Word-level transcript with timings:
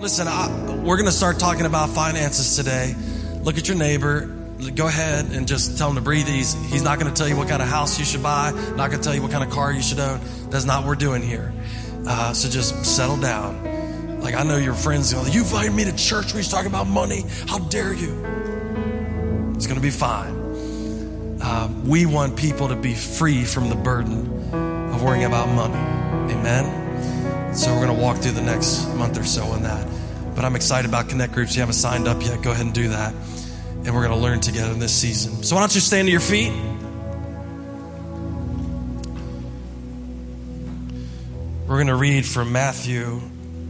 Listen, 0.00 0.28
I, 0.28 0.48
we're 0.82 0.96
going 0.96 1.10
to 1.10 1.12
start 1.12 1.38
talking 1.38 1.66
about 1.66 1.90
finances 1.90 2.56
today. 2.56 2.94
Look 3.42 3.58
at 3.58 3.68
your 3.68 3.76
neighbor. 3.76 4.34
Go 4.74 4.86
ahead 4.86 5.26
and 5.26 5.46
just 5.46 5.76
tell 5.76 5.90
him 5.90 5.96
to 5.96 6.00
breathe 6.00 6.26
easy. 6.26 6.58
He's 6.68 6.82
not 6.82 6.98
going 6.98 7.12
to 7.12 7.16
tell 7.16 7.28
you 7.28 7.36
what 7.36 7.48
kind 7.48 7.60
of 7.60 7.68
house 7.68 7.98
you 7.98 8.06
should 8.06 8.22
buy, 8.22 8.50
not 8.76 8.90
going 8.90 8.92
to 8.92 9.04
tell 9.04 9.14
you 9.14 9.20
what 9.20 9.30
kind 9.30 9.44
of 9.44 9.50
car 9.50 9.70
you 9.70 9.82
should 9.82 10.00
own. 10.00 10.18
That's 10.48 10.64
not 10.64 10.80
what 10.80 10.88
we're 10.88 10.94
doing 10.94 11.20
here. 11.20 11.52
Uh, 12.06 12.32
so 12.32 12.48
just 12.48 12.82
settle 12.86 13.18
down. 13.18 14.22
Like, 14.22 14.34
I 14.34 14.42
know 14.42 14.56
your 14.56 14.72
friends, 14.72 15.12
you 15.12 15.40
invited 15.42 15.74
me 15.74 15.84
to 15.84 15.94
church 15.94 16.32
when 16.32 16.36
he's 16.36 16.48
talking 16.50 16.70
about 16.70 16.86
money. 16.86 17.26
How 17.46 17.58
dare 17.58 17.92
you? 17.92 18.24
It's 19.54 19.66
going 19.66 19.76
to 19.78 19.82
be 19.82 19.90
fine. 19.90 21.38
Uh, 21.42 21.68
we 21.84 22.06
want 22.06 22.38
people 22.38 22.68
to 22.68 22.76
be 22.76 22.94
free 22.94 23.44
from 23.44 23.68
the 23.68 23.76
burden 23.76 24.54
of 24.94 25.02
worrying 25.02 25.24
about 25.24 25.48
money. 25.48 26.32
Amen. 26.32 26.79
So 27.52 27.74
we're 27.74 27.84
going 27.84 27.98
to 27.98 28.00
walk 28.00 28.18
through 28.18 28.30
the 28.32 28.42
next 28.42 28.86
month 28.94 29.18
or 29.18 29.24
so 29.24 29.42
on 29.42 29.64
that. 29.64 29.84
But 30.36 30.44
I'm 30.44 30.54
excited 30.54 30.88
about 30.88 31.08
Connect 31.08 31.32
Groups. 31.32 31.56
You 31.56 31.62
haven't 31.62 31.74
signed 31.74 32.06
up 32.06 32.22
yet, 32.22 32.42
go 32.42 32.52
ahead 32.52 32.64
and 32.64 32.72
do 32.72 32.90
that. 32.90 33.12
And 33.12 33.92
we're 33.92 34.06
going 34.06 34.16
to 34.16 34.22
learn 34.22 34.38
together 34.38 34.72
in 34.72 34.78
this 34.78 34.94
season. 34.94 35.42
So 35.42 35.56
why 35.56 35.62
don't 35.62 35.74
you 35.74 35.80
stand 35.80 36.06
to 36.06 36.12
your 36.12 36.20
feet? 36.20 36.52
We're 41.66 41.76
going 41.76 41.88
to 41.88 41.96
read 41.96 42.24
from 42.24 42.52
Matthew 42.52 43.20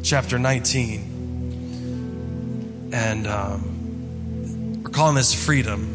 chapter 0.03 0.39
19. 0.39 2.91
And 2.93 3.27
um, 3.27 4.83
we're 4.83 4.91
calling 4.91 5.15
this 5.15 5.33
Freedom, 5.33 5.87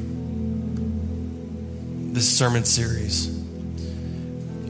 this 2.14 2.36
sermon 2.36 2.66
series. 2.66 3.28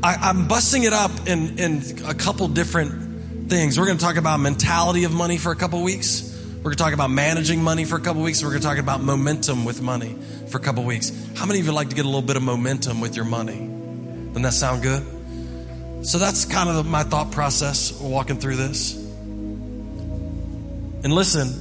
I, 0.03 0.29
am 0.29 0.49
busting 0.49 0.83
it 0.83 0.91
up 0.91 1.11
in, 1.27 1.57
in 1.57 1.81
a 2.05 2.13
couple 2.13 2.49
different 2.49 3.04
things. 3.47 3.79
We're 3.79 3.85
going 3.85 3.97
to 3.97 4.03
talk 4.03 4.17
about 4.17 4.39
mentality 4.39 5.03
of 5.03 5.13
money 5.13 5.37
for 5.37 5.51
a 5.51 5.55
couple 5.55 5.83
weeks. 5.83 6.31
We're 6.57 6.71
going 6.71 6.77
to 6.77 6.83
talk 6.83 6.93
about 6.93 7.11
managing 7.11 7.61
money 7.61 7.85
for 7.85 7.95
a 7.95 8.01
couple 8.01 8.23
weeks. 8.23 8.41
We're 8.41 8.49
going 8.49 8.61
to 8.61 8.67
talk 8.67 8.79
about 8.79 9.01
momentum 9.01 9.65
with 9.65 9.81
money 9.81 10.17
for 10.47 10.57
a 10.57 10.61
couple 10.61 10.83
weeks. 10.83 11.11
How 11.35 11.45
many 11.45 11.59
of 11.59 11.67
you 11.67 11.71
like 11.71 11.89
to 11.89 11.95
get 11.95 12.05
a 12.05 12.07
little 12.07 12.23
bit 12.23 12.37
of 12.37 12.43
momentum 12.43 13.01
with 13.01 13.15
your 13.15 13.25
money? 13.25 13.57
Doesn't 13.57 14.41
that 14.41 14.53
sound 14.53 14.81
good? 14.81 16.07
So 16.07 16.17
that's 16.17 16.45
kind 16.45 16.69
of 16.69 16.85
my 16.87 17.03
thought 17.03 17.31
process 17.31 17.99
walking 17.99 18.39
through 18.39 18.55
this. 18.55 18.95
And 18.95 21.13
listen, 21.13 21.51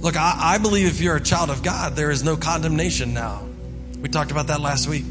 look, 0.00 0.16
I, 0.16 0.36
I 0.38 0.58
believe 0.58 0.86
if 0.86 1.00
you're 1.00 1.16
a 1.16 1.22
child 1.22 1.48
of 1.48 1.62
God, 1.62 1.96
there 1.96 2.10
is 2.10 2.22
no 2.22 2.36
condemnation 2.36 3.14
now. 3.14 3.42
We 4.00 4.10
talked 4.10 4.30
about 4.30 4.48
that 4.48 4.60
last 4.60 4.86
week. 4.86 5.04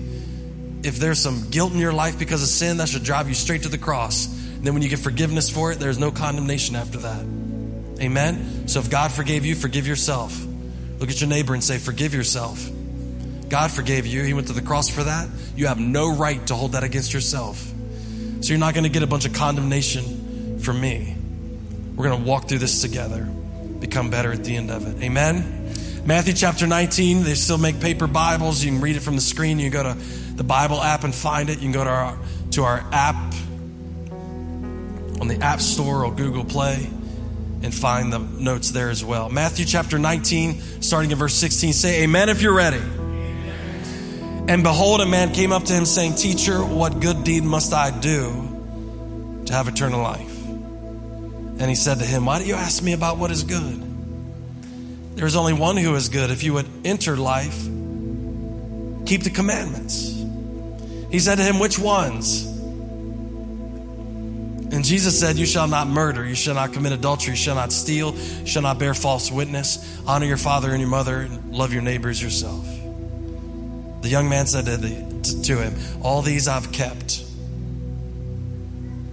If 0.84 0.98
there's 0.98 1.18
some 1.18 1.50
guilt 1.50 1.74
in 1.74 1.80
your 1.80 1.94
life 1.94 2.20
because 2.20 2.44
of 2.44 2.50
sin, 2.50 2.78
that 2.78 2.90
should 2.90 3.04
drive 3.04 3.28
you 3.28 3.34
straight 3.34 3.64
to 3.64 3.70
the 3.70 3.80
cross 3.80 4.43
then 4.64 4.74
when 4.74 4.82
you 4.82 4.90
get 4.90 5.00
forgiveness 5.00 5.50
for 5.50 5.72
it, 5.72 5.80
there's 5.80 6.00
no 6.00 6.10
condemnation 6.10 6.76
after 6.76 7.00
that. 7.00 7.26
Amen? 8.02 8.68
So 8.68 8.80
if 8.80 8.90
God 8.90 9.12
forgave 9.12 9.46
you, 9.46 9.56
forgive 9.56 9.86
yourself. 9.86 10.46
Look 11.00 11.10
at 11.10 11.20
your 11.20 11.30
neighbor 11.30 11.54
and 11.54 11.64
say, 11.64 11.78
Forgive 11.78 12.14
yourself. 12.14 12.70
God 13.50 13.72
forgave 13.72 14.08
you. 14.08 14.24
He 14.24 14.34
went 14.34 14.48
to 14.48 14.54
the 14.54 14.62
cross 14.62 14.90
for 14.90 15.04
that. 15.04 15.28
You 15.56 15.68
have 15.68 15.80
no 15.80 16.16
right 16.16 16.46
to 16.48 16.56
hold 16.56 16.72
that 16.72 16.84
against 16.84 17.14
yourself. 17.14 17.58
So 18.42 18.50
you're 18.50 18.58
not 18.58 18.74
going 18.74 18.86
to 18.86 18.90
get 18.90 19.04
a 19.04 19.08
bunch 19.08 19.26
of 19.26 19.34
condemnation 19.34 20.60
from 20.60 20.82
me. 20.82 21.16
We're 21.96 22.08
going 22.10 22.24
to 22.24 22.28
walk 22.28 22.48
through 22.48 22.60
this 22.60 22.82
together, 22.82 23.24
become 23.24 24.10
better 24.10 24.32
at 24.32 24.44
the 24.44 24.56
end 24.56 24.72
of 24.72 24.88
it. 24.88 25.04
Amen? 25.04 25.72
Matthew 26.06 26.34
chapter 26.34 26.66
19, 26.68 27.24
they 27.24 27.36
still 27.36 27.58
make 27.58 27.80
paper 27.80 28.08
Bibles. 28.08 28.64
You 28.64 28.72
can 28.72 28.82
read 28.82 28.96
it 28.96 29.02
from 29.02 29.16
the 29.16 29.22
screen. 29.22 29.60
You 29.60 29.70
can 29.70 29.84
go 29.84 29.94
to 29.94 30.00
the 30.36 30.44
Bible 30.44 30.82
app 30.82 31.04
and 31.04 31.14
find 31.14 31.50
it. 31.50 31.58
You 31.58 31.64
can 31.64 31.72
go 31.74 31.84
to 31.84 31.90
our, 31.90 32.18
to 32.52 32.64
our 32.64 32.84
app 32.92 33.34
on 35.20 35.28
the 35.28 35.38
App 35.42 35.62
Store 35.62 36.06
or 36.06 36.14
Google 36.14 36.46
Play 36.46 36.90
and 37.64 37.74
find 37.74 38.12
the 38.12 38.20
notes 38.20 38.72
there 38.72 38.90
as 38.90 39.04
well. 39.04 39.30
Matthew 39.30 39.66
chapter 39.66 39.98
19, 39.98 40.82
starting 40.82 41.12
in 41.12 41.18
verse 41.18 41.34
16. 41.36 41.74
Say 41.74 42.04
amen 42.04 42.30
if 42.30 42.42
you're 42.42 42.54
ready. 42.54 42.82
And 44.46 44.62
behold, 44.62 45.00
a 45.00 45.06
man 45.06 45.34
came 45.34 45.54
up 45.54 45.64
to 45.64 45.74
him 45.74 45.86
saying, 45.86 46.16
Teacher, 46.16 46.60
what 46.60 47.00
good 47.00 47.24
deed 47.24 47.44
must 47.44 47.74
I 47.74 47.98
do 47.98 49.42
to 49.46 49.54
have 49.54 49.70
eternal 49.70 50.02
life? 50.02 50.46
And 50.46 51.70
he 51.70 51.76
said 51.76 52.00
to 52.00 52.06
him, 52.06 52.26
Why 52.26 52.40
do 52.40 52.46
you 52.46 52.56
ask 52.56 52.84
me 52.84 52.92
about 52.92 53.18
what 53.18 53.32
is 53.32 53.44
good? 53.44 53.82
There 55.16 55.26
is 55.26 55.38
only 55.38 55.54
one 55.54 55.78
who 55.78 55.96
is 55.96 56.10
good. 56.10 56.30
If 56.30 56.44
you 56.44 56.54
would 56.54 56.68
enter 56.84 57.16
life, 57.16 57.58
keep 59.06 59.24
the 59.24 59.32
commandments. 59.34 60.10
He 61.10 61.20
said 61.20 61.36
to 61.36 61.44
him, 61.44 61.60
Which 61.60 61.80
ones? 61.80 62.53
And 64.74 64.84
Jesus 64.84 65.20
said, 65.20 65.38
You 65.38 65.46
shall 65.46 65.68
not 65.68 65.88
murder, 65.88 66.26
you 66.26 66.34
shall 66.34 66.56
not 66.56 66.74
commit 66.74 66.94
adultery, 66.94 67.34
you 67.34 67.38
shall 67.38 67.54
not 67.54 67.72
steal, 67.72 68.16
you 68.16 68.48
shall 68.48 68.64
not 68.64 68.80
bear 68.80 68.96
false 68.96 69.32
witness, 69.32 70.02
honor 70.08 70.26
your 70.26 70.38
father 70.38 70.72
and 70.72 70.80
your 70.80 70.90
mother, 70.90 71.20
and 71.20 71.54
love 71.54 71.74
your 71.74 71.84
neighbors 71.84 72.20
yourself. 72.20 72.66
The 74.02 74.10
young 74.10 74.30
man 74.30 74.48
said 74.48 74.66
to, 74.66 74.78
the, 74.78 75.44
to 75.44 75.62
him, 75.62 75.76
All 76.02 76.24
these 76.24 76.48
I've 76.48 76.72
kept. 76.72 77.24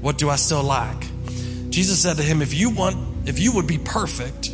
What 0.00 0.16
do 0.16 0.30
I 0.30 0.36
still 0.36 0.62
lack? 0.62 0.96
Jesus 1.68 2.00
said 2.00 2.16
to 2.16 2.22
him, 2.22 2.40
If 2.40 2.54
you 2.54 2.70
want, 2.70 3.28
if 3.28 3.38
you 3.38 3.52
would 3.52 3.66
be 3.66 3.76
perfect, 3.76 4.50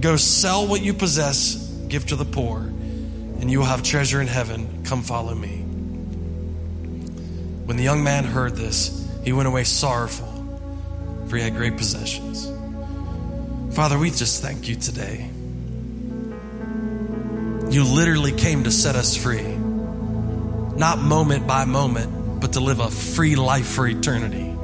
go 0.00 0.16
sell 0.16 0.66
what 0.66 0.82
you 0.82 0.92
possess, 0.92 1.54
give 1.86 2.04
to 2.06 2.16
the 2.16 2.24
poor, 2.24 2.58
and 2.58 3.48
you 3.48 3.60
will 3.60 3.66
have 3.66 3.84
treasure 3.84 4.20
in 4.20 4.26
heaven. 4.26 4.82
Come 4.82 5.02
follow 5.02 5.36
me. 5.36 5.58
When 7.64 7.76
the 7.76 7.84
young 7.84 8.02
man 8.02 8.24
heard 8.24 8.56
this, 8.56 9.05
he 9.26 9.32
went 9.32 9.48
away 9.48 9.64
sorrowful, 9.64 10.32
for 11.26 11.36
he 11.36 11.42
had 11.42 11.56
great 11.56 11.76
possessions. 11.76 12.46
Father, 13.74 13.98
we 13.98 14.10
just 14.10 14.40
thank 14.40 14.68
you 14.68 14.76
today. 14.76 15.28
You 17.68 17.82
literally 17.82 18.30
came 18.30 18.62
to 18.62 18.70
set 18.70 18.94
us 18.94 19.16
free, 19.16 19.42
not 19.42 21.00
moment 21.00 21.48
by 21.48 21.64
moment, 21.64 22.40
but 22.40 22.52
to 22.52 22.60
live 22.60 22.78
a 22.78 22.88
free 22.88 23.34
life 23.34 23.66
for 23.66 23.88
eternity. 23.88 24.54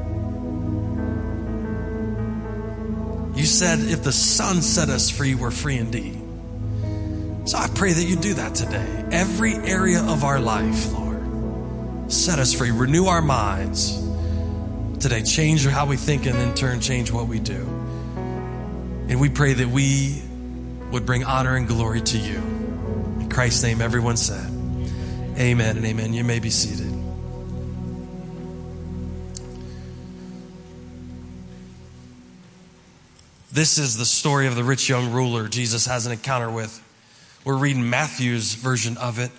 You 3.34 3.46
said 3.46 3.80
if 3.80 4.04
the 4.04 4.12
Son 4.12 4.62
set 4.62 4.90
us 4.90 5.10
free, 5.10 5.34
we're 5.34 5.50
free 5.50 5.78
indeed. 5.78 6.20
So 7.46 7.58
I 7.58 7.66
pray 7.74 7.94
that 7.94 8.04
you 8.04 8.14
do 8.14 8.34
that 8.34 8.54
today. 8.54 9.06
Every 9.10 9.54
area 9.54 10.04
of 10.04 10.22
our 10.22 10.38
life, 10.38 10.92
Lord, 10.92 12.12
set 12.12 12.38
us 12.38 12.54
free, 12.54 12.70
renew 12.70 13.06
our 13.06 13.22
minds 13.22 14.11
today. 15.02 15.22
Change 15.22 15.66
how 15.66 15.84
we 15.84 15.96
think 15.96 16.26
and 16.26 16.38
in 16.38 16.54
turn 16.54 16.80
change 16.80 17.10
what 17.10 17.26
we 17.26 17.40
do. 17.40 17.60
And 19.08 19.20
we 19.20 19.28
pray 19.28 19.52
that 19.52 19.68
we 19.68 20.22
would 20.92 21.04
bring 21.04 21.24
honor 21.24 21.56
and 21.56 21.66
glory 21.66 22.00
to 22.00 22.18
you. 22.18 22.36
In 22.36 23.28
Christ's 23.28 23.64
name, 23.64 23.82
everyone 23.82 24.16
said, 24.16 24.46
Amen 25.36 25.76
and 25.76 25.84
amen. 25.84 26.14
You 26.14 26.22
may 26.22 26.38
be 26.38 26.50
seated. 26.50 26.92
This 33.50 33.78
is 33.78 33.96
the 33.96 34.06
story 34.06 34.46
of 34.46 34.54
the 34.54 34.64
rich 34.64 34.88
young 34.88 35.12
ruler 35.12 35.48
Jesus 35.48 35.86
has 35.86 36.06
an 36.06 36.12
encounter 36.12 36.50
with. 36.50 36.80
We're 37.44 37.56
reading 37.56 37.90
Matthew's 37.90 38.54
version 38.54 38.96
of 38.98 39.18
it 39.18 39.32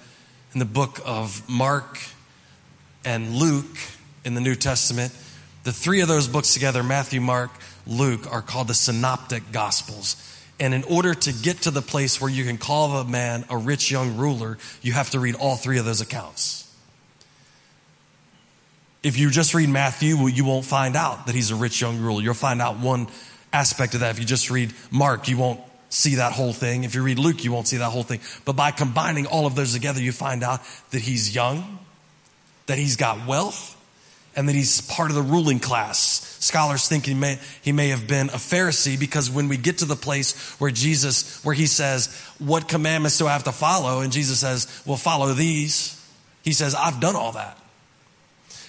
in 0.53 0.59
the 0.59 0.65
book 0.65 0.99
of 1.05 1.47
Mark 1.49 1.99
and 3.05 3.35
Luke 3.35 3.77
in 4.25 4.33
the 4.33 4.41
New 4.41 4.55
Testament. 4.55 5.15
The 5.63 5.71
three 5.71 6.01
of 6.01 6.07
those 6.07 6.27
books 6.27 6.53
together, 6.53 6.83
Matthew, 6.83 7.21
Mark, 7.21 7.51
Luke, 7.87 8.31
are 8.31 8.41
called 8.41 8.67
the 8.67 8.73
Synoptic 8.73 9.51
Gospels. 9.51 10.17
And 10.59 10.73
in 10.73 10.83
order 10.83 11.13
to 11.13 11.33
get 11.33 11.63
to 11.63 11.71
the 11.71 11.81
place 11.81 12.21
where 12.21 12.29
you 12.29 12.43
can 12.43 12.57
call 12.57 12.97
a 12.97 13.05
man 13.05 13.45
a 13.49 13.57
rich 13.57 13.89
young 13.89 14.17
ruler, 14.17 14.57
you 14.81 14.93
have 14.93 15.09
to 15.11 15.19
read 15.19 15.35
all 15.35 15.55
three 15.55 15.79
of 15.79 15.85
those 15.85 16.01
accounts. 16.01 16.59
If 19.01 19.17
you 19.17 19.29
just 19.29 19.53
read 19.53 19.69
Matthew, 19.69 20.15
you 20.27 20.45
won't 20.45 20.65
find 20.65 20.95
out 20.95 21.25
that 21.25 21.35
he's 21.35 21.51
a 21.51 21.55
rich 21.55 21.81
young 21.81 21.99
ruler. 21.99 22.21
You'll 22.21 22.33
find 22.33 22.61
out 22.61 22.79
one 22.79 23.07
aspect 23.51 23.93
of 23.93 24.01
that. 24.01 24.11
If 24.11 24.19
you 24.19 24.25
just 24.25 24.49
read 24.49 24.73
Mark, 24.91 25.27
you 25.27 25.37
won't 25.37 25.59
see 25.89 26.15
that 26.15 26.31
whole 26.31 26.53
thing. 26.53 26.83
If 26.83 26.95
you 26.95 27.03
read 27.03 27.19
Luke, 27.19 27.43
you 27.43 27.51
won't 27.51 27.67
see 27.67 27.77
that 27.77 27.89
whole 27.89 28.03
thing. 28.03 28.21
But 28.45 28.53
by 28.53 28.71
combining 28.71 29.25
all 29.27 29.45
of 29.45 29.55
those 29.55 29.73
together, 29.73 30.01
you 30.01 30.11
find 30.11 30.43
out 30.43 30.61
that 30.91 31.01
he's 31.01 31.35
young, 31.35 31.79
that 32.67 32.77
he's 32.77 32.95
got 32.95 33.27
wealth, 33.27 33.72
and 34.35 34.49
that 34.49 34.55
he's 34.55 34.81
part 34.81 35.09
of 35.09 35.15
the 35.15 35.21
ruling 35.21 35.59
class. 35.59 36.37
Scholars 36.39 36.87
think 36.87 37.05
he 37.05 37.13
may, 37.13 37.39
he 37.61 37.71
may 37.71 37.89
have 37.89 38.07
been 38.07 38.29
a 38.29 38.33
Pharisee 38.33 38.99
because 38.99 39.29
when 39.29 39.47
we 39.47 39.57
get 39.57 39.79
to 39.79 39.85
the 39.85 39.95
place 39.95 40.59
where 40.59 40.71
Jesus, 40.71 41.43
where 41.43 41.55
he 41.55 41.67
says, 41.67 42.13
what 42.39 42.67
commandments 42.67 43.17
do 43.17 43.27
I 43.27 43.33
have 43.33 43.43
to 43.43 43.51
follow? 43.51 44.01
And 44.01 44.11
Jesus 44.11 44.39
says, 44.39 44.81
well, 44.85 44.97
follow 44.97 45.33
these. 45.33 45.99
He 46.43 46.53
says, 46.53 46.75
I've 46.75 46.99
done 46.99 47.15
all 47.15 47.33
that. 47.33 47.57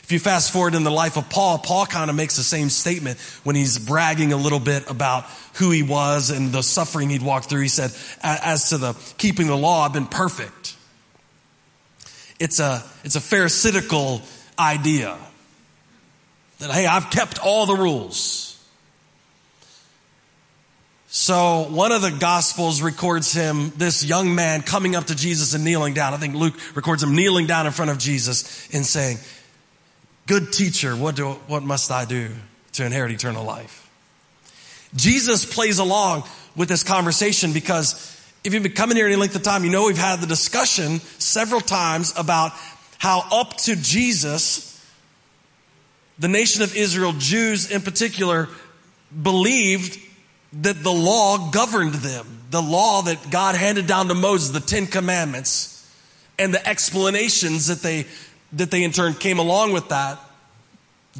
If 0.02 0.12
you 0.12 0.18
fast 0.18 0.52
forward 0.52 0.74
in 0.74 0.84
the 0.84 0.90
life 0.90 1.16
of 1.16 1.30
Paul, 1.30 1.56
Paul 1.56 1.86
kind 1.86 2.10
of 2.10 2.16
makes 2.16 2.36
the 2.36 2.42
same 2.42 2.68
statement 2.68 3.18
when 3.42 3.56
he's 3.56 3.78
bragging 3.78 4.34
a 4.34 4.36
little 4.36 4.60
bit 4.60 4.90
about 4.90 5.24
who 5.54 5.70
he 5.70 5.82
was 5.82 6.28
and 6.28 6.52
the 6.52 6.62
suffering 6.62 7.08
he'd 7.08 7.22
walked 7.22 7.48
through. 7.48 7.62
He 7.62 7.68
said, 7.68 7.90
as 8.22 8.68
to 8.68 8.76
the 8.76 8.92
keeping 9.16 9.46
the 9.46 9.56
law, 9.56 9.86
I've 9.86 9.94
been 9.94 10.06
perfect. 10.06 10.76
It's 12.38 12.60
a, 12.60 12.84
it's 13.02 13.16
a 13.16 13.20
pharisaical 13.20 14.20
idea. 14.58 15.16
That, 16.58 16.70
hey, 16.70 16.86
I've 16.86 17.10
kept 17.10 17.38
all 17.38 17.66
the 17.66 17.74
rules. 17.74 18.44
So 21.08 21.68
one 21.70 21.92
of 21.92 22.02
the 22.02 22.10
gospels 22.10 22.82
records 22.82 23.32
him, 23.32 23.72
this 23.76 24.04
young 24.04 24.34
man 24.34 24.62
coming 24.62 24.96
up 24.96 25.04
to 25.04 25.14
Jesus 25.14 25.54
and 25.54 25.62
kneeling 25.62 25.94
down. 25.94 26.12
I 26.12 26.16
think 26.16 26.34
Luke 26.34 26.54
records 26.74 27.04
him 27.04 27.14
kneeling 27.14 27.46
down 27.46 27.66
in 27.66 27.72
front 27.72 27.92
of 27.92 27.98
Jesus 27.98 28.68
and 28.74 28.84
saying, 28.84 29.18
good 30.26 30.52
teacher, 30.52 30.96
what 30.96 31.14
do, 31.14 31.30
what 31.46 31.62
must 31.62 31.92
I 31.92 32.04
do 32.04 32.30
to 32.72 32.84
inherit 32.84 33.12
eternal 33.12 33.44
life? 33.44 33.88
Jesus 34.96 35.44
plays 35.44 35.78
along 35.78 36.24
with 36.56 36.68
this 36.68 36.82
conversation 36.82 37.52
because 37.52 37.94
if 38.42 38.52
you've 38.52 38.64
been 38.64 38.72
coming 38.72 38.96
here 38.96 39.06
any 39.06 39.16
length 39.16 39.36
of 39.36 39.42
time, 39.42 39.64
you 39.64 39.70
know 39.70 39.86
we've 39.86 39.96
had 39.96 40.20
the 40.20 40.26
discussion 40.26 40.98
several 41.18 41.60
times 41.60 42.12
about 42.16 42.52
how 42.98 43.24
up 43.30 43.56
to 43.58 43.76
Jesus, 43.76 44.73
the 46.18 46.28
nation 46.28 46.62
of 46.62 46.76
Israel, 46.76 47.12
Jews 47.12 47.70
in 47.70 47.82
particular, 47.82 48.48
believed 49.22 49.98
that 50.62 50.82
the 50.82 50.92
law 50.92 51.50
governed 51.50 51.94
them. 51.94 52.26
The 52.50 52.62
law 52.62 53.02
that 53.02 53.30
God 53.30 53.56
handed 53.56 53.86
down 53.86 54.08
to 54.08 54.14
Moses, 54.14 54.50
the 54.50 54.60
Ten 54.60 54.86
Commandments, 54.86 55.70
and 56.38 56.54
the 56.54 56.66
explanations 56.66 57.66
that 57.66 57.80
they, 57.80 58.06
that 58.52 58.70
they 58.70 58.84
in 58.84 58.92
turn 58.92 59.14
came 59.14 59.38
along 59.38 59.72
with 59.72 59.88
that, 59.88 60.18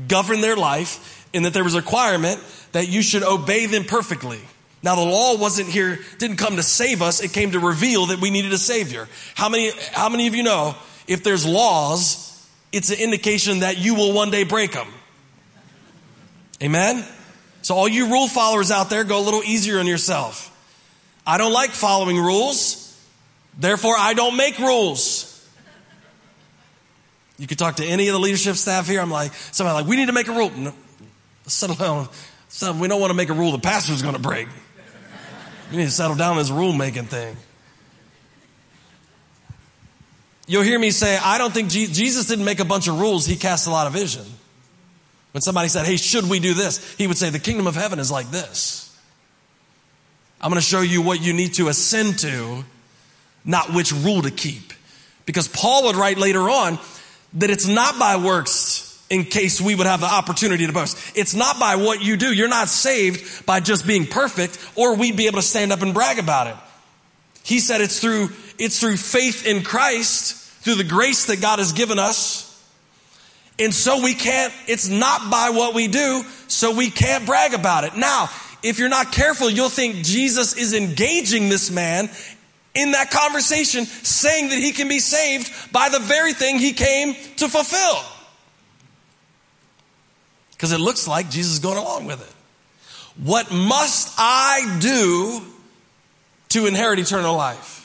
governed 0.07 0.43
their 0.43 0.57
life, 0.57 1.29
and 1.35 1.45
that 1.45 1.53
there 1.53 1.65
was 1.65 1.75
a 1.75 1.79
requirement 1.79 2.41
that 2.73 2.89
you 2.89 3.03
should 3.03 3.25
obey 3.25 3.67
them 3.67 3.85
perfectly. 3.85 4.41
Now 4.83 4.95
the 4.95 5.03
law 5.03 5.37
wasn't 5.37 5.69
here, 5.69 5.99
didn't 6.19 6.37
come 6.37 6.57
to 6.57 6.63
save 6.63 7.03
us, 7.03 7.23
it 7.23 7.33
came 7.33 7.53
to 7.53 7.59
reveal 7.59 8.07
that 8.07 8.21
we 8.21 8.31
needed 8.31 8.53
a 8.53 8.59
savior. 8.59 9.09
How 9.35 9.49
many, 9.49 9.73
how 9.93 10.09
many 10.09 10.27
of 10.27 10.35
you 10.35 10.43
know 10.43 10.77
if 11.07 11.25
there's 11.25 11.47
laws, 11.47 12.34
it's 12.75 12.91
an 12.91 12.99
indication 12.99 13.61
that 13.61 13.79
you 13.79 13.95
will 13.95 14.13
one 14.13 14.31
day 14.31 14.45
break 14.45 14.73
them? 14.73 14.89
Amen? 16.63 17.05
So 17.63 17.75
all 17.75 17.89
you 17.89 18.11
rule 18.11 18.29
followers 18.29 18.71
out 18.71 18.91
there, 18.91 19.05
go 19.05 19.19
a 19.19 19.25
little 19.25 19.43
easier 19.43 19.79
on 19.79 19.87
yourself. 19.87 20.51
I 21.27 21.39
don't 21.39 21.53
like 21.53 21.71
following 21.71 22.19
rules. 22.19 22.81
Therefore, 23.59 23.95
I 23.97 24.15
don't 24.15 24.37
make 24.37 24.59
rules. 24.59 25.31
You 27.39 27.47
could 27.47 27.59
talk 27.59 27.77
to 27.77 27.85
any 27.85 28.09
of 28.09 28.13
the 28.13 28.19
leadership 28.19 28.57
staff 28.57 28.87
here. 28.87 29.01
I'm 29.01 29.11
like, 29.11 29.33
somebody 29.35 29.75
like, 29.75 29.87
we 29.87 29.97
need 29.97 30.07
to 30.07 30.13
make 30.13 30.29
a 30.29 30.33
rule. 30.33 30.51
No, 30.51 30.75
settle 31.47 31.77
down. 31.77 32.09
So 32.49 32.73
we 32.73 32.87
don't 32.87 33.01
want 33.01 33.11
to 33.11 33.17
make 33.17 33.31
a 33.31 33.35
rule 33.35 33.53
the 33.53 33.59
pastor's 33.59 34.03
going 34.03 34.15
to 34.15 34.21
break. 34.21 34.49
We 35.71 35.79
need 35.79 35.85
to 35.85 35.91
settle 35.91 36.17
down 36.17 36.37
this 36.37 36.51
rule 36.51 36.73
making 36.73 37.05
thing. 37.05 37.37
You'll 40.47 40.63
hear 40.63 40.79
me 40.79 40.91
say, 40.91 41.17
I 41.17 41.39
don't 41.39 41.55
think 41.55 41.71
Jesus 41.71 42.27
didn't 42.27 42.45
make 42.45 42.61
a 42.61 42.65
bunch 42.65 42.87
of 42.89 43.01
rules. 43.01 43.27
He 43.27 43.37
cast 43.37 43.67
a 43.67 43.71
lot 43.71 43.87
of 43.87 43.93
vision. 43.93 44.25
When 45.33 45.41
somebody 45.41 45.69
said, 45.69 45.87
Hey, 45.87 45.97
should 45.97 46.29
we 46.29 46.39
do 46.39 46.55
this? 46.55 46.95
He 46.97 47.07
would 47.07 47.17
say, 47.17 47.31
The 47.31 47.39
kingdom 47.39 47.67
of 47.67 47.75
heaven 47.75 47.99
is 47.99 48.11
like 48.11 48.31
this. 48.31 48.97
I'm 50.41 50.51
going 50.51 50.61
to 50.61 50.67
show 50.67 50.83
you 50.83 51.01
what 51.01 51.23
you 51.23 51.33
need 51.33 51.55
to 51.55 51.69
ascend 51.69 52.19
to, 52.21 52.65
not 53.45 53.73
which 53.73 53.93
rule 53.93 54.23
to 54.23 54.31
keep. 54.31 54.75
Because 55.25 55.49
Paul 55.49 55.85
would 55.85 55.97
write 55.97 56.19
later 56.19 56.51
on 56.51 56.79
that 57.35 57.49
it's 57.49 57.67
not 57.67 57.99
by 57.99 58.17
works 58.17 59.03
in 59.09 59.25
case 59.25 59.61
we 59.61 59.75
would 59.75 59.87
have 59.87 60.01
the 60.01 60.07
opportunity 60.07 60.67
to 60.67 60.73
boast. 60.73 61.17
It's 61.17 61.35
not 61.35 61.59
by 61.59 61.77
what 61.77 62.03
you 62.03 62.17
do. 62.17 62.33
You're 62.33 62.49
not 62.49 62.69
saved 62.69 63.47
by 63.47 63.61
just 63.61 63.87
being 63.87 64.07
perfect 64.07 64.59
or 64.77 64.97
we'd 64.97 65.17
be 65.17 65.27
able 65.27 65.39
to 65.39 65.47
stand 65.47 65.73
up 65.73 65.83
and 65.83 65.95
brag 65.95 66.19
about 66.19 66.49
it. 66.49 66.57
He 67.45 67.61
said 67.61 67.81
it's 67.81 68.01
through, 68.01 68.31
it's 68.59 68.81
through 68.81 68.97
faith 68.97 69.47
in 69.47 69.63
Christ, 69.63 70.35
through 70.65 70.75
the 70.75 70.85
grace 70.85 71.27
that 71.27 71.41
God 71.41 71.61
has 71.61 71.73
given 71.73 72.01
us 72.01 72.45
and 73.59 73.73
so 73.73 74.03
we 74.03 74.15
can't, 74.15 74.53
it's 74.67 74.89
not 74.89 75.31
by 75.31 75.51
what 75.51 75.75
we 75.75 75.87
do, 75.87 76.25
so 76.49 76.75
we 76.75 76.91
can't 76.91 77.25
brag 77.25 77.55
about 77.55 77.85
it. 77.85 77.97
Now, 77.97 78.29
if 78.63 78.79
you're 78.79 78.89
not 78.89 79.13
careful, 79.13 79.49
you'll 79.49 79.69
think 79.69 80.05
Jesus 80.05 80.57
is 80.57 80.75
engaging 80.75 81.49
this 81.49 81.71
man 81.71 82.11
in 82.75 82.93
that 82.93 83.13
conversation, 83.13 83.85
saying 83.85 84.49
that 84.49 84.59
he 84.59 84.73
can 84.73 84.89
be 84.89 84.99
saved 84.99 85.73
by 85.73 85.89
the 85.89 86.01
very 86.01 86.33
thing 86.33 86.59
he 86.59 86.73
came 86.73 87.15
to 87.37 87.49
fulfill. 87.49 88.03
Because 90.53 90.73
it 90.73 90.81
looks 90.81 91.07
like 91.07 91.31
Jesus 91.31 91.53
is 91.53 91.59
going 91.61 91.79
along 91.79 92.07
with 92.07 92.21
it. 92.21 92.35
What 93.23 93.53
must 93.53 94.15
I 94.19 94.79
do 94.81 95.43
to 96.55 96.67
inherit 96.67 96.99
eternal 96.99 97.37
life? 97.37 97.81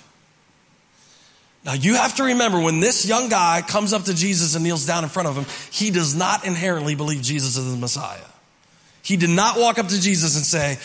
Now 1.65 1.73
you 1.73 1.95
have 1.95 2.15
to 2.15 2.23
remember 2.23 2.59
when 2.59 2.79
this 2.79 3.05
young 3.05 3.27
guy 3.29 3.61
comes 3.67 3.93
up 3.93 4.03
to 4.03 4.13
Jesus 4.13 4.55
and 4.55 4.63
kneels 4.63 4.85
down 4.85 5.03
in 5.03 5.09
front 5.09 5.27
of 5.27 5.35
him, 5.35 5.45
he 5.71 5.91
does 5.91 6.15
not 6.15 6.45
inherently 6.45 6.95
believe 6.95 7.21
Jesus 7.21 7.57
is 7.57 7.71
the 7.71 7.77
Messiah. 7.77 8.19
He 9.03 9.17
did 9.17 9.31
not 9.31 9.59
walk 9.59 9.79
up 9.79 9.87
to 9.87 9.99
Jesus 9.99 10.35
and 10.35 10.45
say, 10.45 10.77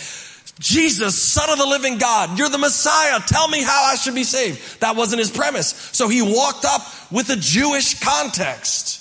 Jesus, 0.61 1.21
son 1.21 1.51
of 1.51 1.59
the 1.59 1.67
living 1.67 1.99
God, 1.99 2.39
you're 2.39 2.49
the 2.49 2.59
Messiah. 2.59 3.21
Tell 3.27 3.49
me 3.49 3.63
how 3.63 3.85
I 3.85 3.97
should 3.97 4.15
be 4.15 4.25
saved. 4.25 4.81
That 4.81 4.97
wasn't 4.97 5.19
his 5.19 5.31
premise. 5.31 5.69
So 5.93 6.09
he 6.09 6.23
walked 6.23 6.65
up 6.65 6.83
with 7.11 7.29
a 7.31 7.37
Jewish 7.37 8.01
context. 8.01 9.01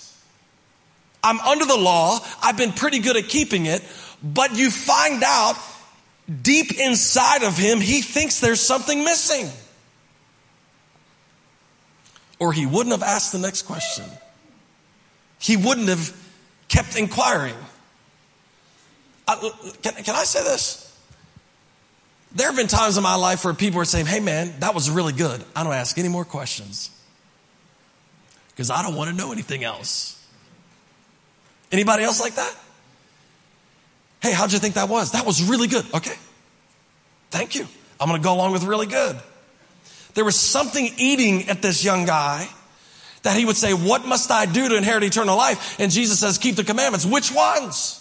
I'm 1.24 1.39
under 1.39 1.65
the 1.65 1.77
law. 1.77 2.19
I've 2.41 2.57
been 2.57 2.74
pretty 2.74 3.00
good 3.00 3.15
at 3.15 3.30
keeping 3.30 3.65
it, 3.65 3.81
but 4.21 4.56
you 4.57 4.69
find 4.69 5.24
out 5.24 5.56
deep 6.41 6.79
inside 6.79 7.43
of 7.43 7.57
him, 7.57 7.79
he 7.79 8.01
thinks 8.01 8.39
there's 8.39 8.61
something 8.61 9.03
missing 9.03 9.49
or 12.43 12.51
he 12.51 12.65
wouldn't 12.65 12.91
have 12.91 13.03
asked 13.03 13.31
the 13.31 13.39
next 13.39 13.61
question. 13.61 14.03
He 15.39 15.55
wouldn't 15.55 15.87
have 15.87 16.13
kept 16.67 16.97
inquiring. 16.97 17.55
I, 19.27 19.35
can, 19.81 19.93
can 20.03 20.15
I 20.15 20.25
say 20.25 20.43
this? 20.43 20.79
There 22.35 22.47
have 22.47 22.55
been 22.55 22.67
times 22.67 22.97
in 22.97 23.03
my 23.03 23.15
life 23.15 23.45
where 23.45 23.53
people 23.53 23.79
are 23.79 23.85
saying, 23.85 24.07
hey 24.07 24.19
man, 24.19 24.55
that 24.59 24.73
was 24.73 24.89
really 24.89 25.13
good. 25.13 25.41
I 25.55 25.63
don't 25.63 25.73
ask 25.73 25.97
any 25.97 26.09
more 26.09 26.25
questions 26.25 26.89
because 28.49 28.69
I 28.69 28.81
don't 28.81 28.95
want 28.95 29.09
to 29.09 29.15
know 29.15 29.31
anything 29.31 29.63
else. 29.63 30.21
Anybody 31.71 32.03
else 32.03 32.19
like 32.19 32.35
that? 32.35 32.55
Hey, 34.23 34.31
how'd 34.31 34.53
you 34.53 34.59
think 34.59 34.75
that 34.75 34.87
was? 34.87 35.11
That 35.11 35.25
was 35.25 35.43
really 35.43 35.67
good. 35.67 35.85
Okay. 35.93 36.15
Thank 37.29 37.55
you. 37.55 37.67
I'm 37.99 38.07
going 38.07 38.21
to 38.21 38.23
go 38.23 38.33
along 38.33 38.53
with 38.53 38.63
really 38.63 38.87
good. 38.87 39.17
There 40.13 40.23
was 40.23 40.39
something 40.39 40.89
eating 40.97 41.49
at 41.49 41.61
this 41.61 41.83
young 41.83 42.05
guy 42.05 42.47
that 43.23 43.35
he 43.37 43.43
would 43.43 43.57
say, 43.57 43.73
What 43.73 44.05
must 44.07 44.31
I 44.31 44.45
do 44.45 44.69
to 44.69 44.77
inherit 44.77 45.03
eternal 45.03 45.35
life? 45.35 45.77
And 45.77 45.91
Jesus 45.91 46.19
says, 46.19 46.37
Keep 46.37 46.55
the 46.55 46.63
commandments. 46.63 47.05
Which 47.05 47.33
ones? 47.33 47.99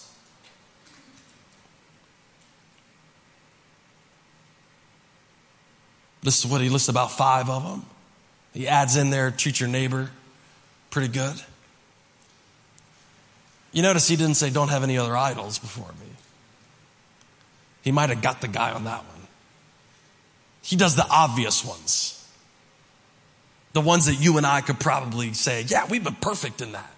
This 6.22 6.38
is 6.38 6.46
what 6.48 6.60
he 6.60 6.68
lists 6.68 6.88
about 6.88 7.10
five 7.10 7.50
of 7.50 7.64
them. 7.64 7.84
He 8.54 8.68
adds 8.68 8.94
in 8.94 9.10
there, 9.10 9.32
treat 9.32 9.58
your 9.58 9.68
neighbor 9.68 10.10
pretty 10.90 11.08
good. 11.08 11.34
You 13.72 13.82
notice 13.82 14.06
he 14.06 14.14
didn't 14.14 14.34
say, 14.34 14.50
Don't 14.50 14.68
have 14.68 14.84
any 14.84 14.98
other 14.98 15.16
idols 15.16 15.58
before 15.58 15.90
me. 16.00 16.11
He 17.82 17.92
might 17.92 18.10
have 18.10 18.22
got 18.22 18.40
the 18.40 18.48
guy 18.48 18.72
on 18.72 18.84
that 18.84 19.04
one. 19.04 19.26
He 20.62 20.76
does 20.76 20.96
the 20.96 21.06
obvious 21.10 21.64
ones. 21.64 22.18
The 23.72 23.80
ones 23.80 24.06
that 24.06 24.14
you 24.14 24.36
and 24.36 24.46
I 24.46 24.60
could 24.60 24.78
probably 24.78 25.32
say, 25.32 25.62
yeah, 25.66 25.86
we've 25.88 26.04
been 26.04 26.14
perfect 26.14 26.60
in 26.60 26.72
that. 26.72 26.90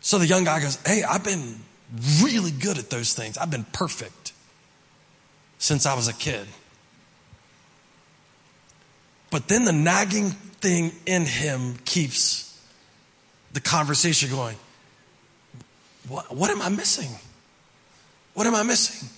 So 0.00 0.18
the 0.18 0.26
young 0.26 0.44
guy 0.44 0.60
goes, 0.60 0.80
hey, 0.84 1.02
I've 1.02 1.24
been 1.24 1.60
really 2.22 2.50
good 2.50 2.78
at 2.78 2.90
those 2.90 3.14
things. 3.14 3.38
I've 3.38 3.50
been 3.50 3.66
perfect 3.72 4.32
since 5.58 5.86
I 5.86 5.94
was 5.94 6.08
a 6.08 6.14
kid. 6.14 6.46
But 9.30 9.46
then 9.46 9.64
the 9.64 9.72
nagging 9.72 10.30
thing 10.30 10.92
in 11.06 11.24
him 11.24 11.76
keeps 11.84 12.58
the 13.52 13.60
conversation 13.60 14.30
going. 14.30 14.56
What, 16.08 16.34
what 16.34 16.50
am 16.50 16.62
I 16.62 16.68
missing? 16.68 17.10
What 18.34 18.46
am 18.46 18.54
I 18.54 18.62
missing? 18.62 19.08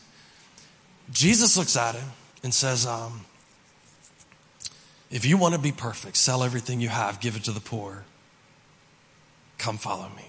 Jesus 1.12 1.57
looks 1.57 1.76
at 1.76 1.95
him 1.95 2.09
and 2.42 2.52
says, 2.52 2.87
um, 2.87 3.25
If 5.11 5.25
you 5.25 5.37
want 5.37 5.54
to 5.54 5.61
be 5.61 5.73
perfect, 5.73 6.16
sell 6.16 6.42
everything 6.42 6.81
you 6.81 6.88
have, 6.88 7.21
give 7.21 7.37
it 7.37 7.45
to 7.45 7.52
the 7.52 7.61
poor. 7.61 8.04
Come 9.59 9.78
follow 9.78 10.09
me. 10.16 10.25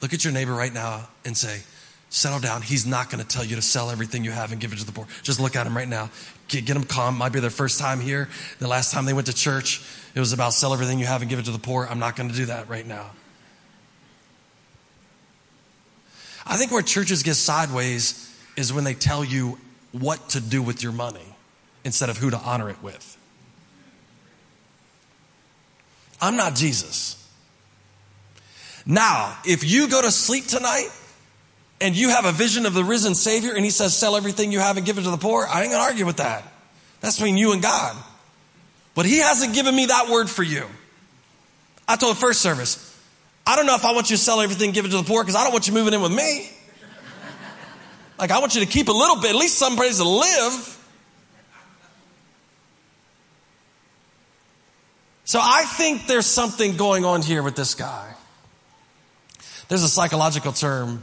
Look 0.00 0.12
at 0.12 0.24
your 0.24 0.32
neighbor 0.32 0.52
right 0.52 0.72
now 0.72 1.08
and 1.24 1.36
say, 1.36 1.62
Settle 2.10 2.38
down. 2.38 2.62
He's 2.62 2.86
not 2.86 3.10
going 3.10 3.20
to 3.20 3.28
tell 3.28 3.44
you 3.44 3.56
to 3.56 3.62
sell 3.62 3.90
everything 3.90 4.24
you 4.24 4.30
have 4.30 4.52
and 4.52 4.60
give 4.60 4.72
it 4.72 4.78
to 4.78 4.86
the 4.86 4.92
poor. 4.92 5.08
Just 5.24 5.40
look 5.40 5.56
at 5.56 5.66
him 5.66 5.76
right 5.76 5.88
now. 5.88 6.10
Get, 6.46 6.64
get 6.64 6.76
him 6.76 6.84
calm. 6.84 7.18
Might 7.18 7.32
be 7.32 7.40
their 7.40 7.50
first 7.50 7.80
time 7.80 8.00
here. 8.00 8.28
The 8.60 8.68
last 8.68 8.92
time 8.92 9.04
they 9.04 9.12
went 9.12 9.26
to 9.26 9.34
church, 9.34 9.82
it 10.14 10.20
was 10.20 10.32
about 10.32 10.52
sell 10.52 10.72
everything 10.72 11.00
you 11.00 11.06
have 11.06 11.22
and 11.22 11.28
give 11.28 11.40
it 11.40 11.46
to 11.46 11.50
the 11.50 11.58
poor. 11.58 11.88
I'm 11.90 11.98
not 11.98 12.14
going 12.14 12.30
to 12.30 12.36
do 12.36 12.46
that 12.46 12.68
right 12.68 12.86
now. 12.86 13.10
I 16.46 16.56
think 16.56 16.70
where 16.70 16.82
churches 16.82 17.22
get 17.22 17.34
sideways 17.34 18.20
is 18.56 18.72
when 18.72 18.84
they 18.84 18.94
tell 18.94 19.24
you 19.24 19.58
what 19.92 20.30
to 20.30 20.40
do 20.40 20.62
with 20.62 20.82
your 20.82 20.92
money 20.92 21.34
instead 21.84 22.10
of 22.10 22.18
who 22.18 22.30
to 22.30 22.36
honor 22.38 22.70
it 22.70 22.82
with. 22.82 23.16
I'm 26.20 26.36
not 26.36 26.54
Jesus. 26.54 27.20
Now, 28.86 29.36
if 29.44 29.64
you 29.64 29.88
go 29.88 30.02
to 30.02 30.10
sleep 30.10 30.46
tonight 30.46 30.88
and 31.80 31.96
you 31.96 32.10
have 32.10 32.24
a 32.24 32.32
vision 32.32 32.66
of 32.66 32.74
the 32.74 32.84
risen 32.84 33.14
Savior 33.14 33.52
and 33.54 33.64
He 33.64 33.70
says, 33.70 33.96
sell 33.96 34.16
everything 34.16 34.52
you 34.52 34.60
have 34.60 34.76
and 34.76 34.84
give 34.84 34.98
it 34.98 35.02
to 35.02 35.10
the 35.10 35.16
poor, 35.16 35.46
I 35.48 35.62
ain't 35.62 35.72
gonna 35.72 35.82
argue 35.82 36.06
with 36.06 36.18
that. 36.18 36.44
That's 37.00 37.16
between 37.16 37.36
you 37.36 37.52
and 37.52 37.62
God. 37.62 37.96
But 38.94 39.06
He 39.06 39.18
hasn't 39.18 39.54
given 39.54 39.74
me 39.74 39.86
that 39.86 40.08
word 40.08 40.30
for 40.30 40.42
you. 40.42 40.64
I 41.86 41.96
told 41.96 42.16
first 42.16 42.40
service, 42.40 42.93
I 43.46 43.56
don't 43.56 43.66
know 43.66 43.74
if 43.74 43.84
I 43.84 43.92
want 43.92 44.10
you 44.10 44.16
to 44.16 44.22
sell 44.22 44.40
everything, 44.40 44.72
give 44.72 44.84
it 44.84 44.90
to 44.90 44.96
the 44.96 45.02
poor, 45.02 45.22
because 45.22 45.36
I 45.36 45.44
don't 45.44 45.52
want 45.52 45.66
you 45.66 45.74
moving 45.74 45.94
in 45.94 46.00
with 46.00 46.12
me. 46.12 46.48
Like, 48.18 48.30
I 48.30 48.38
want 48.38 48.54
you 48.54 48.60
to 48.60 48.66
keep 48.66 48.88
a 48.88 48.92
little 48.92 49.16
bit, 49.16 49.30
at 49.30 49.36
least 49.36 49.58
some 49.58 49.76
place 49.76 49.98
to 49.98 50.08
live. 50.08 50.70
So 55.24 55.40
I 55.42 55.64
think 55.64 56.06
there's 56.06 56.26
something 56.26 56.76
going 56.76 57.04
on 57.04 57.22
here 57.22 57.42
with 57.42 57.56
this 57.56 57.74
guy. 57.74 58.14
There's 59.68 59.82
a 59.82 59.88
psychological 59.88 60.52
term, 60.52 61.02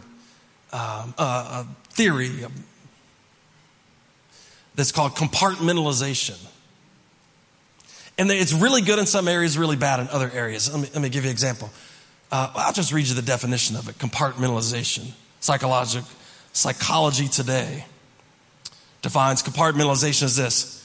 um, 0.71 1.13
a 1.17 1.65
theory 1.89 2.29
that's 4.75 4.91
called 4.91 5.15
compartmentalization. 5.15 6.39
And 8.17 8.31
it's 8.31 8.53
really 8.53 8.81
good 8.81 8.99
in 8.99 9.05
some 9.05 9.27
areas, 9.27 9.57
really 9.57 9.75
bad 9.75 9.99
in 9.99 10.07
other 10.09 10.29
areas. 10.31 10.71
Let 10.71 10.81
me, 10.81 10.89
let 10.93 11.01
me 11.01 11.09
give 11.09 11.23
you 11.23 11.29
an 11.29 11.33
example. 11.33 11.69
Uh, 12.31 12.51
I'll 12.55 12.73
just 12.73 12.93
read 12.93 13.07
you 13.07 13.15
the 13.15 13.21
definition 13.21 13.75
of 13.75 13.89
it 13.89 13.97
compartmentalization. 13.97 15.11
Psychologic, 15.39 16.03
psychology 16.53 17.27
today 17.27 17.85
defines 19.01 19.43
compartmentalization 19.43 20.23
as 20.23 20.35
this 20.35 20.81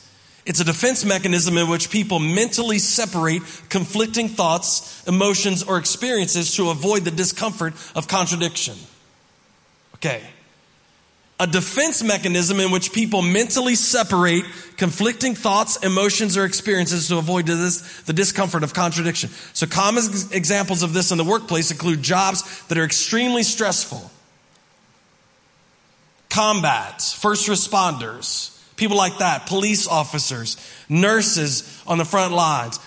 it's 0.47 0.61
a 0.61 0.65
defense 0.65 1.05
mechanism 1.05 1.59
in 1.59 1.69
which 1.69 1.91
people 1.91 2.21
mentally 2.21 2.79
separate 2.79 3.43
conflicting 3.69 4.29
thoughts, 4.29 5.03
emotions, 5.09 5.65
or 5.65 5.77
experiences 5.77 6.55
to 6.55 6.71
avoid 6.71 7.05
the 7.05 7.11
discomfort 7.11 7.75
of 7.97 8.07
contradiction. 8.07 8.77
Okay. 9.97 10.23
A 11.39 11.47
defense 11.47 12.03
mechanism 12.03 12.61
in 12.61 12.71
which 12.71 12.93
people 12.93 13.21
mentally 13.21 13.75
separate 13.75 14.45
conflicting 14.77 15.35
thoughts, 15.35 15.77
emotions, 15.85 16.37
or 16.37 16.47
experiences 16.47 17.09
to 17.09 17.19
avoid 17.19 17.47
this, 17.47 18.03
the 18.03 18.15
discomfort 18.15 18.63
of 18.63 18.73
contradiction. 18.73 19.29
So 19.53 19.67
common 19.67 20.05
examples 20.33 20.83
of 20.83 20.95
this 20.95 21.13
in 21.13 21.19
the 21.19 21.25
workplace 21.25 21.71
include 21.71 22.03
jobs 22.03 22.67
that 22.69 22.79
are 22.79 22.85
extremely 22.85 23.43
stressful. 23.43 24.11
Combat, 26.31 27.03
first 27.03 27.49
responders, 27.49 28.57
People 28.77 28.99
like 28.99 29.19
that, 29.19 29.47
police 29.47 29.89
officers, 29.89 30.57
nurses 30.89 31.83
on 31.87 31.99
the 31.99 32.05
front 32.05 32.35
lines. 32.35 32.79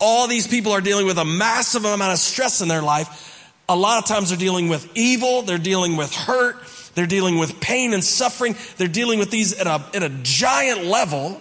All 0.00 0.26
these 0.26 0.46
people 0.46 0.72
are 0.72 0.80
dealing 0.80 1.06
with 1.06 1.18
a 1.18 1.24
massive 1.24 1.84
amount 1.84 2.12
of 2.12 2.18
stress 2.18 2.62
in 2.62 2.68
their 2.68 2.82
life. 2.82 3.30
A 3.68 3.76
lot 3.76 4.02
of 4.02 4.08
times 4.08 4.30
they're 4.30 4.38
dealing 4.38 4.68
with 4.68 4.88
evil, 4.94 5.42
they're 5.42 5.58
dealing 5.58 5.96
with 5.96 6.14
hurt, 6.14 6.56
they're 6.94 7.06
dealing 7.06 7.38
with 7.38 7.60
pain 7.60 7.92
and 7.94 8.02
suffering. 8.02 8.56
They're 8.76 8.88
dealing 8.88 9.18
with 9.18 9.30
these 9.30 9.58
at 9.58 9.66
a, 9.66 9.84
at 9.94 10.02
a 10.02 10.08
giant 10.22 10.84
level, 10.84 11.40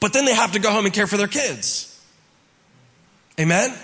but 0.00 0.12
then 0.12 0.24
they 0.24 0.34
have 0.34 0.52
to 0.52 0.58
go 0.58 0.70
home 0.70 0.84
and 0.84 0.94
care 0.94 1.06
for 1.06 1.16
their 1.16 1.28
kids. 1.28 1.92
Amen? 3.38 3.74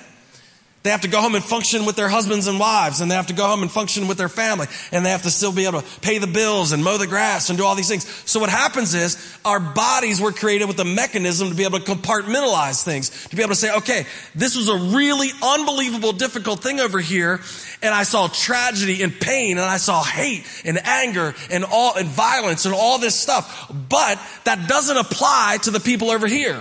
They 0.83 0.91
have 0.91 1.03
to 1.03 1.09
go 1.09 1.21
home 1.21 1.37
and 1.37 1.45
function 1.45 1.87
with 1.87 1.95
their 1.95 2.09
husbands 2.09 2.49
and 2.49 2.59
wives, 2.59 3.01
and 3.01 3.09
they 3.09 3.15
have 3.15 3.29
to 3.29 3.33
go 3.33 3.47
home 3.47 3.63
and 3.63 3.71
function 3.71 4.09
with 4.09 4.19
their 4.19 4.29
family, 4.29 4.67
and 4.91 5.07
they 5.07 5.11
have 5.11 5.23
to 5.23 5.31
still 5.31 5.53
be 5.53 5.65
able 5.67 5.81
to 5.81 6.01
pay 6.01 6.19
the 6.19 6.27
bills 6.27 6.73
and 6.73 6.83
mow 6.83 6.99
the 6.99 7.07
grass 7.07 7.51
and 7.51 7.59
do 7.59 7.65
all 7.65 7.77
these 7.77 7.89
things. 7.89 8.05
So 8.29 8.41
what 8.41 8.51
happens 8.51 8.93
is 8.93 9.39
our 9.45 9.61
bodies 9.61 10.21
were 10.21 10.33
created 10.33 10.67
with 10.67 10.81
a 10.81 10.85
mechanism 10.85 11.51
to 11.51 11.55
be 11.55 11.63
able 11.63 11.79
to 11.79 11.85
compartmentalize 11.85 12.83
things, 12.83 13.29
to 13.29 13.37
be 13.37 13.43
able 13.43 13.51
to 13.51 13.61
say, 13.61 13.73
okay, 13.77 14.07
this 14.35 14.57
was 14.57 14.69
a 14.69 14.97
really 14.97 15.29
unbelievable 15.41 16.13
difficult 16.13 16.61
thing 16.61 16.81
over 16.81 16.99
here, 16.99 17.41
and 17.81 17.95
I 17.95 18.03
saw 18.03 18.27
tragedy 18.27 19.05
and 19.05 19.13
pain, 19.13 19.59
and 19.59 19.65
I 19.65 19.77
saw 19.77 20.03
hate 20.03 20.45
and 20.65 20.85
anger 20.85 21.35
and 21.53 21.65
all, 21.65 21.97
and 21.97 22.09
violence 22.09 22.67
and 22.67 22.75
all 22.75 22.99
this 22.99 23.15
stuff. 23.15 23.73
But 23.89 24.21
that 24.45 24.67
doesn't 24.67 24.97
apply 24.97 25.59
to 25.63 25.71
the 25.71 25.81
people 25.81 26.11
over 26.11 26.27
here. 26.27 26.61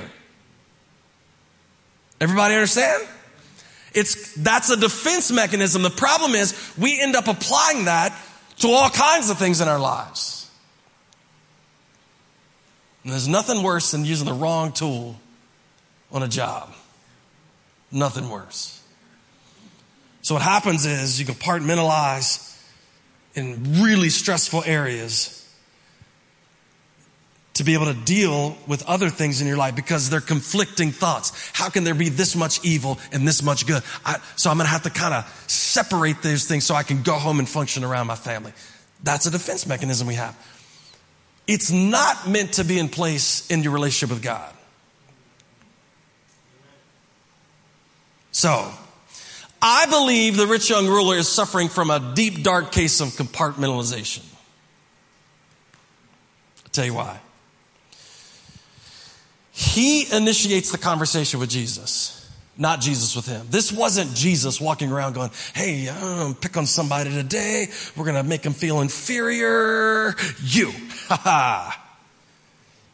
Everybody 2.19 2.53
understand? 2.53 3.07
It's, 3.93 4.33
that's 4.35 4.69
a 4.69 4.77
defense 4.77 5.31
mechanism. 5.31 5.81
The 5.83 5.89
problem 5.89 6.33
is 6.33 6.73
we 6.77 7.01
end 7.01 7.15
up 7.15 7.27
applying 7.27 7.85
that 7.85 8.17
to 8.59 8.69
all 8.69 8.89
kinds 8.89 9.29
of 9.29 9.37
things 9.37 9.59
in 9.59 9.67
our 9.67 9.79
lives. 9.79 10.49
And 13.03 13.11
there's 13.11 13.27
nothing 13.27 13.63
worse 13.63 13.91
than 13.91 14.05
using 14.05 14.27
the 14.27 14.33
wrong 14.33 14.71
tool 14.71 15.19
on 16.11 16.23
a 16.23 16.27
job. 16.27 16.73
Nothing 17.91 18.29
worse. 18.29 18.81
So 20.21 20.35
what 20.35 20.43
happens 20.43 20.85
is 20.85 21.19
you 21.19 21.25
compartmentalize 21.25 22.47
in 23.33 23.81
really 23.81 24.09
stressful 24.09 24.63
areas 24.65 25.40
to 27.61 27.65
be 27.65 27.75
able 27.75 27.85
to 27.85 27.93
deal 27.93 28.57
with 28.65 28.81
other 28.87 29.11
things 29.11 29.39
in 29.39 29.45
your 29.45 29.55
life 29.55 29.75
because 29.75 30.09
they're 30.09 30.19
conflicting 30.19 30.89
thoughts. 30.89 31.31
How 31.53 31.69
can 31.69 31.83
there 31.83 31.93
be 31.93 32.09
this 32.09 32.35
much 32.35 32.65
evil 32.65 32.97
and 33.11 33.27
this 33.27 33.43
much 33.43 33.67
good? 33.67 33.83
I, 34.03 34.19
so 34.35 34.49
I'm 34.49 34.57
going 34.57 34.65
to 34.65 34.71
have 34.71 34.81
to 34.81 34.89
kind 34.89 35.13
of 35.13 35.45
separate 35.45 36.23
those 36.23 36.45
things 36.45 36.65
so 36.65 36.73
I 36.73 36.81
can 36.81 37.03
go 37.03 37.13
home 37.13 37.37
and 37.37 37.47
function 37.47 37.83
around 37.83 38.07
my 38.07 38.15
family. 38.15 38.51
That's 39.03 39.27
a 39.27 39.31
defense 39.31 39.67
mechanism 39.67 40.07
we 40.07 40.15
have. 40.15 40.35
It's 41.45 41.69
not 41.69 42.27
meant 42.27 42.53
to 42.53 42.63
be 42.63 42.79
in 42.79 42.89
place 42.89 43.47
in 43.51 43.61
your 43.61 43.73
relationship 43.73 44.09
with 44.09 44.23
God. 44.23 44.51
So, 48.31 48.71
I 49.61 49.85
believe 49.85 50.35
the 50.35 50.47
rich 50.47 50.67
young 50.71 50.87
ruler 50.87 51.15
is 51.15 51.27
suffering 51.27 51.69
from 51.69 51.91
a 51.91 52.13
deep, 52.15 52.41
dark 52.41 52.71
case 52.71 53.01
of 53.01 53.09
compartmentalization. 53.09 54.25
I'll 56.63 56.71
tell 56.71 56.85
you 56.85 56.95
why. 56.95 57.19
He 59.61 60.11
initiates 60.11 60.71
the 60.71 60.79
conversation 60.79 61.39
with 61.39 61.51
Jesus, 61.51 62.27
not 62.57 62.81
Jesus 62.81 63.15
with 63.15 63.27
him. 63.27 63.45
This 63.51 63.71
wasn't 63.71 64.11
Jesus 64.15 64.59
walking 64.59 64.91
around 64.91 65.13
going, 65.13 65.29
Hey, 65.53 65.87
um, 65.87 66.33
pick 66.33 66.57
on 66.57 66.65
somebody 66.65 67.11
today. 67.11 67.67
We're 67.95 68.05
going 68.05 68.21
to 68.21 68.27
make 68.27 68.41
them 68.41 68.53
feel 68.53 68.81
inferior. 68.81 70.15
You. 70.41 70.71
Ha 71.09 71.15
ha. 71.23 71.87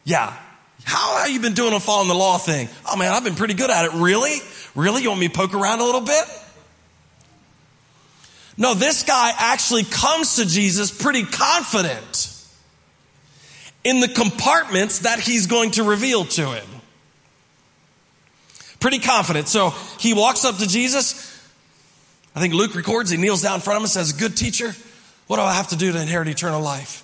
Yeah. 0.04 0.36
How 0.84 1.16
have 1.20 1.30
you 1.30 1.40
been 1.40 1.54
doing 1.54 1.72
on 1.72 1.80
following 1.80 2.08
the 2.08 2.14
law 2.14 2.36
thing? 2.36 2.68
Oh 2.86 2.96
man, 2.98 3.14
I've 3.14 3.24
been 3.24 3.34
pretty 3.34 3.54
good 3.54 3.70
at 3.70 3.86
it. 3.86 3.92
Really? 3.94 4.36
Really? 4.74 5.02
You 5.02 5.08
want 5.08 5.20
me 5.22 5.28
to 5.28 5.34
poke 5.34 5.54
around 5.54 5.80
a 5.80 5.84
little 5.84 6.02
bit? 6.02 6.24
No, 8.58 8.74
this 8.74 9.04
guy 9.04 9.32
actually 9.38 9.84
comes 9.84 10.36
to 10.36 10.46
Jesus 10.46 10.90
pretty 10.90 11.24
confident 11.24 12.37
in 13.88 14.00
the 14.00 14.08
compartments 14.08 15.00
that 15.00 15.18
he's 15.18 15.46
going 15.46 15.70
to 15.70 15.82
reveal 15.82 16.26
to 16.26 16.50
him. 16.50 16.66
Pretty 18.80 18.98
confident. 18.98 19.48
So 19.48 19.70
he 19.98 20.12
walks 20.12 20.44
up 20.44 20.58
to 20.58 20.68
Jesus. 20.68 21.24
I 22.34 22.40
think 22.40 22.52
Luke 22.52 22.74
records, 22.74 23.08
he 23.08 23.16
kneels 23.16 23.42
down 23.42 23.54
in 23.54 23.60
front 23.62 23.76
of 23.76 23.80
him 23.80 23.84
and 23.84 23.90
says, 23.90 24.12
Good 24.12 24.36
teacher, 24.36 24.74
what 25.26 25.36
do 25.36 25.42
I 25.42 25.54
have 25.54 25.68
to 25.68 25.76
do 25.76 25.90
to 25.90 26.00
inherit 26.00 26.28
eternal 26.28 26.60
life? 26.60 27.02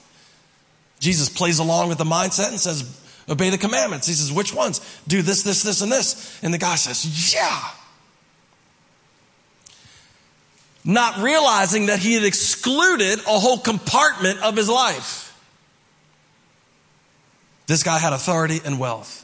Jesus 1.00 1.30
plays 1.30 1.58
along 1.58 1.88
with 1.88 1.96
the 1.96 2.04
mindset 2.04 2.50
and 2.50 2.60
says, 2.60 3.00
Obey 3.30 3.48
the 3.48 3.58
commandments. 3.58 4.06
He 4.06 4.12
says, 4.12 4.30
Which 4.30 4.54
ones? 4.54 4.80
Do 5.08 5.22
this, 5.22 5.42
this, 5.42 5.62
this, 5.62 5.80
and 5.80 5.90
this. 5.90 6.38
And 6.42 6.52
the 6.52 6.58
guy 6.58 6.74
says, 6.74 7.34
Yeah. 7.34 7.60
Not 10.84 11.22
realizing 11.22 11.86
that 11.86 11.98
he 11.98 12.12
had 12.12 12.24
excluded 12.24 13.20
a 13.20 13.38
whole 13.38 13.58
compartment 13.58 14.42
of 14.42 14.54
his 14.54 14.68
life. 14.68 15.23
This 17.66 17.82
guy 17.82 17.98
had 17.98 18.12
authority 18.12 18.60
and 18.64 18.78
wealth. 18.78 19.22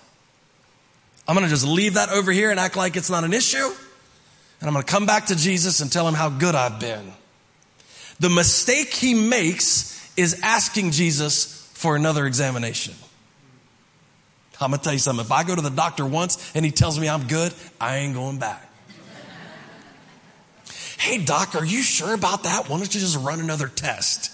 I'm 1.29 1.35
going 1.37 1.45
to 1.45 1.51
just 1.51 1.67
leave 1.67 1.95
that 1.95 2.09
over 2.09 2.33
here 2.33 2.51
and 2.51 2.59
act 2.59 2.77
like 2.77 2.97
it's 2.97 3.11
not 3.11 3.25
an 3.25 3.33
issue. 3.33 3.65
And 4.61 4.69
I'm 4.69 4.73
going 4.73 4.85
to 4.85 4.91
come 4.91 5.07
back 5.07 5.27
to 5.27 5.37
Jesus 5.37 5.81
and 5.81 5.91
tell 5.91 6.07
him 6.07 6.15
how 6.15 6.29
good 6.29 6.55
I've 6.55 6.81
been. 6.81 7.13
The 8.19 8.31
mistake 8.31 8.93
he 8.93 9.15
makes 9.15 10.13
is 10.17 10.41
asking 10.43 10.91
Jesus 10.91 11.71
for 11.75 11.97
another 11.97 12.27
examination. 12.27 12.95
I'm 14.61 14.71
going 14.71 14.79
to 14.79 14.85
tell 14.85 14.93
you 14.93 14.99
something. 14.99 15.25
If 15.25 15.33
I 15.33 15.45
go 15.45 15.55
to 15.55 15.63
the 15.63 15.71
doctor 15.71 16.05
once 16.05 16.53
and 16.55 16.65
he 16.65 16.71
tells 16.71 16.99
me 17.01 17.09
I'm 17.09 17.27
good, 17.27 17.55
I 17.81 17.99
ain't 17.99 18.15
going 18.15 18.39
back. 18.39 18.69
hey, 20.99 21.25
doc, 21.25 21.55
are 21.55 21.65
you 21.65 21.83
sure 21.83 22.13
about 22.13 22.43
that? 22.43 22.69
Why 22.69 22.77
don't 22.77 22.95
you 22.95 23.01
just 23.01 23.17
run 23.19 23.41
another 23.41 23.69
test? 23.69 24.31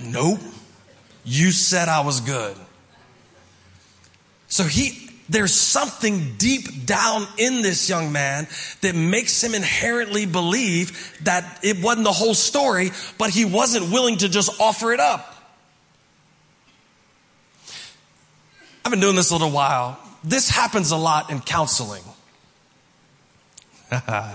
Nope. 0.00 0.40
You 1.24 1.50
said 1.50 1.88
I 1.88 2.00
was 2.00 2.20
good. 2.20 2.56
So 4.50 4.64
he, 4.64 5.08
there's 5.28 5.54
something 5.54 6.34
deep 6.36 6.84
down 6.84 7.26
in 7.38 7.62
this 7.62 7.88
young 7.88 8.10
man 8.10 8.48
that 8.82 8.96
makes 8.96 9.42
him 9.42 9.54
inherently 9.54 10.26
believe 10.26 11.16
that 11.22 11.60
it 11.62 11.80
wasn't 11.80 12.04
the 12.04 12.12
whole 12.12 12.34
story, 12.34 12.90
but 13.16 13.30
he 13.30 13.44
wasn't 13.44 13.92
willing 13.92 14.18
to 14.18 14.28
just 14.28 14.60
offer 14.60 14.92
it 14.92 14.98
up. 14.98 15.36
I've 18.84 18.90
been 18.90 19.00
doing 19.00 19.14
this 19.14 19.30
a 19.30 19.34
little 19.34 19.52
while. 19.52 20.00
This 20.24 20.50
happens 20.50 20.90
a 20.90 20.96
lot 20.96 21.30
in 21.30 21.40
counseling. 21.40 22.02
I've 23.92 24.34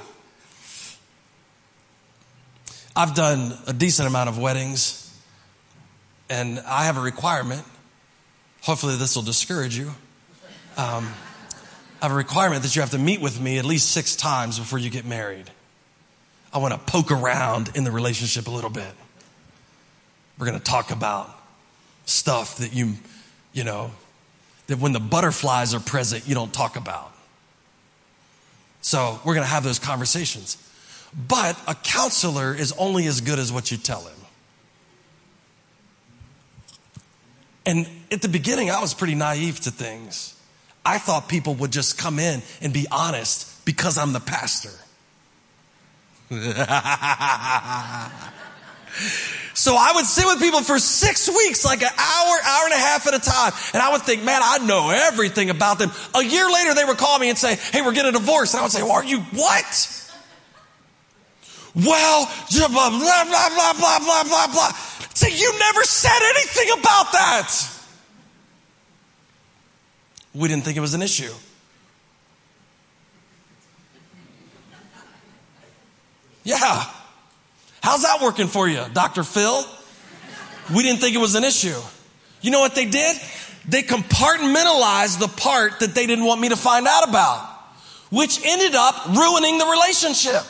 done 3.16 3.58
a 3.68 3.74
decent 3.74 4.08
amount 4.08 4.30
of 4.30 4.40
weddings, 4.40 5.14
and 6.30 6.62
I 6.62 6.86
have 6.86 6.96
a 6.96 7.02
requirement. 7.02 7.66
Hopefully, 8.62 8.96
this 8.96 9.18
will 9.18 9.24
discourage 9.24 9.78
you. 9.78 9.92
Um, 10.78 11.14
I 12.02 12.06
have 12.06 12.12
a 12.12 12.16
requirement 12.16 12.64
that 12.64 12.76
you 12.76 12.82
have 12.82 12.92
to 12.92 12.98
meet 12.98 13.22
with 13.22 13.40
me 13.40 13.58
at 13.58 13.66
least 13.66 13.92
six 13.92 14.16
times 14.16 14.60
before 14.60 14.78
you 14.78 14.90
get 14.90 15.06
married. 15.06 15.50
I 16.54 16.58
want 16.58 16.74
to 16.74 16.80
poke 16.80 17.12
around 17.12 17.72
in 17.76 17.84
the 17.84 17.92
relationship 17.92 18.48
a 18.48 18.52
little 18.52 18.70
bit. 18.70 18.92
We're 20.38 20.48
going 20.48 20.60
to 20.60 20.64
talk 20.64 20.92
about 20.92 21.30
stuff 22.06 22.58
that 22.58 22.74
you, 22.74 22.94
you 23.54 23.64
know, 23.64 23.92
that 24.68 24.80
when 24.80 24.92
the 24.92 25.00
butterflies 25.00 25.74
are 25.74 25.80
present, 25.80 26.28
you 26.28 26.36
don't 26.36 26.54
talk 26.54 26.76
about. 26.76 27.14
So 28.82 29.20
we're 29.24 29.34
going 29.34 29.46
to 29.46 29.52
have 29.52 29.64
those 29.64 29.80
conversations. 29.80 30.58
But 31.28 31.58
a 31.68 31.74
counselor 31.74 32.54
is 32.54 32.74
only 32.74 33.08
as 33.08 33.22
good 33.22 33.40
as 33.40 33.52
what 33.52 33.72
you 33.72 33.78
tell 33.78 34.02
him. 34.02 34.18
And 37.66 37.88
at 38.12 38.22
the 38.22 38.30
beginning, 38.30 38.70
I 38.70 38.80
was 38.82 38.94
pretty 38.94 39.16
naive 39.16 39.60
to 39.62 39.72
things. 39.72 40.35
I 40.86 41.00
thought 41.00 41.28
people 41.28 41.56
would 41.56 41.72
just 41.72 41.98
come 41.98 42.20
in 42.20 42.44
and 42.62 42.72
be 42.72 42.86
honest 42.92 43.66
because 43.66 43.98
I'm 43.98 44.14
the 44.14 44.20
pastor. 44.20 44.70
So 49.56 49.78
I 49.78 49.94
would 49.96 50.06
sit 50.06 50.26
with 50.26 50.40
people 50.40 50.62
for 50.62 50.78
six 50.80 51.30
weeks, 51.30 51.64
like 51.64 51.82
an 51.82 51.90
hour, 51.98 52.38
hour 52.44 52.66
and 52.66 52.74
a 52.74 52.78
half 52.78 53.08
at 53.08 53.14
a 53.14 53.20
time. 53.20 53.54
And 53.74 53.82
I 53.82 53.94
would 53.94 54.02
think, 54.02 54.22
man, 54.22 54.42
I 54.44 54.58
know 54.58 54.90
everything 54.90 55.50
about 55.50 55.80
them. 55.80 55.92
A 56.14 56.22
year 56.22 56.52
later, 56.52 56.74
they 56.74 56.84
would 56.84 56.98
call 56.98 57.18
me 57.18 57.30
and 57.30 57.38
say, 57.38 57.56
hey, 57.72 57.82
we're 57.82 57.94
getting 57.94 58.14
a 58.14 58.20
divorce. 58.20 58.54
And 58.54 58.60
I 58.60 58.64
would 58.64 58.74
say, 58.74 58.84
well, 58.84 58.92
are 58.92 59.06
you 59.06 59.22
what? 59.22 60.12
Well, 61.74 62.30
blah, 62.52 62.68
blah, 62.68 62.90
blah, 62.90 63.26
blah, 63.26 63.74
blah, 63.74 64.00
blah, 64.00 64.24
blah, 64.24 64.48
blah. 64.48 64.72
Say, 65.14 65.32
you 65.32 65.58
never 65.58 65.84
said 65.84 66.22
anything 66.22 66.78
about 66.78 67.14
that. 67.14 67.75
We 70.36 70.50
didn't 70.50 70.66
think 70.66 70.76
it 70.76 70.82
was 70.82 70.94
an 70.94 71.02
issue. 71.02 71.34
Yeah. 76.44 76.86
How's 77.82 78.04
that 78.04 78.20
working 78.22 78.48
for 78.48 78.68
you, 78.68 78.84
Dr. 78.94 79.24
Phil? 79.24 79.64
We 80.76 80.84
didn't 80.84 81.00
think 81.00 81.16
it 81.16 81.20
was 81.20 81.36
an 81.36 81.44
issue. 81.44 81.80
You 82.42 82.52
know 82.52 82.60
what 82.60 82.76
they 82.76 82.86
did? 82.86 83.18
They 83.68 83.82
compartmentalized 83.82 85.20
the 85.20 85.28
part 85.28 85.80
that 85.80 85.96
they 85.96 86.06
didn't 86.06 86.26
want 86.26 86.42
me 86.42 86.50
to 86.50 86.56
find 86.56 86.86
out 86.86 87.08
about, 87.08 87.48
which 88.12 88.40
ended 88.46 88.76
up 88.76 89.08
ruining 89.08 89.58
the 89.58 89.66
relationship. 89.66 90.44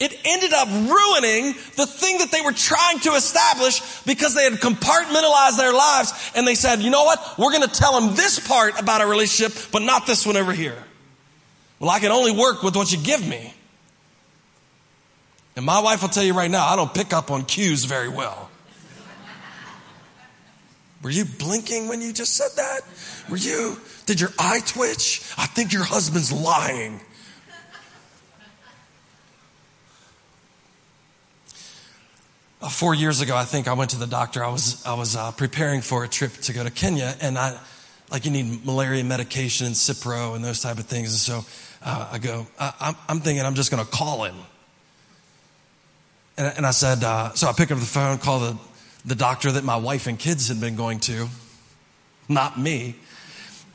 It 0.00 0.16
ended 0.24 0.52
up 0.52 0.68
ruining 0.68 1.54
the 1.74 1.86
thing 1.86 2.18
that 2.18 2.30
they 2.30 2.40
were 2.40 2.52
trying 2.52 3.00
to 3.00 3.14
establish 3.14 4.02
because 4.02 4.34
they 4.34 4.44
had 4.44 4.52
compartmentalized 4.54 5.56
their 5.56 5.72
lives 5.72 6.30
and 6.36 6.46
they 6.46 6.54
said, 6.54 6.80
you 6.80 6.90
know 6.90 7.02
what? 7.02 7.34
We're 7.36 7.50
going 7.50 7.68
to 7.68 7.68
tell 7.68 8.00
them 8.00 8.14
this 8.14 8.38
part 8.46 8.80
about 8.80 9.00
our 9.00 9.08
relationship, 9.08 9.72
but 9.72 9.82
not 9.82 10.06
this 10.06 10.24
one 10.24 10.36
over 10.36 10.52
here. 10.52 10.76
Well, 11.80 11.90
I 11.90 11.98
can 11.98 12.12
only 12.12 12.32
work 12.32 12.62
with 12.62 12.76
what 12.76 12.92
you 12.92 12.98
give 12.98 13.26
me. 13.26 13.52
And 15.56 15.66
my 15.66 15.80
wife 15.80 16.02
will 16.02 16.08
tell 16.08 16.22
you 16.22 16.34
right 16.34 16.50
now, 16.50 16.66
I 16.68 16.76
don't 16.76 16.94
pick 16.94 17.12
up 17.12 17.32
on 17.32 17.44
cues 17.44 17.84
very 17.84 18.08
well. 18.08 18.48
Were 21.02 21.10
you 21.10 21.24
blinking 21.24 21.88
when 21.88 22.00
you 22.00 22.12
just 22.12 22.34
said 22.34 22.50
that? 22.56 22.80
Were 23.28 23.36
you? 23.36 23.76
Did 24.06 24.20
your 24.20 24.30
eye 24.38 24.60
twitch? 24.64 25.22
I 25.36 25.46
think 25.46 25.72
your 25.72 25.84
husband's 25.84 26.32
lying. 26.32 27.00
Uh, 32.60 32.68
four 32.68 32.94
years 32.94 33.20
ago, 33.20 33.36
I 33.36 33.44
think 33.44 33.68
I 33.68 33.74
went 33.74 33.90
to 33.90 33.98
the 33.98 34.06
doctor. 34.06 34.42
I 34.42 34.50
was 34.50 34.84
I 34.84 34.94
was 34.94 35.16
uh, 35.16 35.30
preparing 35.32 35.80
for 35.80 36.04
a 36.04 36.08
trip 36.08 36.32
to 36.32 36.52
go 36.52 36.64
to 36.64 36.70
Kenya, 36.70 37.14
and 37.20 37.38
I 37.38 37.58
like 38.10 38.24
you 38.24 38.30
need 38.30 38.64
malaria 38.64 39.04
medication 39.04 39.66
and 39.66 39.76
Cipro 39.76 40.34
and 40.34 40.44
those 40.44 40.60
type 40.60 40.78
of 40.78 40.86
things. 40.86 41.10
And 41.10 41.44
so 41.44 41.44
uh, 41.82 42.10
I 42.12 42.18
go. 42.18 42.46
I, 42.58 42.94
I'm 43.08 43.20
thinking 43.20 43.44
I'm 43.44 43.54
just 43.54 43.70
going 43.70 43.84
to 43.84 43.90
call 43.90 44.24
him 44.24 44.34
and, 46.38 46.56
and 46.58 46.66
I 46.66 46.70
said, 46.70 47.02
uh, 47.02 47.34
so 47.34 47.48
I 47.48 47.52
pick 47.52 47.70
up 47.72 47.78
the 47.78 47.84
phone, 47.84 48.18
call 48.18 48.38
the, 48.38 48.56
the 49.04 49.16
doctor 49.16 49.52
that 49.52 49.64
my 49.64 49.76
wife 49.76 50.06
and 50.06 50.18
kids 50.18 50.48
had 50.48 50.60
been 50.60 50.76
going 50.76 51.00
to, 51.00 51.28
not 52.28 52.58
me. 52.58 52.94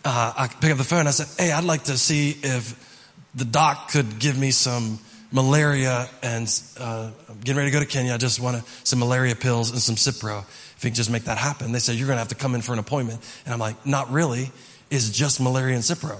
Uh, 0.06 0.34
I 0.36 0.48
pick 0.48 0.72
up 0.72 0.78
the 0.78 0.84
phone. 0.84 1.06
I 1.06 1.12
said, 1.12 1.28
hey, 1.38 1.52
I'd 1.52 1.66
like 1.66 1.84
to 1.84 1.98
see 1.98 2.32
if 2.42 3.12
the 3.36 3.46
doc 3.46 3.92
could 3.92 4.18
give 4.18 4.38
me 4.38 4.52
some 4.52 5.00
malaria 5.34 6.08
and 6.22 6.48
uh, 6.80 7.10
I'm 7.28 7.40
getting 7.40 7.58
ready 7.58 7.72
to 7.72 7.74
go 7.74 7.80
to 7.80 7.90
Kenya. 7.90 8.14
I 8.14 8.18
just 8.18 8.40
want 8.40 8.64
some 8.84 9.00
malaria 9.00 9.36
pills 9.36 9.72
and 9.72 9.82
some 9.82 9.96
Cipro. 9.96 10.44
If 10.44 10.84
you 10.84 10.92
can 10.92 10.96
just 10.96 11.10
make 11.10 11.24
that 11.24 11.40
happen. 11.40 11.72
They 11.72 11.80
said, 11.80 11.96
you're 11.96 12.08
going 12.08 12.18
to 12.18 12.22
have 12.22 12.30
to 12.30 12.36
come 12.36 12.56
in 12.56 12.62
for 12.62 12.72
an 12.72 12.80
appointment. 12.80 13.20
And 13.46 13.54
I'm 13.54 13.60
like, 13.60 13.84
not 13.86 14.12
really. 14.12 14.52
It's 14.92 15.10
just 15.10 15.42
malaria 15.42 15.76
and 15.76 15.84
Cipro. 15.84 16.18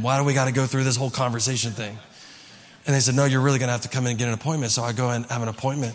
Why 0.00 0.18
do 0.18 0.24
we 0.24 0.32
got 0.32 0.46
to 0.46 0.52
go 0.52 0.64
through 0.64 0.84
this 0.84 0.96
whole 0.96 1.10
conversation 1.10 1.72
thing? 1.72 1.98
And 2.86 2.94
they 2.94 3.00
said, 3.00 3.14
no, 3.14 3.26
you're 3.26 3.42
really 3.42 3.58
going 3.58 3.68
to 3.68 3.72
have 3.72 3.82
to 3.82 3.88
come 3.88 4.04
in 4.06 4.10
and 4.10 4.18
get 4.18 4.28
an 4.28 4.34
appointment. 4.34 4.72
So 4.72 4.82
I 4.82 4.92
go 4.92 5.10
and 5.10 5.26
have 5.26 5.42
an 5.42 5.48
appointment. 5.48 5.94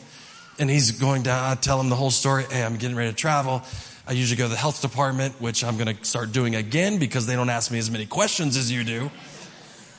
And 0.59 0.69
he's 0.69 0.91
going 0.91 1.23
down. 1.23 1.43
I 1.51 1.55
tell 1.55 1.79
him 1.79 1.89
the 1.89 1.95
whole 1.95 2.11
story. 2.11 2.45
Hey, 2.51 2.63
I'm 2.63 2.77
getting 2.77 2.95
ready 2.95 3.09
to 3.09 3.15
travel. 3.15 3.63
I 4.07 4.11
usually 4.11 4.37
go 4.37 4.45
to 4.45 4.49
the 4.49 4.55
health 4.55 4.81
department, 4.81 5.41
which 5.41 5.63
I'm 5.63 5.77
going 5.77 5.95
to 5.95 6.03
start 6.03 6.31
doing 6.31 6.55
again 6.55 6.99
because 6.99 7.25
they 7.25 7.35
don't 7.35 7.49
ask 7.49 7.71
me 7.71 7.79
as 7.79 7.89
many 7.89 8.05
questions 8.05 8.55
as 8.55 8.71
you 8.71 8.83
do. 8.83 9.09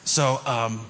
So 0.04 0.40
um, 0.46 0.86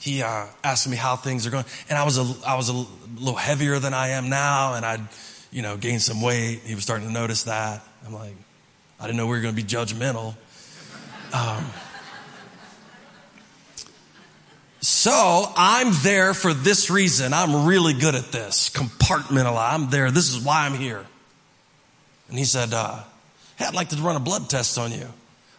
he 0.00 0.22
uh, 0.22 0.46
asked 0.64 0.88
me 0.88 0.96
how 0.96 1.16
things 1.16 1.46
are 1.46 1.50
going, 1.50 1.66
and 1.88 1.98
I 1.98 2.04
was 2.04 2.18
a 2.18 2.46
I 2.46 2.56
was 2.56 2.68
a 2.70 2.72
little 2.72 3.34
heavier 3.34 3.78
than 3.78 3.94
I 3.94 4.08
am 4.08 4.28
now, 4.28 4.74
and 4.74 4.84
I'd 4.84 5.06
you 5.52 5.62
know 5.62 5.76
gained 5.76 6.02
some 6.02 6.22
weight. 6.22 6.60
He 6.64 6.74
was 6.74 6.82
starting 6.82 7.06
to 7.06 7.12
notice 7.12 7.44
that. 7.44 7.82
I'm 8.06 8.14
like, 8.14 8.34
I 8.98 9.04
didn't 9.04 9.18
know 9.18 9.26
we 9.26 9.36
were 9.36 9.42
going 9.42 9.54
to 9.54 9.62
be 9.62 9.68
judgmental. 9.68 10.34
Um, 11.32 11.64
so 14.80 15.52
I'm 15.56 15.92
there 16.02 16.32
for 16.32 16.54
this 16.54 16.90
reason. 16.90 17.34
I'm 17.34 17.66
really 17.66 17.92
good 17.92 18.14
at 18.14 18.32
this. 18.32 18.70
Compartmentalize. 18.70 19.74
I'm 19.74 19.90
there. 19.90 20.10
This 20.10 20.34
is 20.34 20.42
why 20.42 20.64
I'm 20.64 20.74
here. 20.74 21.04
And 22.28 22.38
he 22.38 22.44
said, 22.44 22.72
uh, 22.72 23.02
Hey, 23.56 23.66
I'd 23.66 23.74
like 23.74 23.90
to 23.90 23.96
run 23.96 24.16
a 24.16 24.20
blood 24.20 24.48
test 24.48 24.78
on 24.78 24.92
you. 24.92 25.06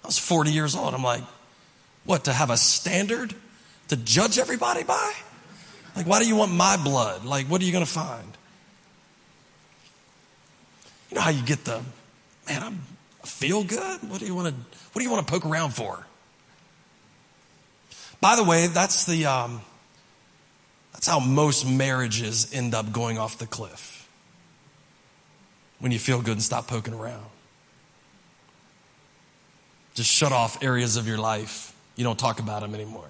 I 0.03 0.07
was 0.07 0.17
40 0.17 0.51
years 0.51 0.75
old. 0.75 0.93
I'm 0.95 1.03
like, 1.03 1.23
What, 2.03 2.25
to 2.25 2.33
have 2.33 2.49
a 2.49 2.57
standard 2.57 3.35
to 3.91 3.97
judge 3.97 4.39
everybody 4.39 4.83
by? 4.83 5.13
Like, 5.97 6.07
why 6.07 6.19
do 6.19 6.27
you 6.27 6.37
want 6.37 6.53
my 6.53 6.77
blood? 6.77 7.25
Like, 7.25 7.47
what 7.47 7.61
are 7.61 7.65
you 7.65 7.73
going 7.73 7.83
to 7.83 7.91
find? 7.91 8.37
You 11.09 11.15
know 11.15 11.21
how 11.21 11.29
you 11.29 11.43
get 11.43 11.65
the, 11.65 11.81
man, 12.47 12.63
I'm, 12.63 12.81
I 13.21 13.27
feel 13.27 13.65
good? 13.65 14.09
What 14.09 14.21
do 14.21 14.25
you 14.25 14.33
want 14.33 14.47
to, 14.47 14.53
what 14.53 14.99
do 14.99 15.03
you 15.03 15.11
want 15.11 15.27
to 15.27 15.31
poke 15.31 15.45
around 15.45 15.71
for? 15.71 16.07
By 18.21 18.37
the 18.37 18.45
way, 18.45 18.67
that's 18.67 19.03
the 19.05 19.25
um, 19.25 19.61
that's 20.93 21.07
how 21.07 21.19
most 21.19 21.67
marriages 21.67 22.53
end 22.53 22.73
up 22.73 22.93
going 22.93 23.17
off 23.17 23.39
the 23.39 23.47
cliff. 23.47 24.07
When 25.79 25.91
you 25.91 25.99
feel 25.99 26.21
good 26.21 26.33
and 26.33 26.41
stop 26.41 26.67
poking 26.67 26.93
around. 26.93 27.25
Just 29.95 30.09
shut 30.09 30.31
off 30.31 30.63
areas 30.63 30.95
of 30.95 31.07
your 31.07 31.17
life. 31.17 31.75
You 31.95 32.03
don't 32.03 32.19
talk 32.19 32.39
about 32.39 32.61
them 32.61 32.75
anymore. 32.75 33.09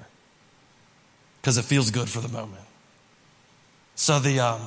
Because 1.41 1.58
it 1.58 1.65
feels 1.65 1.89
good 1.91 2.08
for 2.08 2.21
the 2.21 2.30
moment. 2.30 2.63
So 3.95 4.19
the 4.19 4.39
um, 4.39 4.62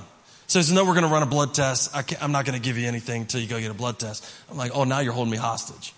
so 0.46 0.58
he 0.58 0.62
says, 0.62 0.72
no, 0.72 0.84
we're 0.84 0.92
going 0.92 1.06
to 1.06 1.10
run 1.10 1.22
a 1.22 1.26
blood 1.26 1.54
test. 1.54 1.96
I 1.96 2.04
am 2.22 2.30
not 2.30 2.44
going 2.44 2.54
to 2.54 2.62
give 2.62 2.76
you 2.76 2.86
anything 2.86 3.22
until 3.22 3.40
you 3.40 3.46
go 3.46 3.58
get 3.58 3.70
a 3.70 3.74
blood 3.74 3.98
test. 3.98 4.24
I'm 4.50 4.56
like, 4.56 4.72
oh, 4.74 4.84
now 4.84 5.00
you're 5.00 5.12
holding 5.12 5.32
me 5.32 5.38
hostage. 5.38 5.94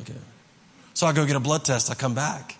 Okay. 0.00 0.18
So 0.94 1.06
I 1.06 1.12
go 1.12 1.24
get 1.24 1.36
a 1.36 1.40
blood 1.40 1.64
test. 1.64 1.90
I 1.90 1.94
come 1.94 2.14
back. 2.14 2.56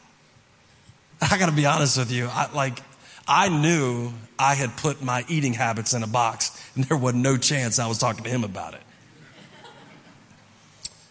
I 1.21 1.37
got 1.37 1.51
to 1.51 1.55
be 1.55 1.67
honest 1.67 1.99
with 1.99 2.13
you. 2.13 2.29
I, 2.31 2.49
like, 2.55 2.81
I 3.27 3.49
knew 3.49 4.13
I 4.39 4.55
had 4.55 4.77
put 4.77 5.03
my 5.03 5.25
eating 5.29 5.53
habits 5.53 5.93
in 5.95 6.03
a 6.03 6.07
box, 6.07 6.59
and 6.75 6.85
there 6.85 6.97
was 6.97 7.15
no 7.15 7.37
chance 7.37 7.79
I 7.79 7.87
was 7.87 7.99
talking 7.99 8.25
to 8.25 8.31
him 8.31 8.45
about 8.45 8.75
it. 8.75 8.81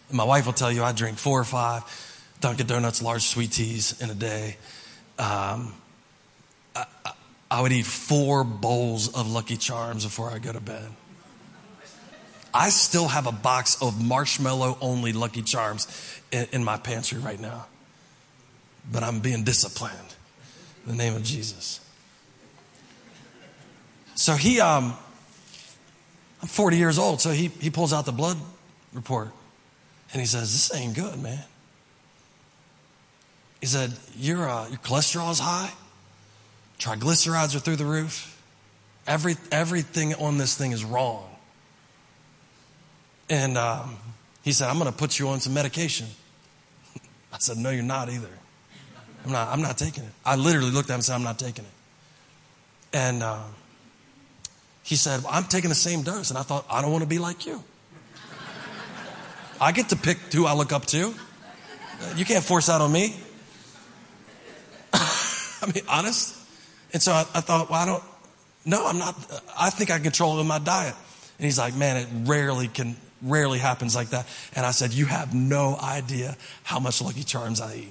And 0.08 0.16
my 0.16 0.24
wife 0.24 0.46
will 0.46 0.52
tell 0.52 0.72
you 0.72 0.82
I 0.82 0.92
drink 0.92 1.18
four 1.18 1.38
or 1.38 1.44
five 1.44 1.84
Dunkin' 2.40 2.66
Donuts 2.66 3.02
large 3.02 3.22
sweet 3.22 3.52
teas 3.52 4.00
in 4.00 4.10
a 4.10 4.14
day. 4.14 4.56
Um, 5.18 5.74
I 7.50 7.62
would 7.62 7.72
eat 7.72 7.86
four 7.86 8.44
bowls 8.44 9.08
of 9.14 9.30
Lucky 9.30 9.56
Charms 9.56 10.04
before 10.04 10.30
I 10.30 10.38
go 10.38 10.52
to 10.52 10.60
bed. 10.60 10.88
I 12.52 12.68
still 12.70 13.08
have 13.08 13.26
a 13.26 13.32
box 13.32 13.80
of 13.82 14.04
marshmallow 14.04 14.78
only 14.80 15.12
Lucky 15.12 15.42
Charms 15.42 15.86
in, 16.32 16.46
in 16.52 16.64
my 16.64 16.76
pantry 16.76 17.18
right 17.18 17.40
now 17.40 17.66
but 18.90 19.02
I'm 19.02 19.20
being 19.20 19.44
disciplined 19.44 20.14
in 20.84 20.92
the 20.92 20.96
name 20.96 21.14
of 21.14 21.22
Jesus. 21.22 21.80
So 24.14 24.34
he, 24.34 24.60
um, 24.60 24.94
I'm 26.42 26.48
40 26.48 26.76
years 26.76 26.98
old, 26.98 27.20
so 27.20 27.30
he, 27.30 27.48
he 27.48 27.70
pulls 27.70 27.92
out 27.92 28.06
the 28.06 28.12
blood 28.12 28.36
report 28.92 29.28
and 30.12 30.20
he 30.20 30.26
says, 30.26 30.52
This 30.52 30.78
ain't 30.78 30.94
good, 30.94 31.20
man. 31.22 31.44
He 33.60 33.66
said, 33.66 33.92
Your, 34.16 34.48
uh, 34.48 34.68
your 34.68 34.78
cholesterol 34.78 35.30
is 35.30 35.38
high. 35.38 35.70
Triglycerides 36.80 37.54
are 37.54 37.60
through 37.60 37.76
the 37.76 37.84
roof. 37.84 38.42
Every, 39.06 39.36
everything 39.52 40.14
on 40.14 40.38
this 40.38 40.56
thing 40.56 40.72
is 40.72 40.84
wrong. 40.84 41.24
And 43.28 43.56
um, 43.56 43.96
he 44.42 44.52
said, 44.52 44.68
I'm 44.68 44.78
going 44.78 44.90
to 44.90 44.96
put 44.96 45.18
you 45.18 45.28
on 45.28 45.40
some 45.40 45.54
medication. 45.54 46.08
I 47.32 47.38
said, 47.38 47.58
No, 47.58 47.70
you're 47.70 47.84
not 47.84 48.08
either. 48.08 48.28
I'm 49.24 49.32
not, 49.32 49.48
I'm 49.48 49.62
not 49.62 49.76
taking 49.76 50.04
it. 50.04 50.10
I 50.24 50.36
literally 50.36 50.70
looked 50.70 50.88
at 50.88 50.94
him 50.94 50.96
and 50.96 51.04
said, 51.04 51.14
I'm 51.14 51.22
not 51.22 51.38
taking 51.38 51.64
it. 51.64 51.70
And 52.92 53.22
uh, 53.22 53.42
he 54.82 54.96
said, 54.96 55.22
well, 55.22 55.32
I'm 55.32 55.44
taking 55.44 55.68
the 55.68 55.76
same 55.76 56.02
dose. 56.02 56.30
And 56.30 56.38
I 56.38 56.42
thought, 56.42 56.64
I 56.70 56.80
don't 56.82 56.90
want 56.90 57.02
to 57.02 57.08
be 57.08 57.18
like 57.18 57.46
you. 57.46 57.62
I 59.60 59.72
get 59.72 59.90
to 59.90 59.96
pick 59.96 60.18
who 60.32 60.46
I 60.46 60.54
look 60.54 60.72
up 60.72 60.86
to. 60.86 61.14
You 62.16 62.24
can't 62.24 62.42
force 62.42 62.66
that 62.66 62.80
on 62.80 62.90
me. 62.90 63.14
I 64.92 65.66
mean, 65.72 65.84
honest. 65.86 66.39
And 66.92 67.02
so 67.02 67.12
I, 67.12 67.20
I, 67.34 67.40
thought, 67.40 67.70
well, 67.70 67.80
I 67.80 67.86
don't, 67.86 68.02
no, 68.64 68.86
I'm 68.86 68.98
not, 68.98 69.14
I 69.58 69.70
think 69.70 69.90
I 69.90 69.98
control 69.98 70.42
my 70.44 70.58
diet. 70.58 70.94
And 71.38 71.44
he's 71.44 71.58
like, 71.58 71.74
man, 71.74 71.96
it 71.96 72.08
rarely 72.28 72.68
can, 72.68 72.96
rarely 73.22 73.58
happens 73.58 73.94
like 73.94 74.10
that. 74.10 74.26
And 74.54 74.66
I 74.66 74.72
said, 74.72 74.92
you 74.92 75.06
have 75.06 75.34
no 75.34 75.76
idea 75.76 76.36
how 76.62 76.80
much 76.80 77.00
Lucky 77.00 77.22
Charms 77.22 77.60
I 77.60 77.76
eat. 77.76 77.88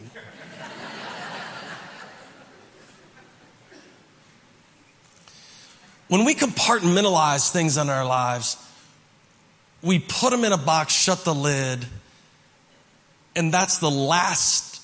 When 6.10 6.26
we 6.26 6.34
compartmentalize 6.34 7.52
things 7.52 7.78
in 7.78 7.88
our 7.88 8.04
lives, 8.04 8.58
we 9.84 10.00
put 10.00 10.32
them 10.32 10.44
in 10.44 10.52
a 10.52 10.58
box, 10.58 10.92
shut 10.92 11.24
the 11.24 11.36
lid, 11.36 11.86
and 13.36 13.54
that's 13.54 13.78
the 13.78 13.92
last 13.92 14.82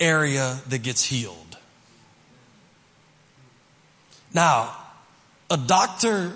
area 0.00 0.58
that 0.68 0.82
gets 0.82 1.04
healed. 1.04 1.43
Now, 4.34 4.76
a 5.48 5.56
doctor 5.56 6.32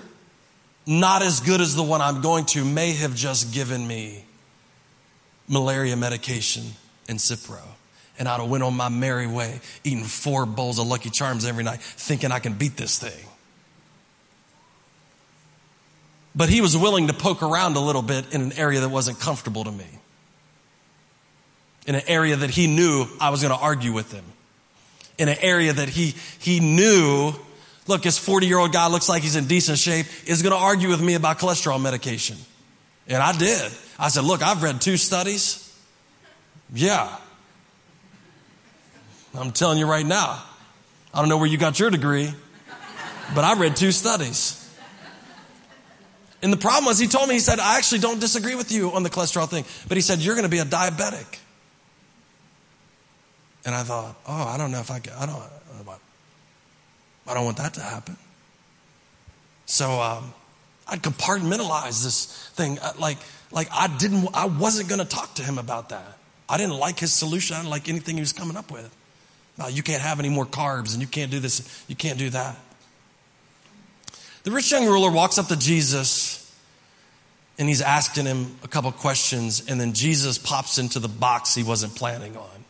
not 0.87 1.21
as 1.21 1.41
good 1.41 1.61
as 1.61 1.75
the 1.75 1.83
one 1.83 2.01
I'm 2.01 2.21
going 2.21 2.45
to 2.45 2.65
may 2.65 2.93
have 2.93 3.13
just 3.13 3.53
given 3.53 3.85
me 3.85 4.25
malaria 5.47 5.95
medication 5.95 6.63
and 7.07 7.19
Cipro. 7.19 7.61
And 8.17 8.27
I'd 8.27 8.39
have 8.39 8.49
went 8.49 8.63
on 8.63 8.73
my 8.75 8.89
merry 8.89 9.27
way, 9.27 9.61
eating 9.83 10.03
four 10.03 10.45
bowls 10.45 10.79
of 10.79 10.87
Lucky 10.87 11.09
Charms 11.09 11.45
every 11.45 11.63
night, 11.63 11.81
thinking 11.81 12.31
I 12.31 12.39
can 12.39 12.53
beat 12.53 12.75
this 12.75 12.97
thing. 12.97 13.25
But 16.35 16.49
he 16.49 16.61
was 16.61 16.75
willing 16.75 17.07
to 17.07 17.13
poke 17.13 17.43
around 17.43 17.75
a 17.75 17.79
little 17.79 18.01
bit 18.01 18.33
in 18.33 18.41
an 18.41 18.53
area 18.53 18.79
that 18.81 18.89
wasn't 18.89 19.19
comfortable 19.19 19.63
to 19.63 19.71
me. 19.71 19.87
In 21.85 21.95
an 21.95 22.03
area 22.07 22.35
that 22.35 22.49
he 22.49 22.67
knew 22.67 23.07
I 23.19 23.29
was 23.29 23.41
going 23.41 23.55
to 23.55 23.61
argue 23.61 23.93
with 23.93 24.11
him. 24.11 24.25
In 25.17 25.27
an 25.27 25.37
area 25.41 25.73
that 25.73 25.89
he, 25.89 26.13
he 26.39 26.59
knew, 26.59 27.33
look, 27.89 28.03
this 28.03 28.17
40 28.17 28.45
year 28.47 28.59
old 28.59 28.71
guy 28.71 28.87
looks 28.87 29.09
like 29.09 29.23
he's 29.23 29.35
in 29.35 29.47
decent 29.47 29.79
shape, 29.79 30.05
is 30.25 30.43
going 30.43 30.53
to 30.53 30.59
argue 30.59 30.87
with 30.87 31.01
me 31.01 31.15
about 31.15 31.39
cholesterol 31.39 31.81
medication. 31.81 32.37
And 33.07 33.17
I 33.17 33.35
did. 33.35 33.71
I 33.97 34.09
said, 34.09 34.23
look, 34.23 34.43
I've 34.43 34.61
read 34.61 34.79
two 34.79 34.95
studies. 34.95 35.65
Yeah. 36.71 37.13
I'm 39.35 39.51
telling 39.51 39.79
you 39.79 39.87
right 39.87 40.05
now. 40.05 40.41
I 41.13 41.19
don't 41.19 41.29
know 41.29 41.37
where 41.37 41.47
you 41.47 41.57
got 41.57 41.79
your 41.79 41.89
degree, 41.89 42.31
but 43.33 43.43
I 43.43 43.59
read 43.59 43.75
two 43.75 43.91
studies. 43.91 44.55
And 46.43 46.53
the 46.53 46.57
problem 46.57 46.85
was, 46.85 46.99
he 46.99 47.07
told 47.07 47.27
me, 47.27 47.33
he 47.33 47.39
said, 47.39 47.59
I 47.59 47.77
actually 47.77 47.99
don't 47.99 48.19
disagree 48.19 48.55
with 48.55 48.71
you 48.71 48.91
on 48.91 49.01
the 49.01 49.09
cholesterol 49.09 49.49
thing, 49.49 49.65
but 49.87 49.97
he 49.97 50.01
said, 50.01 50.19
you're 50.19 50.35
going 50.35 50.45
to 50.45 50.49
be 50.49 50.59
a 50.59 50.65
diabetic. 50.65 51.39
And 53.65 53.73
I 53.73 53.83
thought, 53.83 54.15
oh, 54.27 54.43
I 54.47 54.57
don't 54.57 54.71
know 54.71 54.79
if 54.79 54.91
I 54.91 54.99
can, 54.99 55.13
I 55.13 55.25
don't, 55.25 55.43
I 57.29 57.33
don't 57.33 57.45
want 57.45 57.57
that 57.57 57.75
to 57.75 57.81
happen. 57.81 58.17
So 59.65 60.01
um, 60.01 60.33
I'd 60.87 61.03
compartmentalize 61.03 62.03
this 62.03 62.49
thing. 62.55 62.79
Uh, 62.79 62.93
like, 62.97 63.19
like 63.51 63.67
I 63.71 63.87
didn't, 63.97 64.27
I 64.33 64.45
wasn't 64.45 64.89
going 64.89 64.99
to 64.99 65.07
talk 65.07 65.35
to 65.35 65.43
him 65.43 65.57
about 65.57 65.89
that. 65.89 66.17
I 66.49 66.57
didn't 66.57 66.77
like 66.77 66.97
his 66.99 67.13
solution. 67.13 67.55
I 67.55 67.59
didn't 67.59 67.69
like 67.69 67.87
anything 67.87 68.15
he 68.15 68.21
was 68.21 68.33
coming 68.33 68.57
up 68.57 68.71
with. 68.71 68.93
No, 69.59 69.67
you 69.67 69.83
can't 69.83 70.01
have 70.01 70.19
any 70.19 70.29
more 70.29 70.45
carbs 70.45 70.93
and 70.93 71.01
you 71.01 71.07
can't 71.07 71.29
do 71.29 71.39
this, 71.39 71.83
you 71.87 71.95
can't 71.95 72.17
do 72.17 72.29
that. 72.29 72.55
The 74.43 74.51
rich 74.51 74.71
young 74.71 74.85
ruler 74.85 75.11
walks 75.11 75.37
up 75.37 75.47
to 75.47 75.59
Jesus 75.59 76.39
and 77.59 77.67
he's 77.67 77.81
asking 77.81 78.25
him 78.25 78.55
a 78.63 78.69
couple 78.69 78.89
questions, 78.93 79.67
and 79.67 79.81
then 79.81 79.91
Jesus 79.91 80.37
pops 80.37 80.77
into 80.77 80.97
the 80.99 81.09
box 81.09 81.53
he 81.53 81.61
wasn't 81.61 81.93
planning 81.93 82.37
on. 82.37 82.65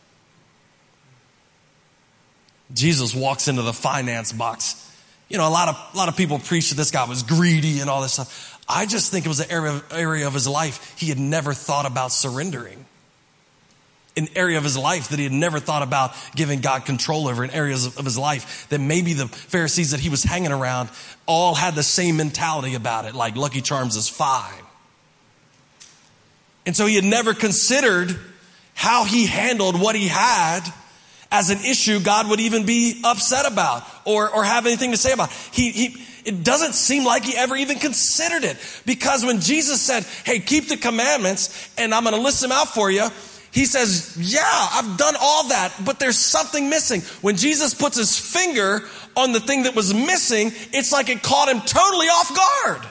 Jesus 2.74 3.14
walks 3.14 3.48
into 3.48 3.62
the 3.62 3.72
finance 3.72 4.32
box. 4.32 4.86
You 5.28 5.38
know, 5.38 5.48
a 5.48 5.50
lot 5.50 5.68
of, 5.68 5.90
a 5.94 5.96
lot 5.96 6.08
of 6.08 6.16
people 6.16 6.38
preach 6.38 6.70
that 6.70 6.76
this 6.76 6.90
guy 6.90 7.04
was 7.04 7.22
greedy 7.22 7.80
and 7.80 7.88
all 7.88 8.02
this 8.02 8.14
stuff. 8.14 8.58
I 8.68 8.86
just 8.86 9.10
think 9.10 9.26
it 9.26 9.28
was 9.28 9.40
an 9.40 9.50
area, 9.50 9.82
area 9.90 10.26
of 10.26 10.34
his 10.34 10.46
life 10.46 10.94
he 10.98 11.08
had 11.08 11.18
never 11.18 11.52
thought 11.52 11.86
about 11.86 12.12
surrendering 12.12 12.84
an 14.16 14.28
area 14.34 14.58
of 14.58 14.64
his 14.64 14.76
life 14.76 15.08
that 15.08 15.18
he 15.18 15.24
had 15.24 15.32
never 15.32 15.58
thought 15.58 15.82
about 15.82 16.14
giving 16.34 16.60
God 16.60 16.84
control 16.84 17.28
over, 17.28 17.44
in 17.44 17.50
areas 17.50 17.86
of, 17.86 17.98
of 17.98 18.04
his 18.04 18.18
life 18.18 18.68
that 18.68 18.80
maybe 18.80 19.12
the 19.12 19.28
Pharisees 19.28 19.92
that 19.92 20.00
he 20.00 20.08
was 20.08 20.22
hanging 20.22 20.52
around 20.52 20.90
all 21.26 21.54
had 21.54 21.74
the 21.74 21.82
same 21.82 22.16
mentality 22.16 22.74
about 22.74 23.04
it, 23.04 23.14
like 23.14 23.36
Lucky 23.36 23.60
Charms 23.60 23.96
is 23.96 24.08
fine. 24.08 24.62
And 26.66 26.76
so 26.76 26.86
he 26.86 26.96
had 26.96 27.04
never 27.04 27.34
considered 27.34 28.18
how 28.74 29.04
he 29.04 29.26
handled 29.26 29.80
what 29.80 29.96
he 29.96 30.08
had 30.08 30.60
as 31.30 31.50
an 31.50 31.58
issue 31.58 32.00
God 32.00 32.28
would 32.28 32.40
even 32.40 32.66
be 32.66 33.00
upset 33.04 33.50
about 33.50 33.84
or, 34.04 34.28
or 34.30 34.44
have 34.44 34.66
anything 34.66 34.90
to 34.90 34.96
say 34.96 35.12
about. 35.12 35.30
He, 35.52 35.70
he, 35.70 36.06
it 36.24 36.44
doesn't 36.44 36.74
seem 36.74 37.04
like 37.04 37.24
he 37.24 37.36
ever 37.36 37.56
even 37.56 37.78
considered 37.78 38.44
it 38.44 38.56
because 38.84 39.24
when 39.24 39.40
Jesus 39.40 39.80
said, 39.80 40.04
Hey, 40.24 40.40
keep 40.40 40.68
the 40.68 40.76
commandments 40.76 41.70
and 41.78 41.94
I'm 41.94 42.04
going 42.04 42.14
to 42.14 42.20
list 42.20 42.40
them 42.40 42.52
out 42.52 42.68
for 42.68 42.90
you, 42.90 43.08
he 43.52 43.64
says, 43.64 44.16
Yeah, 44.18 44.40
I've 44.44 44.96
done 44.96 45.14
all 45.20 45.48
that, 45.48 45.72
but 45.84 45.98
there's 45.98 46.18
something 46.18 46.68
missing. 46.68 47.00
When 47.20 47.36
Jesus 47.36 47.74
puts 47.74 47.96
his 47.96 48.18
finger 48.18 48.82
on 49.16 49.32
the 49.32 49.40
thing 49.40 49.64
that 49.64 49.74
was 49.74 49.94
missing, 49.94 50.52
it's 50.72 50.92
like 50.92 51.08
it 51.08 51.22
caught 51.22 51.48
him 51.48 51.60
totally 51.60 52.06
off 52.06 52.34
guard. 52.34 52.86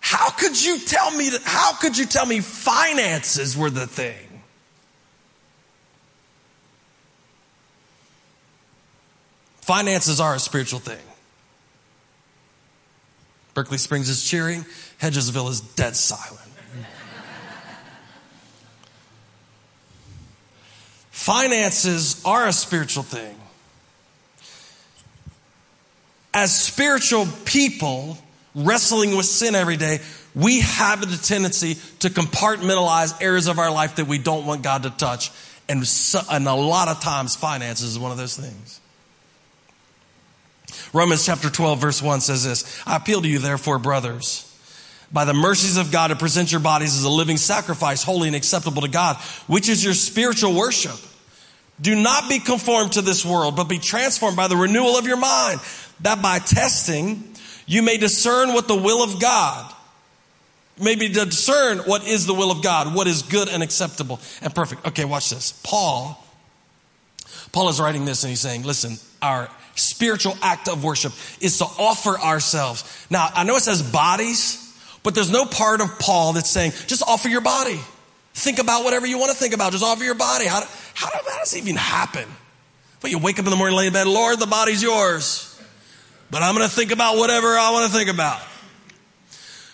How 0.00 0.30
could 0.30 0.60
you 0.62 0.78
tell 0.80 1.10
me 1.12 1.30
that? 1.30 1.42
How 1.44 1.74
could 1.74 1.96
you 1.96 2.06
tell 2.06 2.26
me 2.26 2.40
finances 2.40 3.56
were 3.56 3.70
the 3.70 3.86
thing? 3.86 4.31
Finances 9.62 10.20
are 10.20 10.34
a 10.34 10.38
spiritual 10.38 10.80
thing. 10.80 10.98
Berkeley 13.54 13.78
Springs 13.78 14.08
is 14.08 14.22
cheering, 14.28 14.64
Hedgesville 15.00 15.50
is 15.50 15.60
dead 15.60 15.96
silent. 15.96 16.40
Finances 21.10 22.20
are 22.24 22.48
a 22.48 22.52
spiritual 22.52 23.04
thing. 23.04 23.36
As 26.34 26.52
spiritual 26.52 27.28
people 27.44 28.18
wrestling 28.56 29.16
with 29.16 29.26
sin 29.26 29.54
every 29.54 29.76
day, 29.76 30.00
we 30.34 30.60
have 30.62 31.00
the 31.00 31.16
tendency 31.16 31.76
to 32.00 32.08
compartmentalize 32.08 33.22
areas 33.22 33.46
of 33.46 33.60
our 33.60 33.70
life 33.70 33.96
that 33.96 34.08
we 34.08 34.18
don't 34.18 34.46
want 34.46 34.62
God 34.62 34.82
to 34.82 34.90
touch. 34.90 35.30
And, 35.68 35.86
so, 35.86 36.20
and 36.28 36.48
a 36.48 36.54
lot 36.54 36.88
of 36.88 37.00
times, 37.00 37.36
finances 37.36 37.90
is 37.90 37.98
one 37.98 38.10
of 38.10 38.16
those 38.16 38.36
things. 38.36 38.80
Romans 40.92 41.24
chapter 41.24 41.48
12, 41.48 41.80
verse 41.80 42.02
1 42.02 42.20
says 42.20 42.44
this 42.44 42.82
I 42.86 42.96
appeal 42.96 43.22
to 43.22 43.28
you, 43.28 43.38
therefore, 43.38 43.78
brothers 43.78 44.48
by 45.12 45.24
the 45.24 45.34
mercies 45.34 45.76
of 45.76 45.92
God 45.92 46.08
to 46.08 46.16
present 46.16 46.50
your 46.50 46.60
bodies 46.60 46.96
as 46.96 47.04
a 47.04 47.10
living 47.10 47.36
sacrifice, 47.36 48.02
holy 48.02 48.28
and 48.28 48.36
acceptable 48.36 48.82
to 48.82 48.88
God, 48.88 49.16
which 49.46 49.68
is 49.68 49.84
your 49.84 49.94
spiritual 49.94 50.54
worship. 50.54 50.96
Do 51.80 51.94
not 51.94 52.28
be 52.28 52.38
conformed 52.38 52.92
to 52.92 53.02
this 53.02 53.24
world, 53.24 53.56
but 53.56 53.64
be 53.64 53.78
transformed 53.78 54.36
by 54.36 54.48
the 54.48 54.56
renewal 54.56 54.96
of 54.96 55.06
your 55.06 55.16
mind, 55.16 55.60
that 56.00 56.22
by 56.22 56.38
testing 56.38 57.34
you 57.66 57.82
may 57.82 57.98
discern 57.98 58.54
what 58.54 58.68
the 58.68 58.76
will 58.76 59.02
of 59.02 59.20
God, 59.20 59.72
maybe 60.80 61.08
discern 61.08 61.78
what 61.78 62.06
is 62.06 62.26
the 62.26 62.34
will 62.34 62.50
of 62.50 62.62
God, 62.62 62.94
what 62.94 63.06
is 63.06 63.22
good 63.22 63.48
and 63.48 63.62
acceptable 63.62 64.20
and 64.40 64.54
perfect. 64.54 64.86
Okay, 64.86 65.04
watch 65.04 65.30
this. 65.30 65.60
Paul, 65.64 66.24
Paul 67.52 67.68
is 67.68 67.80
writing 67.80 68.04
this 68.04 68.22
and 68.22 68.30
he's 68.30 68.40
saying, 68.40 68.62
listen, 68.62 68.96
our 69.20 69.50
spiritual 69.74 70.36
act 70.42 70.68
of 70.68 70.84
worship 70.84 71.12
is 71.40 71.58
to 71.58 71.64
offer 71.64 72.18
ourselves. 72.18 73.06
Now, 73.10 73.28
I 73.34 73.44
know 73.44 73.56
it 73.56 73.62
says 73.62 73.82
bodies, 73.82 74.58
but 75.02 75.14
there's 75.14 75.30
no 75.30 75.44
part 75.44 75.80
of 75.80 75.98
Paul 75.98 76.34
that's 76.34 76.50
saying, 76.50 76.72
just 76.86 77.02
offer 77.06 77.28
your 77.28 77.40
body. 77.40 77.80
Think 78.34 78.58
about 78.58 78.84
whatever 78.84 79.06
you 79.06 79.18
want 79.18 79.32
to 79.32 79.36
think 79.36 79.54
about. 79.54 79.72
Just 79.72 79.84
offer 79.84 80.04
your 80.04 80.14
body. 80.14 80.46
How, 80.46 80.60
how, 80.94 81.10
how 81.10 81.38
does 81.38 81.56
even 81.56 81.76
happen? 81.76 82.28
Well, 83.02 83.10
you 83.10 83.18
wake 83.18 83.38
up 83.38 83.44
in 83.44 83.50
the 83.50 83.56
morning, 83.56 83.76
lay 83.76 83.88
in 83.88 83.92
bed, 83.92 84.06
Lord, 84.06 84.38
the 84.38 84.46
body's 84.46 84.82
yours. 84.82 85.48
But 86.30 86.42
I'm 86.42 86.54
going 86.54 86.68
to 86.68 86.74
think 86.74 86.92
about 86.92 87.18
whatever 87.18 87.48
I 87.48 87.72
want 87.72 87.90
to 87.90 87.96
think 87.96 88.08
about. 88.08 88.40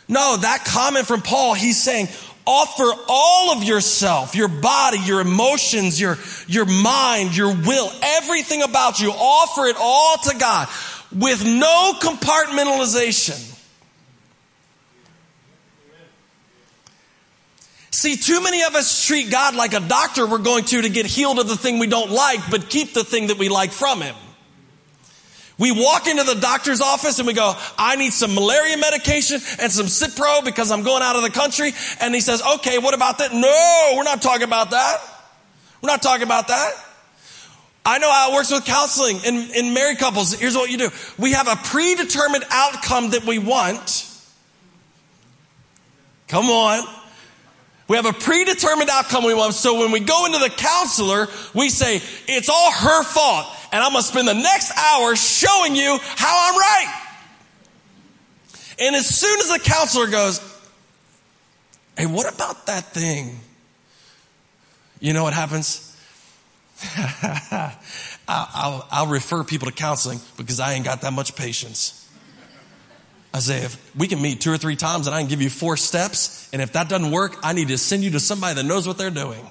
No, 0.08 0.38
that 0.38 0.64
comment 0.64 1.06
from 1.06 1.20
Paul, 1.20 1.54
he's 1.54 1.80
saying, 1.80 2.08
Offer 2.50 2.90
all 3.08 3.52
of 3.52 3.62
yourself, 3.62 4.34
your 4.34 4.48
body, 4.48 4.98
your 5.00 5.20
emotions, 5.20 6.00
your, 6.00 6.16
your 6.46 6.64
mind, 6.64 7.36
your 7.36 7.54
will, 7.54 7.92
everything 8.02 8.62
about 8.62 9.00
you. 9.00 9.10
Offer 9.10 9.66
it 9.66 9.76
all 9.78 10.16
to 10.16 10.38
God 10.38 10.66
with 11.14 11.44
no 11.44 11.92
compartmentalization. 12.00 13.54
See, 17.90 18.16
too 18.16 18.42
many 18.42 18.62
of 18.62 18.74
us 18.74 19.04
treat 19.04 19.30
God 19.30 19.54
like 19.54 19.74
a 19.74 19.80
doctor 19.80 20.26
we're 20.26 20.38
going 20.38 20.64
to 20.64 20.80
to 20.80 20.88
get 20.88 21.04
healed 21.04 21.38
of 21.38 21.48
the 21.48 21.56
thing 21.56 21.78
we 21.78 21.86
don't 21.86 22.10
like, 22.10 22.40
but 22.50 22.70
keep 22.70 22.94
the 22.94 23.04
thing 23.04 23.26
that 23.26 23.36
we 23.36 23.50
like 23.50 23.72
from 23.72 24.00
Him. 24.00 24.16
We 25.58 25.72
walk 25.72 26.06
into 26.06 26.22
the 26.22 26.36
doctor's 26.36 26.80
office 26.80 27.18
and 27.18 27.26
we 27.26 27.34
go, 27.34 27.54
I 27.76 27.96
need 27.96 28.12
some 28.12 28.34
malaria 28.34 28.76
medication 28.76 29.40
and 29.60 29.72
some 29.72 29.86
Cipro 29.86 30.44
because 30.44 30.70
I'm 30.70 30.84
going 30.84 31.02
out 31.02 31.16
of 31.16 31.22
the 31.22 31.30
country. 31.30 31.72
And 32.00 32.14
he 32.14 32.20
says, 32.20 32.40
okay, 32.54 32.78
what 32.78 32.94
about 32.94 33.18
that? 33.18 33.32
No, 33.32 33.94
we're 33.96 34.04
not 34.04 34.22
talking 34.22 34.44
about 34.44 34.70
that. 34.70 34.98
We're 35.82 35.88
not 35.88 36.00
talking 36.00 36.22
about 36.22 36.48
that. 36.48 36.72
I 37.84 37.98
know 37.98 38.10
how 38.10 38.30
it 38.30 38.34
works 38.34 38.52
with 38.52 38.66
counseling 38.66 39.18
in, 39.24 39.50
in 39.54 39.74
married 39.74 39.98
couples. 39.98 40.32
Here's 40.34 40.54
what 40.54 40.70
you 40.70 40.78
do. 40.78 40.90
We 41.18 41.32
have 41.32 41.48
a 41.48 41.56
predetermined 41.56 42.44
outcome 42.50 43.10
that 43.10 43.24
we 43.24 43.38
want. 43.38 44.06
Come 46.28 46.50
on. 46.50 46.86
We 47.88 47.96
have 47.96 48.04
a 48.04 48.12
predetermined 48.12 48.90
outcome 48.90 49.24
we 49.24 49.32
want. 49.32 49.54
So 49.54 49.80
when 49.80 49.90
we 49.90 50.00
go 50.00 50.26
into 50.26 50.38
the 50.38 50.50
counselor, 50.50 51.26
we 51.54 51.70
say, 51.70 52.02
it's 52.26 52.50
all 52.50 52.70
her 52.70 53.02
fault. 53.02 53.46
And 53.72 53.82
I'm 53.82 53.92
going 53.92 54.02
to 54.02 54.08
spend 54.08 54.28
the 54.28 54.34
next 54.34 54.76
hour 54.76 55.16
showing 55.16 55.74
you 55.74 55.98
how 56.02 56.50
I'm 56.50 56.56
right. 56.58 57.04
And 58.78 58.94
as 58.94 59.06
soon 59.06 59.40
as 59.40 59.50
the 59.50 59.58
counselor 59.58 60.06
goes, 60.06 60.40
hey, 61.96 62.06
what 62.06 62.32
about 62.32 62.66
that 62.66 62.84
thing? 62.92 63.40
You 65.00 65.14
know 65.14 65.24
what 65.24 65.32
happens? 65.32 65.84
I'll, 66.96 67.72
I'll, 68.28 68.88
I'll 68.90 69.06
refer 69.06 69.42
people 69.44 69.66
to 69.66 69.74
counseling 69.74 70.20
because 70.36 70.60
I 70.60 70.74
ain't 70.74 70.84
got 70.84 71.00
that 71.00 71.12
much 71.12 71.34
patience. 71.34 71.97
I 73.32 73.40
say, 73.40 73.58
if 73.58 73.94
we 73.94 74.08
can 74.08 74.22
meet 74.22 74.40
two 74.40 74.52
or 74.52 74.58
three 74.58 74.76
times 74.76 75.06
and 75.06 75.14
I 75.14 75.20
can 75.20 75.28
give 75.28 75.42
you 75.42 75.50
four 75.50 75.76
steps, 75.76 76.48
and 76.52 76.62
if 76.62 76.72
that 76.72 76.88
doesn't 76.88 77.10
work, 77.10 77.36
I 77.42 77.52
need 77.52 77.68
to 77.68 77.78
send 77.78 78.02
you 78.02 78.10
to 78.12 78.20
somebody 78.20 78.54
that 78.54 78.64
knows 78.64 78.86
what 78.86 78.96
they're 78.96 79.10
doing. 79.10 79.46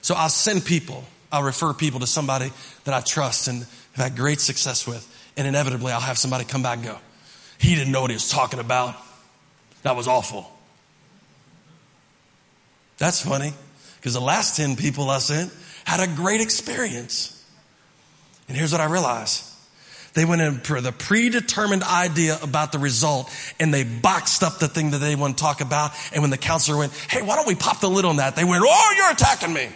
So 0.00 0.14
I'll 0.14 0.28
send 0.28 0.64
people, 0.64 1.04
I'll 1.30 1.42
refer 1.42 1.72
people 1.72 2.00
to 2.00 2.06
somebody 2.06 2.52
that 2.84 2.94
I 2.94 3.00
trust 3.00 3.48
and 3.48 3.60
have 3.94 4.10
had 4.10 4.16
great 4.16 4.40
success 4.40 4.86
with. 4.86 5.08
And 5.36 5.46
inevitably, 5.46 5.92
I'll 5.92 6.00
have 6.00 6.18
somebody 6.18 6.44
come 6.44 6.62
back 6.62 6.78
and 6.78 6.86
go, 6.86 6.98
he 7.58 7.74
didn't 7.74 7.92
know 7.92 8.02
what 8.02 8.10
he 8.10 8.16
was 8.16 8.30
talking 8.30 8.60
about. 8.60 8.96
That 9.82 9.96
was 9.96 10.06
awful. 10.06 10.50
That's 12.98 13.22
funny 13.22 13.52
because 13.96 14.14
the 14.14 14.20
last 14.20 14.56
10 14.56 14.76
people 14.76 15.10
I 15.10 15.18
sent 15.18 15.52
had 15.84 16.00
a 16.00 16.12
great 16.14 16.40
experience. 16.40 17.44
And 18.48 18.56
here's 18.56 18.72
what 18.72 18.80
I 18.80 18.86
realized 18.86 19.51
they 20.14 20.24
went 20.26 20.42
in 20.42 20.58
for 20.60 20.80
the 20.80 20.92
predetermined 20.92 21.82
idea 21.82 22.38
about 22.42 22.72
the 22.72 22.78
result 22.78 23.30
and 23.58 23.72
they 23.72 23.82
boxed 23.82 24.42
up 24.42 24.58
the 24.58 24.68
thing 24.68 24.90
that 24.90 24.98
they 24.98 25.16
want 25.16 25.38
to 25.38 25.42
talk 25.42 25.60
about. 25.62 25.92
And 26.12 26.22
when 26.22 26.30
the 26.30 26.36
counselor 26.36 26.78
went, 26.78 26.92
Hey, 26.92 27.22
why 27.22 27.36
don't 27.36 27.48
we 27.48 27.54
pop 27.54 27.80
the 27.80 27.88
lid 27.88 28.04
on 28.04 28.16
that? 28.16 28.36
They 28.36 28.44
went, 28.44 28.62
Oh, 28.66 28.94
you're 28.96 29.10
attacking 29.10 29.52
me. 29.52 29.68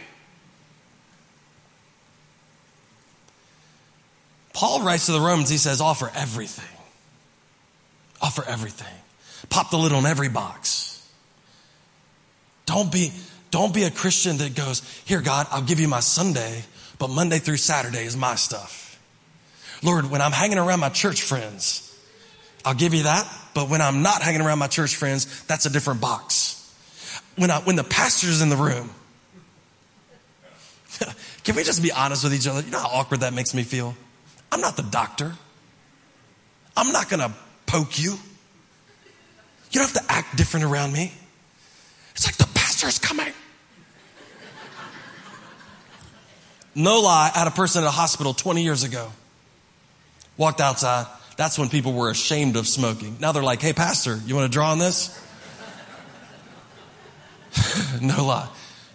Paul 4.52 4.82
writes 4.82 5.06
to 5.06 5.12
the 5.12 5.20
Romans, 5.20 5.48
he 5.48 5.58
says, 5.58 5.80
Offer 5.80 6.10
everything. 6.14 6.78
Offer 8.20 8.44
everything. 8.46 8.94
Pop 9.48 9.70
the 9.70 9.78
lid 9.78 9.92
on 9.92 10.04
every 10.04 10.28
box. 10.28 11.06
Don't 12.66 12.92
be, 12.92 13.12
don't 13.50 13.72
be 13.72 13.84
a 13.84 13.90
Christian 13.90 14.36
that 14.38 14.54
goes, 14.54 14.82
Here, 15.06 15.22
God, 15.22 15.46
I'll 15.50 15.62
give 15.62 15.80
you 15.80 15.88
my 15.88 16.00
Sunday, 16.00 16.64
but 16.98 17.08
Monday 17.08 17.38
through 17.38 17.56
Saturday 17.56 18.04
is 18.04 18.18
my 18.18 18.34
stuff. 18.34 18.85
Lord, 19.82 20.10
when 20.10 20.20
I'm 20.20 20.32
hanging 20.32 20.58
around 20.58 20.80
my 20.80 20.88
church 20.88 21.22
friends, 21.22 21.82
I'll 22.64 22.74
give 22.74 22.94
you 22.94 23.04
that. 23.04 23.30
But 23.54 23.68
when 23.70 23.80
I'm 23.80 24.02
not 24.02 24.22
hanging 24.22 24.40
around 24.40 24.58
my 24.58 24.66
church 24.66 24.96
friends, 24.96 25.44
that's 25.44 25.66
a 25.66 25.70
different 25.70 26.00
box. 26.00 26.52
When, 27.36 27.50
I, 27.50 27.60
when 27.60 27.76
the 27.76 27.84
pastor's 27.84 28.42
in 28.42 28.48
the 28.48 28.56
room, 28.56 28.90
can 31.44 31.56
we 31.56 31.62
just 31.64 31.82
be 31.82 31.92
honest 31.92 32.24
with 32.24 32.34
each 32.34 32.46
other? 32.46 32.60
You 32.62 32.70
know 32.70 32.78
how 32.78 32.88
awkward 32.88 33.20
that 33.20 33.34
makes 33.34 33.54
me 33.54 33.62
feel? 33.62 33.94
I'm 34.50 34.60
not 34.60 34.76
the 34.76 34.82
doctor. 34.82 35.34
I'm 36.76 36.92
not 36.92 37.08
going 37.08 37.20
to 37.20 37.32
poke 37.66 37.98
you. 37.98 38.12
You 39.70 39.80
don't 39.80 39.90
have 39.90 40.06
to 40.06 40.12
act 40.12 40.36
different 40.36 40.66
around 40.66 40.92
me. 40.92 41.12
It's 42.14 42.26
like 42.26 42.36
the 42.36 42.48
pastor's 42.54 42.98
coming. 42.98 43.32
No 46.74 47.00
lie, 47.00 47.30
I 47.34 47.38
had 47.38 47.48
a 47.48 47.52
person 47.52 47.84
at 47.84 47.86
a 47.86 47.90
hospital 47.90 48.34
20 48.34 48.62
years 48.62 48.82
ago 48.82 49.10
Walked 50.36 50.60
outside. 50.60 51.06
That's 51.36 51.58
when 51.58 51.68
people 51.68 51.92
were 51.92 52.10
ashamed 52.10 52.56
of 52.56 52.66
smoking. 52.66 53.18
Now 53.20 53.32
they're 53.32 53.42
like, 53.42 53.60
hey, 53.60 53.72
Pastor, 53.72 54.20
you 54.26 54.34
want 54.34 54.50
to 54.50 54.54
draw 54.54 54.70
on 54.72 54.78
this? 54.78 55.22
no 58.00 58.24
lie. 58.24 58.48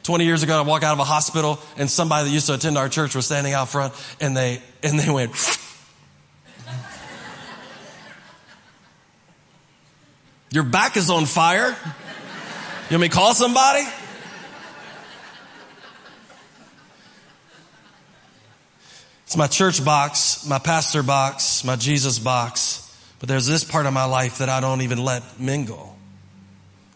20 0.04 0.25
years 0.25 0.41
ago, 0.41 0.58
I 0.58 0.62
walk 0.62 0.84
out 0.84 0.93
of 0.93 0.99
a 0.99 1.04
hospital 1.04 1.60
and 1.77 1.89
somebody 1.89 2.27
that 2.27 2.34
used 2.34 2.47
to 2.47 2.56
attend 2.56 2.77
our 2.77 2.89
church 2.89 3.15
was 3.15 3.25
standing 3.25 3.54
out 3.54 3.69
front 3.69 3.93
and 4.19 4.36
they, 4.36 4.62
and 4.82 4.99
they 4.99 5.10
went, 5.12 5.32
Your 10.51 10.63
back 10.63 10.97
is 10.97 11.10
on 11.10 11.25
fire. 11.25 11.69
You 12.89 12.97
want 12.97 13.01
me 13.01 13.08
to 13.08 13.15
call 13.15 13.34
somebody? 13.34 13.86
It's 19.32 19.38
my 19.38 19.48
church 19.48 19.86
box, 19.86 20.46
my 20.46 20.60
pastor 20.60 21.04
box, 21.04 21.63
my 21.63 21.78
Jesus 21.78 22.20
box. 22.20 22.94
But 23.20 23.30
there's 23.30 23.48
this 23.48 23.63
part 23.63 23.86
of 23.86 23.94
my 23.94 24.04
life 24.04 24.39
that 24.39 24.50
I 24.50 24.60
don't 24.60 24.82
even 24.82 25.06
let 25.06 25.39
mingle. 25.39 25.96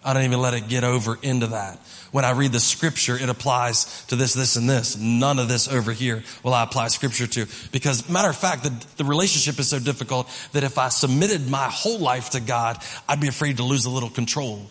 I 0.03 0.13
don't 0.13 0.23
even 0.23 0.41
let 0.41 0.53
it 0.53 0.67
get 0.67 0.83
over 0.83 1.17
into 1.21 1.47
that. 1.47 1.79
When 2.11 2.25
I 2.25 2.31
read 2.31 2.51
the 2.51 2.59
scripture, 2.59 3.17
it 3.17 3.29
applies 3.29 4.05
to 4.07 4.17
this, 4.17 4.33
this, 4.33 4.57
and 4.57 4.69
this. 4.69 4.97
None 4.97 5.39
of 5.39 5.47
this 5.47 5.69
over 5.69 5.93
here 5.93 6.25
will 6.43 6.53
I 6.53 6.63
apply 6.63 6.89
scripture 6.89 7.25
to. 7.25 7.45
Because 7.71 8.09
matter 8.09 8.29
of 8.29 8.35
fact, 8.35 8.63
the, 8.63 8.85
the 8.97 9.05
relationship 9.05 9.57
is 9.57 9.69
so 9.69 9.79
difficult 9.79 10.29
that 10.51 10.65
if 10.65 10.77
I 10.77 10.89
submitted 10.89 11.49
my 11.49 11.69
whole 11.69 11.99
life 11.99 12.31
to 12.31 12.41
God, 12.41 12.83
I'd 13.07 13.21
be 13.21 13.29
afraid 13.29 13.55
to 13.57 13.63
lose 13.63 13.85
a 13.85 13.89
little 13.89 14.09
control 14.09 14.69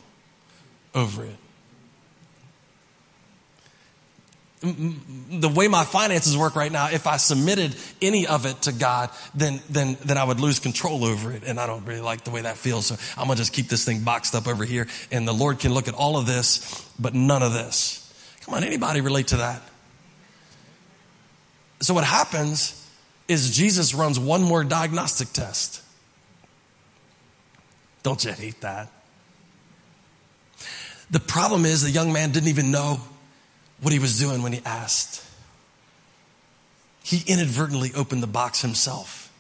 over 0.95 1.25
it. 1.25 1.37
The 4.65 5.49
way 5.49 5.69
my 5.69 5.85
finances 5.85 6.37
work 6.37 6.57
right 6.57 6.73
now, 6.73 6.89
if 6.91 7.07
I 7.07 7.19
submitted 7.19 7.77
any 8.01 8.27
of 8.27 8.47
it 8.47 8.63
to 8.63 8.73
God, 8.73 9.11
then, 9.35 9.61
then, 9.69 9.99
then 10.05 10.17
I 10.17 10.25
would 10.25 10.41
lose 10.41 10.59
control 10.59 11.05
over 11.05 11.33
it. 11.33 11.43
And 11.45 11.61
I 11.61 11.67
don't 11.67 11.85
really 11.85 12.01
like 12.01 12.25
the 12.25 12.31
way 12.31 12.41
that 12.43 12.57
feels. 12.57 12.87
So 12.87 12.97
I'm 13.19 13.27
going 13.27 13.37
to 13.37 13.43
just 13.43 13.53
keep 13.53 13.69
this 13.69 13.85
thing 13.85 14.01
boxed 14.01 14.35
up 14.35 14.49
over 14.49 14.65
here. 14.65 14.87
And 15.13 15.29
the 15.29 15.35
Lord 15.35 15.59
can 15.59 15.75
look 15.75 15.87
at 15.87 15.95
all 15.95 16.17
of 16.17 16.27
this, 16.27 16.89
but 16.99 17.13
none 17.15 17.43
of 17.43 17.53
this. 17.53 18.01
Come 18.43 18.55
on, 18.55 18.65
anybody 18.65 19.03
relate 19.03 19.29
to 19.29 19.37
that? 19.39 19.63
So 21.81 21.93
what 21.93 22.05
happens 22.05 22.89
is 23.29 23.55
Jesus 23.55 23.95
runs 23.95 24.19
one 24.19 24.43
more 24.43 24.65
diagnostic 24.65 25.29
test. 25.33 25.83
Don't 28.03 28.25
you 28.25 28.33
hate 28.33 28.61
that? 28.63 28.91
The 31.11 31.21
problem 31.21 31.67
is 31.67 31.83
the 31.83 31.91
young 31.91 32.13
man 32.13 32.33
didn't 32.33 32.49
even 32.49 32.71
know 32.71 33.01
what 33.85 33.93
he 33.93 33.99
was 33.99 34.19
doing 34.19 34.43
when 34.43 34.55
he 34.55 34.63
asked. 34.65 35.23
He 37.03 37.23
inadvertently 37.31 37.93
opened 37.95 38.23
the 38.23 38.27
box 38.27 38.63
himself. 38.63 39.31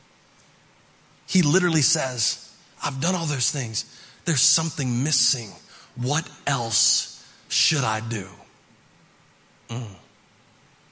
He 1.26 1.40
literally 1.40 1.80
says, 1.80 2.54
I've 2.84 3.00
done 3.00 3.14
all 3.14 3.24
those 3.24 3.50
things. 3.50 3.86
There's 4.26 4.42
something 4.42 5.02
missing. 5.02 5.48
What 5.96 6.28
else 6.46 7.26
should 7.48 7.84
I 7.84 8.00
do? 8.00 8.26
Mm. 9.70 9.86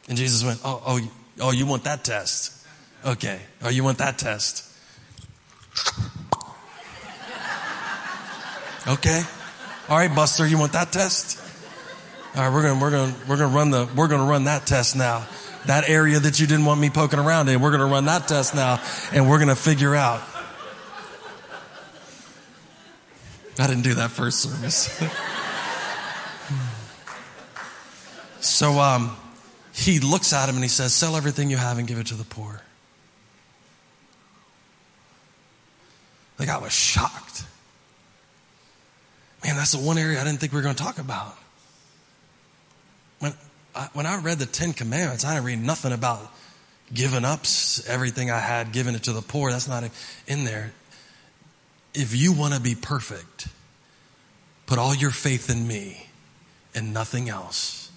And 0.08 0.16
Jesus 0.16 0.42
went, 0.42 0.60
oh, 0.64 0.82
oh, 0.86 1.00
oh, 1.42 1.50
you 1.52 1.66
want 1.66 1.84
that 1.84 2.04
test? 2.04 2.66
Okay. 3.04 3.38
Oh, 3.62 3.68
you 3.68 3.84
want 3.84 3.98
that 3.98 4.16
test? 4.16 4.66
Okay. 8.88 9.22
All 9.90 9.98
right, 9.98 10.14
Buster, 10.14 10.46
you 10.46 10.56
want 10.56 10.72
that 10.72 10.90
test? 10.90 11.31
All 12.34 12.42
right, 12.42 12.52
we're 12.52 12.62
gonna 12.62 12.80
we're 12.80 12.90
gonna 12.90 13.14
we're 13.28 13.36
gonna 13.36 13.54
run 13.54 13.70
the 13.70 13.86
we're 13.94 14.08
gonna 14.08 14.24
run 14.24 14.44
that 14.44 14.64
test 14.64 14.96
now. 14.96 15.26
That 15.66 15.88
area 15.88 16.18
that 16.18 16.40
you 16.40 16.46
didn't 16.46 16.64
want 16.64 16.80
me 16.80 16.88
poking 16.88 17.18
around 17.18 17.50
in, 17.50 17.60
we're 17.60 17.72
gonna 17.72 17.86
run 17.86 18.06
that 18.06 18.26
test 18.26 18.54
now, 18.54 18.80
and 19.12 19.28
we're 19.28 19.38
gonna 19.38 19.54
figure 19.54 19.94
out. 19.94 20.22
I 23.58 23.66
didn't 23.66 23.82
do 23.82 23.94
that 23.94 24.10
first 24.10 24.40
service. 24.40 24.98
so 28.40 28.80
um, 28.80 29.14
he 29.74 30.00
looks 30.00 30.32
at 30.32 30.48
him 30.48 30.54
and 30.54 30.64
he 30.64 30.70
says, 30.70 30.94
"Sell 30.94 31.16
everything 31.16 31.50
you 31.50 31.58
have 31.58 31.76
and 31.76 31.86
give 31.86 31.98
it 31.98 32.06
to 32.06 32.14
the 32.14 32.24
poor." 32.24 32.62
Like 36.38 36.48
I 36.48 36.56
was 36.56 36.72
shocked. 36.72 37.44
Man, 39.44 39.56
that's 39.56 39.72
the 39.72 39.78
one 39.78 39.98
area 39.98 40.18
I 40.18 40.24
didn't 40.24 40.40
think 40.40 40.52
we 40.52 40.56
were 40.56 40.62
going 40.62 40.74
to 40.74 40.82
talk 40.82 40.98
about. 40.98 41.36
I, 43.74 43.88
when 43.92 44.06
I 44.06 44.20
read 44.20 44.38
the 44.38 44.46
Ten 44.46 44.72
Commandments, 44.72 45.24
I 45.24 45.34
didn't 45.34 45.46
read 45.46 45.62
nothing 45.62 45.92
about 45.92 46.32
giving 46.92 47.24
up 47.24 47.40
everything 47.86 48.30
I 48.30 48.38
had, 48.38 48.72
giving 48.72 48.94
it 48.94 49.04
to 49.04 49.12
the 49.12 49.22
poor. 49.22 49.50
That's 49.50 49.68
not 49.68 49.84
in 50.26 50.44
there. 50.44 50.72
If 51.94 52.14
you 52.14 52.32
want 52.32 52.54
to 52.54 52.60
be 52.60 52.74
perfect, 52.74 53.48
put 54.66 54.78
all 54.78 54.94
your 54.94 55.10
faith 55.10 55.50
in 55.50 55.66
me 55.66 56.06
and 56.74 56.92
nothing 56.92 57.28
else. 57.28 57.90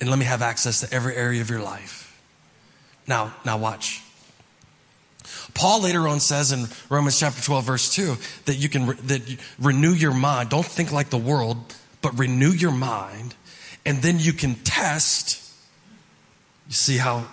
And 0.00 0.10
let 0.10 0.18
me 0.18 0.24
have 0.24 0.42
access 0.42 0.80
to 0.80 0.92
every 0.92 1.14
area 1.14 1.40
of 1.40 1.50
your 1.50 1.60
life. 1.60 2.20
Now, 3.06 3.34
now 3.44 3.58
watch. 3.58 4.02
Paul 5.54 5.82
later 5.82 6.08
on 6.08 6.20
says 6.20 6.52
in 6.52 6.66
Romans 6.88 7.18
chapter 7.18 7.42
12 7.42 7.64
verse 7.64 7.94
2 7.94 8.16
that 8.46 8.56
you 8.56 8.68
can, 8.68 8.86
that 9.06 9.28
you 9.28 9.38
renew 9.58 9.92
your 9.92 10.12
mind. 10.12 10.50
Don't 10.50 10.64
think 10.64 10.92
like 10.92 11.10
the 11.10 11.18
world, 11.18 11.74
but 12.02 12.18
renew 12.18 12.50
your 12.50 12.72
mind. 12.72 13.34
And 13.86 14.02
then 14.02 14.18
you 14.18 14.32
can 14.32 14.54
test. 14.56 15.40
You 16.68 16.74
see 16.74 16.96
how, 16.96 17.26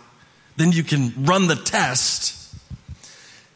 then 0.57 0.71
you 0.71 0.83
can 0.83 1.25
run 1.25 1.47
the 1.47 1.55
test 1.55 2.37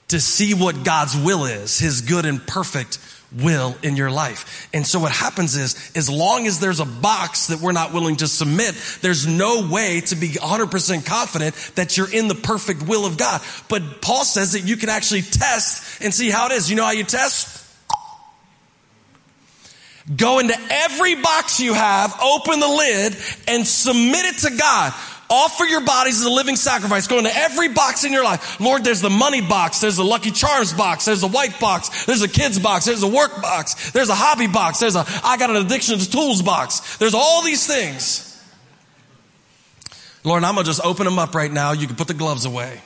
to 0.09 0.19
see 0.19 0.53
what 0.53 0.83
God's 0.83 1.15
will 1.17 1.45
is, 1.45 1.79
His 1.79 2.01
good 2.01 2.25
and 2.25 2.45
perfect 2.45 2.99
will 3.41 3.75
in 3.81 3.97
your 3.97 4.11
life. 4.11 4.69
And 4.73 4.85
so 4.85 4.99
what 4.99 5.11
happens 5.11 5.55
is, 5.55 5.91
as 5.95 6.09
long 6.09 6.47
as 6.47 6.59
there's 6.59 6.79
a 6.79 6.85
box 6.85 7.47
that 7.47 7.59
we're 7.59 7.71
not 7.71 7.91
willing 7.91 8.17
to 8.17 8.27
submit, 8.27 8.75
there's 9.01 9.27
no 9.27 9.67
way 9.69 10.01
to 10.01 10.15
be 10.15 10.29
100% 10.29 11.05
confident 11.05 11.55
that 11.75 11.97
you're 11.97 12.11
in 12.11 12.27
the 12.27 12.35
perfect 12.35 12.83
will 12.83 13.05
of 13.05 13.17
God. 13.17 13.41
But 13.67 14.01
Paul 14.01 14.23
says 14.23 14.53
that 14.53 14.61
you 14.61 14.77
can 14.77 14.89
actually 14.89 15.23
test 15.23 16.01
and 16.01 16.13
see 16.13 16.29
how 16.29 16.45
it 16.47 16.53
is. 16.53 16.69
You 16.69 16.75
know 16.77 16.85
how 16.85 16.91
you 16.91 17.03
test? 17.03 17.64
Go 20.13 20.39
into 20.39 20.55
every 20.69 21.15
box 21.15 21.59
you 21.59 21.73
have, 21.73 22.13
open 22.21 22.59
the 22.59 22.67
lid, 22.67 23.17
and 23.47 23.65
submit 23.65 24.25
it 24.25 24.37
to 24.49 24.55
God. 24.55 24.93
Offer 25.27 25.65
your 25.65 25.81
bodies 25.81 26.19
as 26.19 26.25
a 26.27 26.29
living 26.29 26.55
sacrifice. 26.55 27.07
Go 27.07 27.17
into 27.17 27.35
every 27.35 27.69
box 27.69 28.03
in 28.03 28.13
your 28.13 28.23
life. 28.23 28.59
Lord, 28.59 28.83
there's 28.83 29.01
the 29.01 29.09
money 29.09 29.41
box. 29.41 29.81
There's 29.81 29.95
the 29.95 30.03
Lucky 30.03 30.29
Charms 30.29 30.73
box. 30.73 31.05
There's 31.05 31.21
the 31.21 31.27
white 31.27 31.59
box. 31.59 32.05
There's 32.05 32.21
a 32.21 32.27
kids 32.27 32.59
box. 32.59 32.85
There's 32.85 33.01
a 33.01 33.07
work 33.07 33.41
box. 33.41 33.91
There's 33.91 34.09
a 34.09 34.15
hobby 34.15 34.45
box. 34.45 34.79
There's 34.79 34.95
a 34.95 35.03
I 35.23 35.37
got 35.37 35.49
an 35.49 35.55
addiction 35.55 35.97
to 35.97 36.11
tools 36.11 36.43
box. 36.43 36.97
There's 36.97 37.15
all 37.15 37.43
these 37.43 37.65
things. 37.65 38.31
Lord, 40.23 40.43
I'm 40.43 40.53
going 40.53 40.65
to 40.65 40.69
just 40.69 40.85
open 40.85 41.05
them 41.05 41.17
up 41.17 41.33
right 41.33 41.51
now. 41.51 41.71
You 41.71 41.87
can 41.87 41.95
put 41.95 42.07
the 42.07 42.13
gloves 42.13 42.45
away. 42.45 42.81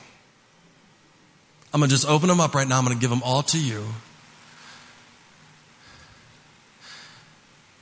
I'm 1.72 1.80
going 1.80 1.90
to 1.90 1.94
just 1.94 2.08
open 2.08 2.28
them 2.28 2.40
up 2.40 2.54
right 2.54 2.66
now. 2.66 2.78
I'm 2.78 2.84
going 2.84 2.96
to 2.96 3.00
give 3.00 3.10
them 3.10 3.22
all 3.22 3.42
to 3.44 3.58
you. 3.58 3.84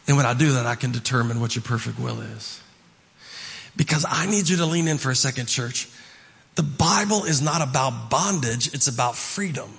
And 0.08 0.16
when 0.16 0.26
I 0.26 0.32
do 0.34 0.52
that, 0.54 0.66
I 0.66 0.74
can 0.74 0.90
determine 0.90 1.40
what 1.40 1.54
your 1.54 1.62
perfect 1.62 2.00
will 2.00 2.20
is. 2.20 2.60
Because 3.76 4.04
I 4.08 4.26
need 4.26 4.48
you 4.48 4.56
to 4.56 4.66
lean 4.66 4.88
in 4.88 4.98
for 4.98 5.10
a 5.10 5.14
second, 5.14 5.46
church. 5.46 5.88
The 6.56 6.62
Bible 6.64 7.24
is 7.24 7.40
not 7.40 7.62
about 7.62 8.10
bondage, 8.10 8.74
it's 8.74 8.88
about 8.88 9.14
freedom. 9.14 9.70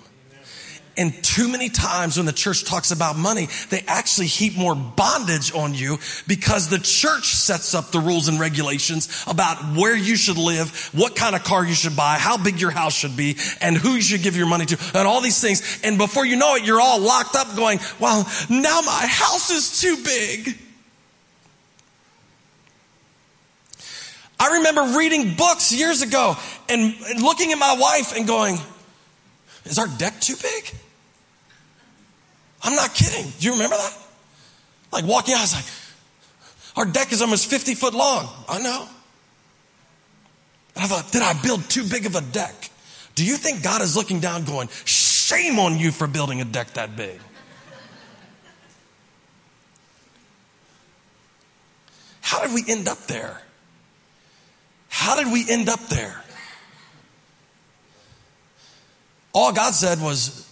And 1.00 1.24
too 1.24 1.48
many 1.48 1.70
times 1.70 2.18
when 2.18 2.26
the 2.26 2.34
church 2.34 2.66
talks 2.66 2.92
about 2.92 3.16
money, 3.16 3.48
they 3.70 3.86
actually 3.88 4.28
heap 4.28 4.58
more 4.58 4.76
bondage 4.76 5.56
on 5.56 5.74
you 5.74 5.98
because 6.28 6.68
the 6.68 6.78
church 6.78 7.28
sets 7.28 7.74
up 7.74 7.92
the 7.92 8.02
rules 8.02 8.28
and 8.28 8.38
regulations 8.38 9.24
about 9.26 9.78
where 9.78 9.96
you 9.96 10.18
should 10.18 10.38
live, 10.38 10.90
what 10.94 11.16
kind 11.16 11.38
of 11.38 11.46
car 11.46 11.66
you 11.66 11.74
should 11.74 11.96
buy, 11.96 12.18
how 12.20 12.36
big 12.38 12.60
your 12.60 12.70
house 12.70 12.94
should 12.94 13.16
be, 13.16 13.38
and 13.62 13.78
who 13.78 13.92
you 13.92 14.02
should 14.02 14.24
give 14.24 14.36
your 14.36 14.46
money 14.46 14.66
to, 14.66 14.78
and 14.94 15.08
all 15.08 15.22
these 15.22 15.40
things. 15.40 15.80
And 15.86 15.98
before 15.98 16.26
you 16.26 16.36
know 16.36 16.56
it, 16.56 16.66
you're 16.66 16.82
all 16.82 17.00
locked 17.00 17.38
up 17.38 17.56
going, 17.56 17.80
well, 17.98 18.30
now 18.50 18.82
my 18.82 19.08
house 19.10 19.52
is 19.52 19.80
too 19.80 20.04
big. 20.04 20.58
I 24.38 24.58
remember 24.58 24.98
reading 24.98 25.36
books 25.36 25.72
years 25.72 26.02
ago 26.02 26.36
and 26.68 26.94
looking 27.22 27.54
at 27.54 27.58
my 27.58 27.78
wife 27.80 28.18
and 28.18 28.28
going, 28.28 28.58
is 29.64 29.80
our 29.80 29.88
deck 29.88 30.20
too 30.20 30.36
big? 30.42 30.74
I'm 32.62 32.76
not 32.76 32.94
kidding. 32.94 33.32
Do 33.40 33.46
you 33.46 33.54
remember 33.54 33.78
that? 33.78 33.98
Like 34.92 35.06
walking 35.06 35.34
out, 35.34 35.40
I 35.40 35.44
was 35.44 35.56
like, 35.56 35.66
our 36.76 36.86
deck 36.86 37.12
is 37.12 37.22
almost 37.22 37.50
50 37.50 37.76
foot 37.76 37.94
long. 37.94 38.28
I 38.48 38.60
know. 38.60 38.88
And 40.76 40.84
I 40.84 40.88
thought, 40.88 41.12
did 41.12 41.22
I 41.22 41.34
build 41.42 41.70
too 41.70 41.84
big 41.84 42.06
of 42.06 42.16
a 42.16 42.22
deck? 42.22 42.70
Do 43.16 43.26
you 43.26 43.36
think 43.36 43.64
God 43.64 43.82
is 43.82 43.96
looking 43.96 44.20
down 44.20 44.46
going, 44.46 44.70
shame 44.86 45.60
on 45.60 45.78
you 45.78 45.92
for 45.92 46.08
building 46.08 46.42
a 46.42 46.46
deck 46.46 46.72
that 46.72 46.96
big? 46.96 47.20
How 52.22 52.42
did 52.42 52.54
we 52.54 52.64
end 52.68 52.88
up 52.88 53.00
there? 53.08 53.42
How 54.88 55.16
did 55.16 55.32
we 55.32 55.50
end 55.50 55.68
up 55.68 55.80
there? 55.88 56.24
All 59.34 59.52
God 59.52 59.74
said 59.74 60.02
was, 60.02 60.49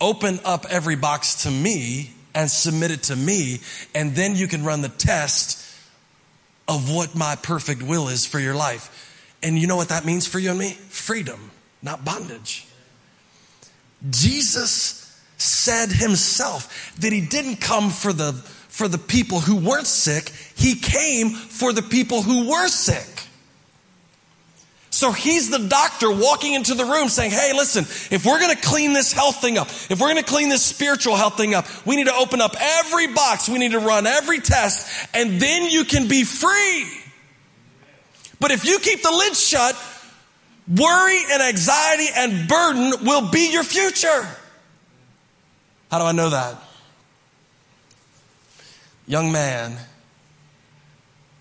open 0.00 0.40
up 0.44 0.66
every 0.68 0.96
box 0.96 1.44
to 1.44 1.50
me 1.50 2.12
and 2.34 2.50
submit 2.50 2.90
it 2.90 3.04
to 3.04 3.16
me, 3.16 3.60
and 3.94 4.14
then 4.14 4.36
you 4.36 4.46
can 4.46 4.64
run 4.64 4.82
the 4.82 4.90
test 4.90 5.62
of 6.68 6.92
what 6.92 7.14
my 7.14 7.36
perfect 7.36 7.82
will 7.82 8.08
is 8.08 8.26
for 8.26 8.38
your 8.38 8.54
life. 8.54 9.36
And 9.42 9.58
you 9.58 9.66
know 9.66 9.76
what 9.76 9.88
that 9.88 10.04
means 10.04 10.26
for 10.26 10.38
you 10.38 10.50
and 10.50 10.58
me? 10.58 10.70
Freedom, 10.70 11.50
not 11.82 12.04
bondage. 12.04 12.66
Jesus 14.10 15.02
said 15.38 15.90
himself 15.90 16.94
that 17.00 17.12
he 17.12 17.20
didn't 17.20 17.56
come 17.56 17.90
for 17.90 18.12
the 18.12 18.32
for 18.32 18.88
the 18.88 18.98
people 18.98 19.40
who 19.40 19.56
weren't 19.56 19.86
sick, 19.86 20.30
he 20.54 20.74
came 20.74 21.30
for 21.30 21.72
the 21.72 21.80
people 21.80 22.20
who 22.20 22.50
were 22.50 22.68
sick. 22.68 23.25
So 24.96 25.12
he's 25.12 25.50
the 25.50 25.58
doctor 25.58 26.10
walking 26.10 26.54
into 26.54 26.72
the 26.72 26.86
room 26.86 27.10
saying, 27.10 27.30
Hey, 27.30 27.52
listen, 27.52 27.84
if 28.10 28.24
we're 28.24 28.40
going 28.40 28.56
to 28.56 28.62
clean 28.62 28.94
this 28.94 29.12
health 29.12 29.42
thing 29.42 29.58
up, 29.58 29.68
if 29.68 30.00
we're 30.00 30.10
going 30.10 30.24
to 30.24 30.30
clean 30.30 30.48
this 30.48 30.62
spiritual 30.62 31.16
health 31.16 31.36
thing 31.36 31.54
up, 31.54 31.66
we 31.84 31.96
need 31.96 32.06
to 32.06 32.14
open 32.14 32.40
up 32.40 32.56
every 32.58 33.08
box. 33.08 33.46
We 33.46 33.58
need 33.58 33.72
to 33.72 33.78
run 33.78 34.06
every 34.06 34.40
test 34.40 34.88
and 35.12 35.38
then 35.38 35.70
you 35.70 35.84
can 35.84 36.08
be 36.08 36.24
free. 36.24 36.88
But 38.40 38.52
if 38.52 38.64
you 38.64 38.78
keep 38.78 39.02
the 39.02 39.10
lid 39.10 39.36
shut, 39.36 39.76
worry 40.66 41.20
and 41.30 41.42
anxiety 41.42 42.06
and 42.16 42.48
burden 42.48 43.04
will 43.04 43.30
be 43.30 43.52
your 43.52 43.64
future. 43.64 44.26
How 45.90 45.98
do 45.98 46.06
I 46.06 46.12
know 46.12 46.30
that? 46.30 46.56
Young 49.06 49.30
man 49.30 49.76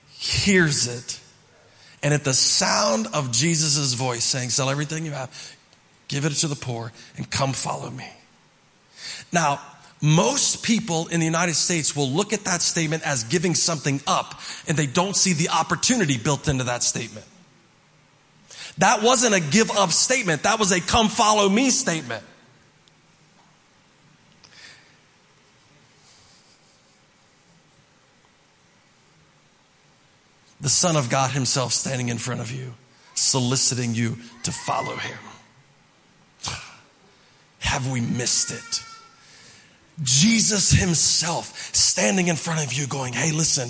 hears 0.09 0.87
it 0.87 1.21
and 2.05 2.13
at 2.13 2.23
the 2.23 2.35
sound 2.35 3.07
of 3.13 3.31
Jesus' 3.31 3.93
voice 3.93 4.23
saying, 4.23 4.51
Sell 4.51 4.69
everything 4.69 5.07
you 5.07 5.11
have, 5.11 5.57
give 6.07 6.23
it 6.23 6.29
to 6.33 6.47
the 6.47 6.55
poor, 6.55 6.91
and 7.17 7.27
come 7.31 7.51
follow 7.51 7.89
me. 7.89 8.07
Now, 9.33 9.59
most 10.03 10.63
people 10.63 11.07
in 11.07 11.19
the 11.19 11.25
United 11.25 11.55
States 11.55 11.95
will 11.95 12.07
look 12.07 12.31
at 12.31 12.41
that 12.41 12.61
statement 12.61 13.01
as 13.07 13.23
giving 13.23 13.55
something 13.55 14.01
up, 14.05 14.39
and 14.67 14.77
they 14.77 14.85
don't 14.85 15.15
see 15.15 15.33
the 15.33 15.49
opportunity 15.49 16.19
built 16.19 16.47
into 16.47 16.65
that 16.65 16.83
statement. 16.83 17.25
That 18.77 19.01
wasn't 19.01 19.33
a 19.33 19.39
give 19.39 19.71
up 19.71 19.89
statement, 19.89 20.43
that 20.43 20.59
was 20.59 20.71
a 20.71 20.81
come 20.81 21.09
follow 21.09 21.49
me 21.49 21.71
statement. 21.71 22.23
The 30.61 30.69
Son 30.69 30.95
of 30.95 31.09
God 31.09 31.31
Himself 31.31 31.73
standing 31.73 32.09
in 32.09 32.17
front 32.17 32.41
of 32.41 32.51
you, 32.51 32.73
soliciting 33.13 33.93
you 33.93 34.17
to 34.43 34.51
follow 34.51 34.95
Him. 34.95 35.17
Have 37.59 37.91
we 37.91 38.01
missed 38.01 38.51
it? 38.51 38.83
Jesus 40.03 40.71
Himself 40.71 41.75
standing 41.75 42.27
in 42.27 42.35
front 42.35 42.63
of 42.63 42.73
you, 42.73 42.87
going, 42.87 43.13
Hey, 43.13 43.31
listen, 43.31 43.69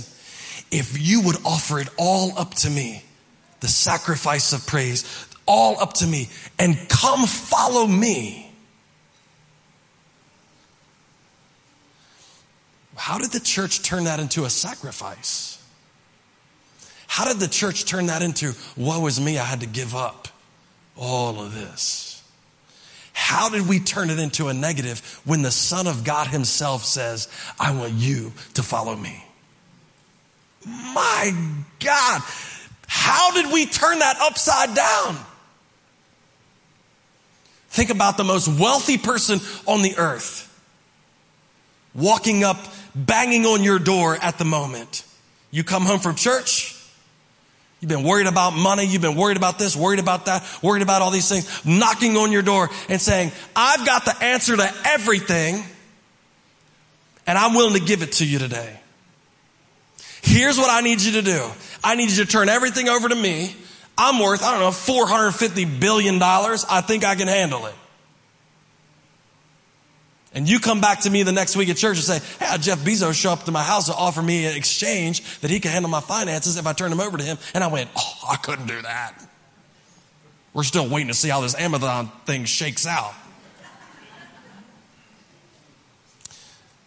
if 0.71 0.97
you 0.99 1.21
would 1.21 1.37
offer 1.45 1.79
it 1.79 1.89
all 1.97 2.37
up 2.37 2.53
to 2.55 2.69
me, 2.69 3.03
the 3.59 3.67
sacrifice 3.67 4.53
of 4.53 4.65
praise, 4.67 5.27
all 5.45 5.79
up 5.79 5.93
to 5.93 6.07
me, 6.07 6.29
and 6.59 6.77
come 6.89 7.25
follow 7.25 7.85
me. 7.85 8.51
How 12.95 13.17
did 13.17 13.31
the 13.31 13.39
church 13.39 13.83
turn 13.83 14.05
that 14.05 14.19
into 14.19 14.45
a 14.45 14.49
sacrifice? 14.49 15.54
How 17.15 17.23
did 17.23 17.39
the 17.39 17.47
church 17.47 17.85
turn 17.85 18.07
that 18.07 18.21
into, 18.21 18.51
woe 18.75 19.07
is 19.07 19.21
me, 19.21 19.37
I 19.37 19.45
had 19.45 19.61
to 19.61 19.67
give 19.67 19.95
up 19.95 20.27
all 20.97 21.39
of 21.39 21.53
this? 21.53 22.21
How 23.13 23.47
did 23.47 23.69
we 23.69 23.79
turn 23.79 24.09
it 24.09 24.19
into 24.19 24.49
a 24.49 24.53
negative 24.53 25.21
when 25.23 25.41
the 25.41 25.49
Son 25.49 25.87
of 25.87 26.03
God 26.03 26.27
Himself 26.27 26.83
says, 26.83 27.29
I 27.57 27.73
want 27.73 27.93
you 27.93 28.33
to 28.55 28.63
follow 28.63 28.93
me? 28.97 29.23
My 30.65 31.31
God, 31.79 32.21
how 32.85 33.31
did 33.31 33.49
we 33.49 33.65
turn 33.65 33.99
that 33.99 34.17
upside 34.19 34.75
down? 34.75 35.17
Think 37.69 37.91
about 37.91 38.17
the 38.17 38.25
most 38.25 38.49
wealthy 38.59 38.97
person 38.97 39.39
on 39.65 39.83
the 39.83 39.95
earth 39.97 40.51
walking 41.93 42.43
up 42.43 42.57
banging 42.93 43.45
on 43.45 43.63
your 43.63 43.79
door 43.79 44.17
at 44.21 44.37
the 44.37 44.43
moment. 44.43 45.05
You 45.49 45.63
come 45.63 45.83
home 45.83 45.99
from 45.99 46.15
church, 46.15 46.74
You've 47.79 47.89
been 47.89 48.03
worried 48.03 48.27
about 48.27 48.51
money. 48.51 48.85
You've 48.85 49.01
been 49.01 49.15
worried 49.15 49.37
about 49.37 49.59
this, 49.59 49.75
worried 49.75 49.99
about 49.99 50.25
that, 50.25 50.43
worried 50.61 50.81
about 50.81 51.01
all 51.01 51.11
these 51.11 51.29
things, 51.29 51.65
knocking 51.65 52.17
on 52.17 52.31
your 52.31 52.41
door 52.41 52.69
and 52.89 52.99
saying, 53.01 53.31
I've 53.55 53.85
got 53.85 54.05
the 54.05 54.15
answer 54.23 54.55
to 54.55 54.73
everything 54.85 55.63
and 57.27 57.37
I'm 57.37 57.53
willing 57.53 57.73
to 57.73 57.85
give 57.85 58.01
it 58.01 58.13
to 58.13 58.25
you 58.25 58.39
today. 58.39 58.79
Here's 60.21 60.57
what 60.57 60.71
I 60.71 60.81
need 60.81 61.01
you 61.01 61.13
to 61.13 61.21
do. 61.21 61.45
I 61.83 61.95
need 61.95 62.09
you 62.09 62.23
to 62.23 62.31
turn 62.31 62.49
everything 62.49 62.89
over 62.89 63.07
to 63.07 63.15
me. 63.15 63.55
I'm 63.97 64.19
worth, 64.19 64.43
I 64.43 64.51
don't 64.51 64.61
know, 64.61 64.69
$450 64.69 65.79
billion. 65.79 66.21
I 66.21 66.81
think 66.81 67.03
I 67.03 67.15
can 67.15 67.27
handle 67.27 67.65
it. 67.67 67.75
And 70.35 70.49
you 70.49 70.59
come 70.59 70.81
back 70.81 70.99
to 71.01 71.09
me 71.09 71.23
the 71.23 71.31
next 71.31 71.55
week 71.55 71.69
at 71.69 71.77
church 71.77 71.95
and 71.95 72.03
say, 72.03 72.19
Hey, 72.39 72.53
uh, 72.53 72.57
Jeff 72.57 72.79
Bezos 72.79 73.13
show 73.13 73.31
up 73.31 73.43
to 73.43 73.51
my 73.51 73.63
house 73.63 73.85
to 73.85 73.95
offer 73.95 74.21
me 74.21 74.45
an 74.45 74.55
exchange 74.57 75.39
that 75.39 75.49
he 75.49 75.61
can 75.61 75.71
handle 75.71 75.89
my 75.89 76.01
finances 76.01 76.57
if 76.57 76.67
I 76.67 76.73
turn 76.73 76.89
them 76.89 76.99
over 76.99 77.17
to 77.17 77.23
him. 77.23 77.37
And 77.53 77.63
I 77.63 77.67
went, 77.67 77.89
Oh, 77.95 78.27
I 78.29 78.35
couldn't 78.35 78.67
do 78.67 78.81
that. 78.81 79.13
We're 80.53 80.63
still 80.63 80.89
waiting 80.89 81.07
to 81.07 81.13
see 81.13 81.29
how 81.29 81.39
this 81.39 81.55
Amazon 81.55 82.11
thing 82.25 82.43
shakes 82.43 82.85
out. 82.85 83.13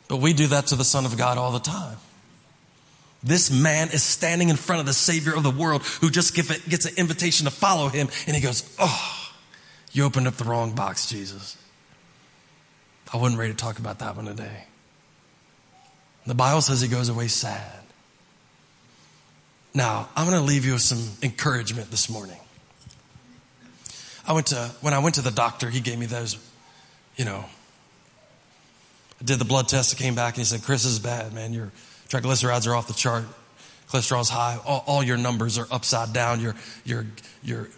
But 0.09 0.19
we 0.19 0.35
do 0.35 0.49
that 0.49 0.69
to 0.69 0.77
the 0.77 0.85
Son 0.85 1.07
of 1.07 1.17
God 1.17 1.39
all 1.39 1.53
the 1.53 1.59
time. 1.59 1.97
This 3.23 3.51
man 3.51 3.89
is 3.89 4.03
standing 4.03 4.49
in 4.49 4.57
front 4.57 4.81
of 4.81 4.87
the 4.87 4.93
Savior 4.93 5.35
of 5.35 5.43
the 5.43 5.51
world 5.51 5.83
who 6.01 6.11
just 6.11 6.35
gets 6.35 6.85
an 6.85 6.95
invitation 6.97 7.47
to 7.47 7.51
follow 7.51 7.89
him. 7.89 8.09
And 8.27 8.37
he 8.37 8.43
goes, 8.43 8.71
Oh, 8.79 9.31
you 9.93 10.05
opened 10.05 10.29
up 10.29 10.35
the 10.35 10.45
wrong 10.45 10.73
box, 10.73 11.09
Jesus. 11.09 11.57
I 13.13 13.17
wasn't 13.17 13.39
ready 13.39 13.53
to 13.53 13.57
talk 13.57 13.79
about 13.79 14.01
that 14.01 14.17
one 14.17 14.27
today. 14.27 14.65
The 16.27 16.35
Bible 16.35 16.61
says 16.61 16.81
he 16.81 16.89
goes 16.89 17.09
away 17.09 17.29
sad. 17.29 17.81
Now, 19.75 20.09
I'm 20.15 20.27
going 20.29 20.39
to 20.39 20.45
leave 20.45 20.67
you 20.67 20.75
with 20.75 20.83
some 20.83 21.03
encouragement 21.23 21.91
this 21.91 22.11
morning. 22.11 22.39
I 24.27 24.33
went 24.33 24.49
to, 24.49 24.71
when 24.83 24.93
I 24.93 24.99
went 24.99 25.15
to 25.15 25.23
the 25.23 25.31
doctor, 25.31 25.71
he 25.71 25.81
gave 25.81 25.99
me 25.99 26.07
those, 26.07 26.37
you 27.17 27.25
know, 27.25 27.45
I 29.21 29.25
did 29.25 29.39
the 29.39 29.45
blood 29.45 29.69
test, 29.69 29.93
it 29.93 29.97
came 29.97 30.15
back, 30.15 30.35
and 30.35 30.39
he 30.39 30.45
said, 30.45 30.63
Chris, 30.63 30.85
is 30.85 30.99
bad, 30.99 31.33
man. 31.33 31.53
Your 31.53 31.73
triglycerides 32.09 32.67
are 32.69 32.75
off 32.75 32.89
the 32.89 32.95
chart. 32.95 33.25
Cholesterol's 33.89 34.29
high. 34.29 34.59
All, 34.67 34.85
all 34.87 35.03
your 35.03 35.17
numbers 35.17 35.59
are 35.59 35.67
upside 35.71 36.13
down. 36.13 36.41
Your, 36.41 36.55
your, 36.85 37.07
your 37.43 37.69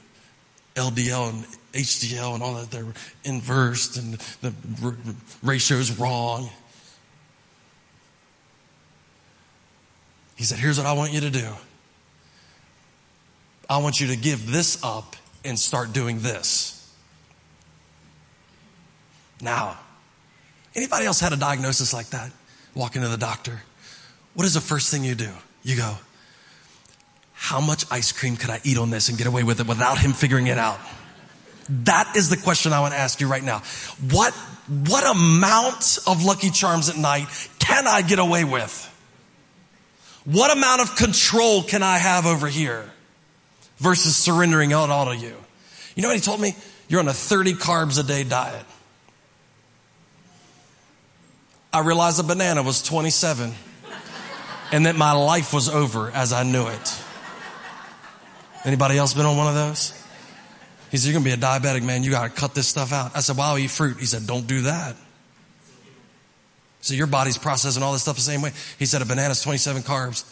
LDL 0.74 1.30
and 1.30 1.46
HDL 1.72 2.34
and 2.34 2.42
all 2.42 2.54
that, 2.54 2.70
they're 2.70 2.92
inversed 3.24 3.96
and 3.96 4.14
the 4.40 4.52
r- 4.82 4.96
ratio's 5.42 5.98
wrong. 5.98 6.50
He 10.36 10.44
said, 10.44 10.58
Here's 10.58 10.78
what 10.78 10.86
I 10.86 10.94
want 10.94 11.12
you 11.12 11.20
to 11.20 11.30
do 11.30 11.48
I 13.68 13.78
want 13.78 14.00
you 14.00 14.08
to 14.08 14.16
give 14.16 14.50
this 14.50 14.82
up 14.82 15.14
and 15.44 15.58
start 15.58 15.92
doing 15.92 16.20
this. 16.20 16.76
Now, 19.40 19.78
anybody 20.74 21.06
else 21.06 21.20
had 21.20 21.32
a 21.32 21.36
diagnosis 21.36 21.94
like 21.94 22.08
that? 22.08 22.32
Walk 22.74 22.96
into 22.96 23.08
the 23.08 23.16
doctor. 23.16 23.62
What 24.34 24.44
is 24.44 24.54
the 24.54 24.60
first 24.60 24.90
thing 24.90 25.04
you 25.04 25.14
do? 25.14 25.30
You 25.62 25.76
go, 25.76 25.94
How 27.32 27.60
much 27.60 27.84
ice 27.90 28.10
cream 28.12 28.36
could 28.36 28.50
I 28.50 28.60
eat 28.64 28.76
on 28.76 28.90
this 28.90 29.08
and 29.08 29.16
get 29.16 29.26
away 29.26 29.44
with 29.44 29.60
it 29.60 29.66
without 29.66 29.98
him 29.98 30.12
figuring 30.12 30.48
it 30.48 30.58
out? 30.58 30.78
That 31.70 32.16
is 32.16 32.30
the 32.30 32.36
question 32.36 32.72
I 32.72 32.80
want 32.80 32.94
to 32.94 33.00
ask 33.00 33.20
you 33.20 33.28
right 33.28 33.44
now. 33.44 33.62
What, 34.10 34.34
what 34.68 35.04
amount 35.08 35.98
of 36.06 36.24
Lucky 36.24 36.50
Charms 36.50 36.88
at 36.88 36.96
night 36.96 37.28
can 37.60 37.86
I 37.86 38.02
get 38.02 38.18
away 38.18 38.44
with? 38.44 38.86
What 40.24 40.54
amount 40.54 40.82
of 40.82 40.96
control 40.96 41.62
can 41.62 41.82
I 41.82 41.98
have 41.98 42.26
over 42.26 42.48
here 42.48 42.90
versus 43.78 44.16
surrendering 44.16 44.72
it 44.72 44.74
all 44.74 45.06
to 45.06 45.16
you? 45.16 45.34
You 45.94 46.02
know 46.02 46.08
what 46.08 46.16
he 46.16 46.22
told 46.22 46.40
me? 46.40 46.56
You're 46.88 47.00
on 47.00 47.08
a 47.08 47.12
30 47.12 47.54
carbs 47.54 47.98
a 47.98 48.02
day 48.02 48.24
diet. 48.24 48.66
I 51.72 51.80
realized 51.80 52.18
a 52.18 52.24
banana 52.24 52.64
was 52.64 52.82
27 52.82 53.54
and 54.72 54.86
that 54.86 54.96
my 54.96 55.12
life 55.12 55.54
was 55.54 55.68
over 55.68 56.10
as 56.10 56.32
I 56.32 56.42
knew 56.42 56.66
it. 56.66 57.02
Anybody 58.64 58.98
else 58.98 59.14
been 59.14 59.24
on 59.24 59.36
one 59.36 59.46
of 59.46 59.54
those? 59.54 59.99
He 60.90 60.96
said, 60.96 61.08
You're 61.08 61.20
going 61.20 61.24
to 61.24 61.36
be 61.36 61.42
a 61.42 61.48
diabetic, 61.48 61.84
man. 61.84 62.02
You 62.02 62.10
got 62.10 62.24
to 62.24 62.40
cut 62.40 62.54
this 62.54 62.68
stuff 62.68 62.92
out. 62.92 63.12
I 63.14 63.20
said, 63.20 63.36
Well, 63.36 63.50
I'll 63.50 63.58
eat 63.58 63.70
fruit. 63.70 63.98
He 63.98 64.06
said, 64.06 64.26
Don't 64.26 64.46
do 64.46 64.62
that. 64.62 64.96
So 66.82 66.94
your 66.94 67.06
body's 67.06 67.38
processing 67.38 67.82
all 67.82 67.92
this 67.92 68.02
stuff 68.02 68.16
the 68.16 68.22
same 68.22 68.42
way. 68.42 68.52
He 68.78 68.86
said, 68.86 69.02
A 69.02 69.04
banana's 69.04 69.42
27 69.42 69.82
carbs. 69.82 70.24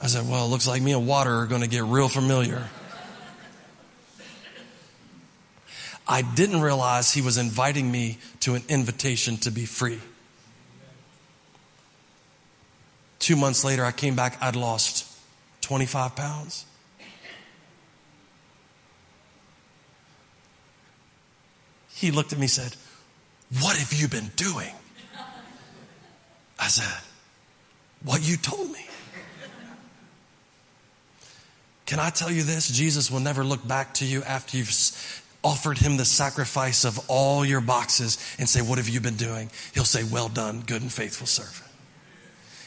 I 0.00 0.06
said, 0.06 0.28
Well, 0.28 0.46
it 0.46 0.48
looks 0.48 0.66
like 0.66 0.82
me 0.82 0.92
and 0.92 1.06
water 1.06 1.34
are 1.40 1.46
going 1.46 1.62
to 1.62 1.68
get 1.68 1.84
real 1.84 2.08
familiar. 2.08 2.68
I 6.08 6.22
didn't 6.22 6.60
realize 6.60 7.12
he 7.12 7.22
was 7.22 7.38
inviting 7.38 7.90
me 7.90 8.18
to 8.40 8.54
an 8.54 8.62
invitation 8.68 9.36
to 9.38 9.52
be 9.52 9.64
free. 9.64 10.00
Two 13.20 13.36
months 13.36 13.64
later, 13.64 13.84
I 13.84 13.92
came 13.92 14.16
back, 14.16 14.36
I'd 14.40 14.56
lost 14.56 15.06
25 15.60 16.16
pounds. 16.16 16.64
He 22.00 22.10
looked 22.10 22.32
at 22.32 22.38
me 22.38 22.44
and 22.44 22.50
said, 22.50 22.74
What 23.60 23.76
have 23.76 23.92
you 23.92 24.08
been 24.08 24.30
doing? 24.34 24.72
I 26.58 26.68
said, 26.68 27.02
What 28.02 28.26
you 28.26 28.38
told 28.38 28.72
me. 28.72 28.86
Can 31.84 31.98
I 31.98 32.08
tell 32.08 32.30
you 32.30 32.42
this? 32.42 32.70
Jesus 32.70 33.10
will 33.10 33.20
never 33.20 33.44
look 33.44 33.66
back 33.66 33.94
to 33.94 34.06
you 34.06 34.22
after 34.22 34.56
you've 34.56 34.70
offered 35.44 35.76
him 35.76 35.96
the 35.96 36.04
sacrifice 36.04 36.84
of 36.84 36.98
all 37.08 37.44
your 37.44 37.60
boxes 37.60 38.16
and 38.38 38.48
say, 38.48 38.62
What 38.62 38.78
have 38.78 38.88
you 38.88 39.00
been 39.00 39.16
doing? 39.16 39.50
He'll 39.74 39.84
say, 39.84 40.02
Well 40.04 40.30
done, 40.30 40.62
good 40.66 40.80
and 40.80 40.90
faithful 40.90 41.26
servant. 41.26 41.69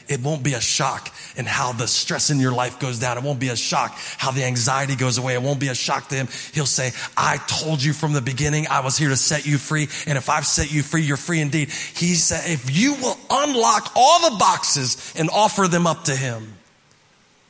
It 0.06 0.20
won't 0.20 0.42
be 0.42 0.52
a 0.52 0.60
shock 0.60 1.10
in 1.36 1.46
how 1.46 1.72
the 1.72 1.88
stress 1.88 2.30
in 2.30 2.38
your 2.38 2.52
life 2.52 2.78
goes 2.78 2.98
down. 2.98 3.16
It 3.16 3.24
won't 3.24 3.40
be 3.40 3.48
a 3.48 3.56
shock 3.56 3.96
how 4.18 4.30
the 4.30 4.44
anxiety 4.44 4.96
goes 4.96 5.16
away. 5.16 5.34
It 5.34 5.42
won't 5.42 5.60
be 5.60 5.68
a 5.68 5.74
shock 5.74 6.08
to 6.08 6.14
him. 6.14 6.28
He'll 6.52 6.66
say, 6.66 6.92
I 7.16 7.38
told 7.46 7.82
you 7.82 7.92
from 7.92 8.12
the 8.12 8.20
beginning 8.20 8.66
I 8.68 8.80
was 8.80 8.98
here 8.98 9.08
to 9.08 9.16
set 9.16 9.46
you 9.46 9.56
free. 9.56 9.88
And 10.06 10.18
if 10.18 10.28
I've 10.28 10.46
set 10.46 10.72
you 10.72 10.82
free, 10.82 11.02
you're 11.02 11.16
free 11.16 11.40
indeed. 11.40 11.70
He 11.70 12.14
said, 12.14 12.50
if 12.50 12.76
you 12.76 12.94
will 12.94 13.18
unlock 13.30 13.92
all 13.96 14.30
the 14.30 14.36
boxes 14.36 15.14
and 15.16 15.30
offer 15.30 15.68
them 15.68 15.86
up 15.86 16.04
to 16.04 16.14
him, 16.14 16.54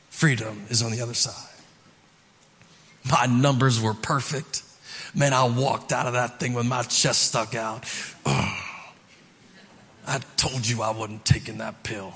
freedom 0.09 0.65
is 0.69 0.81
on 0.81 0.91
the 0.91 1.01
other 1.01 1.13
side. 1.13 1.33
My 3.09 3.25
numbers 3.25 3.81
were 3.81 3.93
perfect. 3.93 4.63
Man, 5.13 5.33
I 5.33 5.45
walked 5.45 5.91
out 5.91 6.07
of 6.07 6.13
that 6.13 6.39
thing 6.39 6.53
with 6.53 6.65
my 6.65 6.83
chest 6.83 7.23
stuck 7.23 7.53
out. 7.53 7.83
Oh, 8.25 8.61
I 10.07 10.19
told 10.37 10.67
you 10.67 10.81
I 10.81 10.91
wasn't 10.91 11.25
taking 11.25 11.59
that 11.59 11.83
pill. 11.83 12.13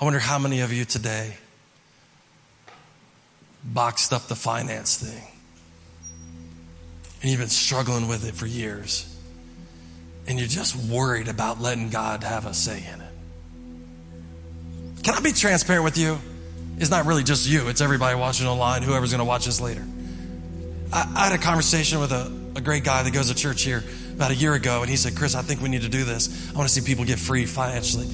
I 0.00 0.04
wonder 0.04 0.20
how 0.20 0.38
many 0.38 0.60
of 0.60 0.72
you 0.72 0.84
today 0.84 1.34
boxed 3.64 4.12
up 4.12 4.28
the 4.28 4.36
finance 4.36 4.96
thing 4.96 5.26
and 7.20 7.30
you've 7.30 7.40
been 7.40 7.48
struggling 7.48 8.06
with 8.06 8.26
it 8.26 8.34
for 8.34 8.46
years 8.46 9.12
and 10.28 10.38
you're 10.38 10.46
just 10.46 10.76
worried 10.76 11.26
about 11.26 11.60
letting 11.60 11.88
God 11.88 12.22
have 12.22 12.46
a 12.46 12.54
say 12.54 12.84
in 12.92 13.00
it. 13.00 13.12
Can 15.02 15.14
I 15.14 15.20
be 15.20 15.32
transparent 15.32 15.82
with 15.82 15.98
you? 15.98 16.18
It's 16.76 16.90
not 16.90 17.06
really 17.06 17.24
just 17.24 17.48
you, 17.48 17.68
it's 17.68 17.80
everybody 17.80 18.16
watching 18.16 18.46
online, 18.46 18.82
whoever's 18.82 19.10
going 19.10 19.18
to 19.18 19.24
watch 19.24 19.46
this 19.46 19.60
later. 19.60 19.84
I, 20.92 21.12
I, 21.16 21.24
had 21.28 21.32
a 21.32 21.42
conversation 21.42 21.98
with 21.98 22.12
a, 22.12 22.30
a 22.54 22.60
great 22.60 22.84
guy 22.84 23.02
that 23.02 23.12
goes 23.12 23.28
to 23.28 23.34
church 23.34 23.62
here 23.62 23.82
about 24.14 24.30
a 24.30 24.34
year 24.34 24.54
ago, 24.54 24.82
and 24.82 24.90
he 24.90 24.96
said, 24.96 25.16
Chris, 25.16 25.34
I 25.34 25.42
think 25.42 25.60
we 25.60 25.68
need 25.68 25.82
to 25.82 25.88
do 25.88 26.04
this. 26.04 26.50
I 26.50 26.56
want 26.56 26.68
to 26.68 26.74
see 26.74 26.86
people 26.86 27.04
get 27.04 27.18
free 27.18 27.46
financially. 27.46 28.06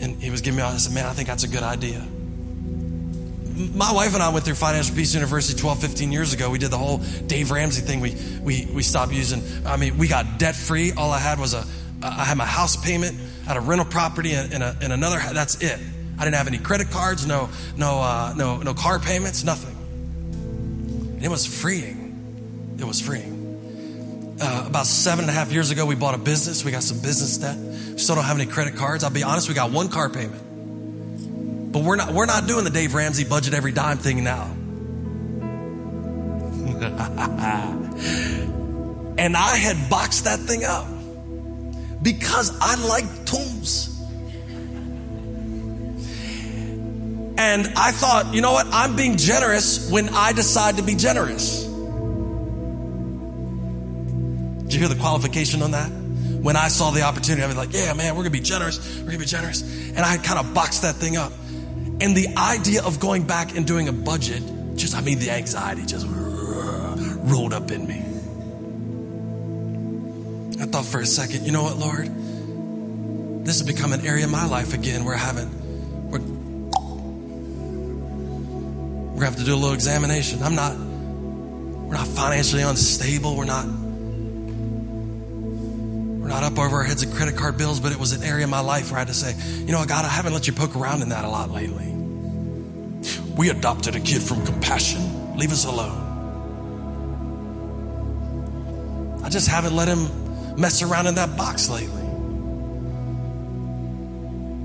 And 0.00 0.22
he 0.22 0.30
was 0.30 0.40
giving 0.40 0.58
me, 0.58 0.62
I 0.62 0.76
said, 0.76 0.94
man, 0.94 1.06
I 1.06 1.12
think 1.12 1.28
that's 1.28 1.44
a 1.44 1.48
good 1.48 1.62
idea. 1.62 2.06
My 3.74 3.92
wife 3.92 4.14
and 4.14 4.22
I 4.22 4.28
went 4.28 4.44
through 4.44 4.54
Financial 4.54 4.94
Peace 4.94 5.14
University 5.14 5.58
12, 5.58 5.80
15 5.80 6.12
years 6.12 6.32
ago. 6.32 6.48
We 6.48 6.58
did 6.58 6.70
the 6.70 6.78
whole 6.78 6.98
Dave 7.26 7.50
Ramsey 7.50 7.82
thing. 7.82 8.00
We, 8.00 8.14
we, 8.40 8.68
we 8.72 8.82
stopped 8.82 9.12
using, 9.12 9.42
I 9.66 9.76
mean, 9.76 9.98
we 9.98 10.06
got 10.06 10.38
debt 10.38 10.54
free. 10.54 10.92
All 10.92 11.10
I 11.10 11.18
had 11.18 11.40
was 11.40 11.54
a, 11.54 11.64
I 12.02 12.24
had 12.24 12.36
my 12.36 12.46
house 12.46 12.76
payment, 12.76 13.18
I 13.44 13.48
had 13.48 13.56
a 13.56 13.60
rental 13.60 13.86
property 13.86 14.32
and, 14.34 14.52
and, 14.52 14.62
a, 14.62 14.76
and 14.80 14.92
another, 14.92 15.18
that's 15.32 15.60
it. 15.60 15.80
I 16.18 16.24
didn't 16.24 16.36
have 16.36 16.46
any 16.46 16.58
credit 16.58 16.90
cards, 16.90 17.26
no, 17.26 17.48
no, 17.76 18.00
uh, 18.00 18.34
no, 18.36 18.58
no 18.58 18.74
car 18.74 18.98
payments, 18.98 19.42
nothing. 19.42 19.74
And 21.16 21.24
it 21.24 21.28
was 21.28 21.46
freeing. 21.46 22.76
It 22.78 22.84
was 22.84 23.00
freeing. 23.00 24.36
Uh, 24.40 24.64
about 24.68 24.86
seven 24.86 25.24
and 25.24 25.30
a 25.30 25.32
half 25.32 25.50
years 25.50 25.70
ago, 25.70 25.84
we 25.84 25.96
bought 25.96 26.14
a 26.14 26.18
business. 26.18 26.64
We 26.64 26.70
got 26.70 26.84
some 26.84 27.00
business 27.00 27.38
debt. 27.38 27.56
Still 27.98 28.14
don't 28.14 28.24
have 28.24 28.38
any 28.38 28.50
credit 28.50 28.76
cards. 28.76 29.04
I'll 29.04 29.10
be 29.10 29.24
honest, 29.24 29.48
we 29.48 29.54
got 29.54 29.72
one 29.72 29.88
car 29.88 30.08
payment. 30.08 31.72
But 31.72 31.82
we're 31.82 31.96
not, 31.96 32.14
we're 32.14 32.26
not 32.26 32.46
doing 32.46 32.64
the 32.64 32.70
Dave 32.70 32.94
Ramsey 32.94 33.24
budget 33.24 33.54
every 33.54 33.72
dime 33.72 33.98
thing 33.98 34.24
now. 34.24 34.44
and 39.18 39.36
I 39.36 39.56
had 39.56 39.90
boxed 39.90 40.24
that 40.24 40.38
thing 40.38 40.64
up. 40.64 40.86
because 42.02 42.56
I 42.60 42.76
like 42.76 43.26
tools. 43.26 43.94
And 47.36 47.66
I 47.76 47.92
thought, 47.92 48.34
you 48.34 48.40
know 48.40 48.52
what? 48.52 48.66
I'm 48.72 48.96
being 48.96 49.16
generous 49.16 49.90
when 49.90 50.08
I 50.08 50.32
decide 50.32 50.76
to 50.76 50.82
be 50.82 50.94
generous. 50.94 51.64
Did 54.62 54.74
you 54.74 54.80
hear 54.80 54.88
the 54.88 54.98
qualification 55.00 55.62
on 55.62 55.70
that? 55.72 55.90
When 56.40 56.56
I 56.56 56.68
saw 56.68 56.90
the 56.90 57.02
opportunity, 57.02 57.42
I 57.42 57.46
was 57.46 57.56
like, 57.56 57.72
yeah, 57.72 57.92
man, 57.94 58.14
we're 58.14 58.22
gonna 58.22 58.30
be 58.30 58.40
generous. 58.40 58.78
We're 58.98 59.06
gonna 59.06 59.18
be 59.18 59.24
generous. 59.24 59.62
And 59.62 60.00
I 60.00 60.18
kind 60.18 60.38
of 60.38 60.54
boxed 60.54 60.82
that 60.82 60.94
thing 60.94 61.16
up. 61.16 61.32
And 62.00 62.16
the 62.16 62.28
idea 62.36 62.84
of 62.84 63.00
going 63.00 63.24
back 63.26 63.56
and 63.56 63.66
doing 63.66 63.88
a 63.88 63.92
budget, 63.92 64.42
just, 64.76 64.94
I 64.94 65.00
mean, 65.00 65.18
the 65.18 65.30
anxiety 65.30 65.84
just 65.84 66.06
rolled 66.08 67.52
up 67.52 67.72
in 67.72 67.86
me. 67.86 68.04
I 70.62 70.66
thought 70.66 70.84
for 70.84 71.00
a 71.00 71.06
second, 71.06 71.44
you 71.44 71.52
know 71.52 71.64
what, 71.64 71.76
Lord? 71.76 72.08
This 73.44 73.58
has 73.58 73.66
become 73.66 73.92
an 73.92 74.06
area 74.06 74.24
of 74.24 74.30
my 74.30 74.46
life 74.46 74.74
again 74.74 75.04
where 75.04 75.14
I 75.14 75.18
haven't, 75.18 75.50
we're, 76.10 76.20
we're 79.08 79.14
gonna 79.14 79.24
have 79.26 79.36
to 79.36 79.44
do 79.44 79.54
a 79.54 79.56
little 79.56 79.74
examination. 79.74 80.42
I'm 80.42 80.54
not, 80.54 80.76
we're 80.76 81.96
not 81.96 82.06
financially 82.06 82.62
unstable. 82.62 83.36
We're 83.36 83.44
not, 83.44 83.66
we're 86.28 86.34
not 86.34 86.44
up 86.44 86.58
over 86.58 86.76
our 86.76 86.84
heads 86.84 87.02
in 87.02 87.10
credit 87.10 87.36
card 87.36 87.56
bills, 87.56 87.80
but 87.80 87.90
it 87.90 87.98
was 87.98 88.12
an 88.12 88.22
area 88.22 88.44
of 88.44 88.50
my 88.50 88.60
life 88.60 88.90
where 88.90 88.98
I 88.98 89.00
had 89.00 89.08
to 89.08 89.14
say, 89.14 89.34
you 89.64 89.72
know 89.72 89.82
God, 89.86 90.04
I 90.04 90.08
haven't 90.08 90.34
let 90.34 90.46
you 90.46 90.52
poke 90.52 90.76
around 90.76 91.00
in 91.00 91.08
that 91.08 91.24
a 91.24 91.28
lot 91.28 91.50
lately. 91.50 91.86
We 93.34 93.48
adopted 93.48 93.96
a 93.96 94.00
kid 94.00 94.20
from 94.20 94.44
compassion. 94.44 95.38
Leave 95.38 95.52
us 95.52 95.64
alone. 95.64 96.04
I 99.24 99.30
just 99.30 99.48
haven't 99.48 99.74
let 99.74 99.88
him 99.88 100.60
mess 100.60 100.82
around 100.82 101.06
in 101.06 101.14
that 101.14 101.34
box 101.38 101.70
lately. 101.70 102.02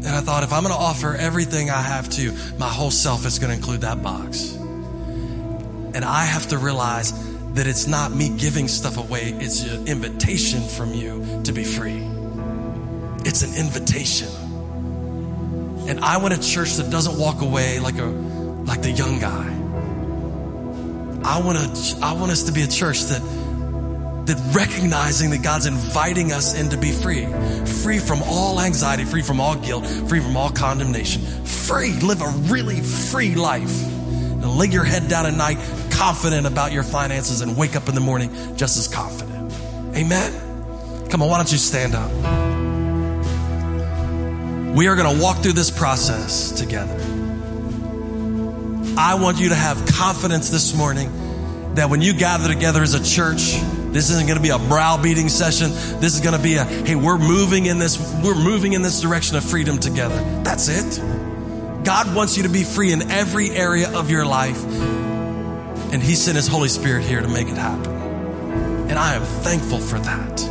And 0.05 0.07
I 0.07 0.19
thought, 0.19 0.43
if 0.43 0.51
I'm 0.51 0.63
going 0.63 0.75
to 0.75 0.81
offer 0.81 1.15
everything 1.15 1.69
I 1.69 1.81
have 1.81 2.09
to 2.09 2.21
you, 2.21 2.33
my 2.57 2.67
whole 2.67 2.91
self 2.91 3.25
is 3.25 3.39
going 3.39 3.51
to 3.51 3.55
include 3.55 3.81
that 3.81 4.03
box. 4.03 4.53
And 4.53 6.03
I 6.03 6.25
have 6.25 6.49
to 6.49 6.57
realize 6.57 7.13
that 7.53 7.67
it's 7.67 7.87
not 7.87 8.11
me 8.11 8.29
giving 8.37 8.67
stuff 8.67 8.97
away, 8.97 9.35
it's 9.39 9.63
an 9.63 9.87
invitation 9.87 10.61
from 10.61 10.93
you 10.93 11.41
to 11.43 11.51
be 11.51 11.63
free. 11.63 12.01
It's 13.25 13.43
an 13.43 13.55
invitation. 13.55 14.29
And 15.87 15.99
I 15.99 16.17
want 16.17 16.33
a 16.33 16.41
church 16.41 16.73
that 16.75 16.89
doesn't 16.89 17.19
walk 17.19 17.41
away 17.41 17.79
like 17.79 17.97
a 17.97 18.05
like 18.05 18.81
the 18.81 18.91
young 18.91 19.19
guy. 19.19 19.49
I 21.25 21.39
want 21.41 21.57
to 21.57 21.97
I 22.01 22.13
want 22.13 22.31
us 22.31 22.43
to 22.43 22.51
be 22.51 22.63
a 22.63 22.67
church 22.67 23.01
that 23.03 23.21
that 24.25 24.55
recognizing 24.55 25.31
that 25.31 25.43
God's 25.43 25.65
inviting 25.65 26.31
us 26.31 26.59
in 26.59 26.69
to 26.69 26.77
be 26.77 26.91
free, 26.91 27.25
free 27.83 27.99
from 27.99 28.21
all 28.23 28.61
anxiety, 28.61 29.03
free 29.03 29.21
from 29.21 29.41
all 29.41 29.55
guilt, 29.55 29.85
free 29.85 30.21
from 30.21 30.37
all 30.37 30.49
condemnation, 30.49 31.21
free, 31.43 31.91
live 31.99 32.21
a 32.21 32.29
really 32.51 32.79
free 32.79 33.35
life. 33.35 33.83
And 33.83 34.57
lay 34.57 34.67
your 34.67 34.83
head 34.83 35.07
down 35.07 35.25
at 35.25 35.33
night, 35.33 35.57
confident 35.97 36.47
about 36.47 36.71
your 36.71 36.83
finances, 36.83 37.41
and 37.41 37.57
wake 37.57 37.75
up 37.75 37.87
in 37.89 37.95
the 37.95 38.01
morning 38.01 38.55
just 38.57 38.77
as 38.77 38.87
confident. 38.87 39.53
Amen. 39.95 41.09
Come 41.09 41.21
on, 41.21 41.29
why 41.29 41.37
don't 41.37 41.51
you 41.51 41.57
stand 41.57 41.95
up? 41.95 42.11
We 44.75 44.87
are 44.87 44.95
going 44.95 45.15
to 45.15 45.21
walk 45.21 45.37
through 45.37 45.53
this 45.53 45.69
process 45.69 46.51
together. 46.51 46.99
I 48.97 49.15
want 49.15 49.39
you 49.39 49.49
to 49.49 49.55
have 49.55 49.85
confidence 49.85 50.49
this 50.49 50.75
morning 50.75 51.11
that 51.75 51.89
when 51.89 52.01
you 52.01 52.13
gather 52.13 52.47
together 52.47 52.81
as 52.81 52.93
a 52.93 53.03
church, 53.03 53.59
this 53.91 54.09
isn't 54.09 54.27
going 54.27 54.37
to 54.37 54.43
be 54.43 54.49
a 54.49 54.57
browbeating 54.57 55.29
session. 55.29 55.69
This 55.99 56.15
is 56.15 56.21
going 56.21 56.35
to 56.35 56.41
be 56.41 56.55
a, 56.55 56.63
hey, 56.63 56.95
we're 56.95 57.19
moving 57.19 57.67
in 57.67 57.77
this, 57.79 57.99
we're 58.23 58.33
moving 58.35 58.73
in 58.73 58.81
this 58.81 59.01
direction 59.01 59.37
of 59.37 59.43
freedom 59.43 59.77
together. 59.77 60.17
That's 60.43 60.67
it. 60.67 60.99
God 61.83 62.15
wants 62.15 62.37
you 62.37 62.43
to 62.43 62.49
be 62.49 62.63
free 62.63 62.91
in 62.91 63.11
every 63.11 63.51
area 63.51 63.91
of 63.91 64.09
your 64.09 64.25
life. 64.25 64.63
And 65.93 66.03
He 66.03 66.15
sent 66.15 66.35
His 66.35 66.47
Holy 66.47 66.67
Spirit 66.67 67.05
here 67.05 67.21
to 67.21 67.27
make 67.27 67.47
it 67.47 67.55
happen. 67.55 67.91
And 68.89 68.99
I 68.99 69.13
am 69.13 69.21
thankful 69.21 69.79
for 69.79 69.99
that. 69.99 70.41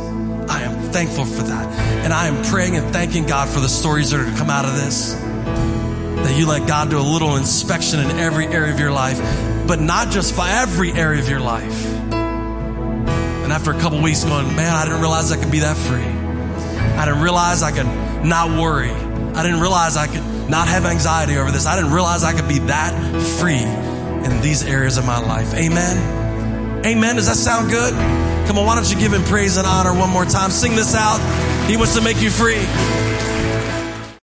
I 0.49 0.63
am 0.63 0.91
thankful 0.91 1.25
for 1.25 1.43
that. 1.43 1.67
And 2.03 2.11
I 2.11 2.27
am 2.27 2.43
praying 2.45 2.75
and 2.75 2.91
thanking 2.91 3.25
God 3.25 3.49
for 3.49 3.59
the 3.59 3.69
stories 3.69 4.09
that 4.11 4.19
are 4.19 4.25
to 4.25 4.37
come 4.37 4.49
out 4.49 4.65
of 4.65 4.73
this. 4.75 5.13
That 5.13 6.35
you 6.37 6.47
let 6.47 6.67
God 6.67 6.89
do 6.89 6.97
a 6.97 7.01
little 7.01 7.35
inspection 7.35 7.99
in 7.99 8.11
every 8.19 8.47
area 8.47 8.73
of 8.73 8.79
your 8.79 8.91
life, 8.91 9.19
but 9.67 9.79
not 9.79 10.09
just 10.09 10.35
by 10.35 10.49
every 10.49 10.91
area 10.93 11.21
of 11.21 11.29
your 11.29 11.41
life 11.41 11.93
and 13.43 13.51
after 13.51 13.71
a 13.71 13.79
couple 13.79 14.01
weeks 14.01 14.23
going, 14.23 14.47
man, 14.55 14.73
I 14.73 14.85
didn't 14.85 15.01
realize 15.01 15.31
I 15.31 15.37
could 15.37 15.51
be 15.51 15.59
that 15.59 15.75
free. 15.75 16.01
I 16.01 17.05
didn't 17.05 17.21
realize 17.21 17.61
I 17.61 17.71
could 17.71 17.85
not 18.25 18.57
worry. 18.57 18.89
I 18.89 19.43
didn't 19.43 19.59
realize 19.59 19.97
I 19.97 20.07
could 20.07 20.49
not 20.49 20.69
have 20.69 20.85
anxiety 20.85 21.35
over 21.35 21.51
this. 21.51 21.65
I 21.65 21.75
didn't 21.75 21.91
realize 21.91 22.23
I 22.23 22.31
could 22.33 22.47
be 22.47 22.59
that 22.59 22.93
free 23.39 23.65
in 24.25 24.41
these 24.41 24.63
areas 24.63 24.97
of 24.97 25.05
my 25.05 25.19
life. 25.19 25.53
Amen. 25.53 26.85
Amen. 26.85 27.15
Does 27.15 27.27
that 27.27 27.35
sound 27.35 27.69
good? 27.69 27.93
Come 28.47 28.57
on, 28.57 28.65
why 28.65 28.75
don't 28.75 28.89
you 28.91 28.99
give 28.99 29.13
him 29.13 29.23
praise 29.23 29.57
and 29.57 29.65
honor 29.65 29.97
one 29.97 30.09
more 30.09 30.25
time? 30.25 30.51
Sing 30.51 30.75
this 30.75 30.95
out. 30.95 31.19
He 31.69 31.77
wants 31.77 31.95
to 31.95 32.01
make 32.01 32.21
you 32.21 32.29
free. 32.29 32.65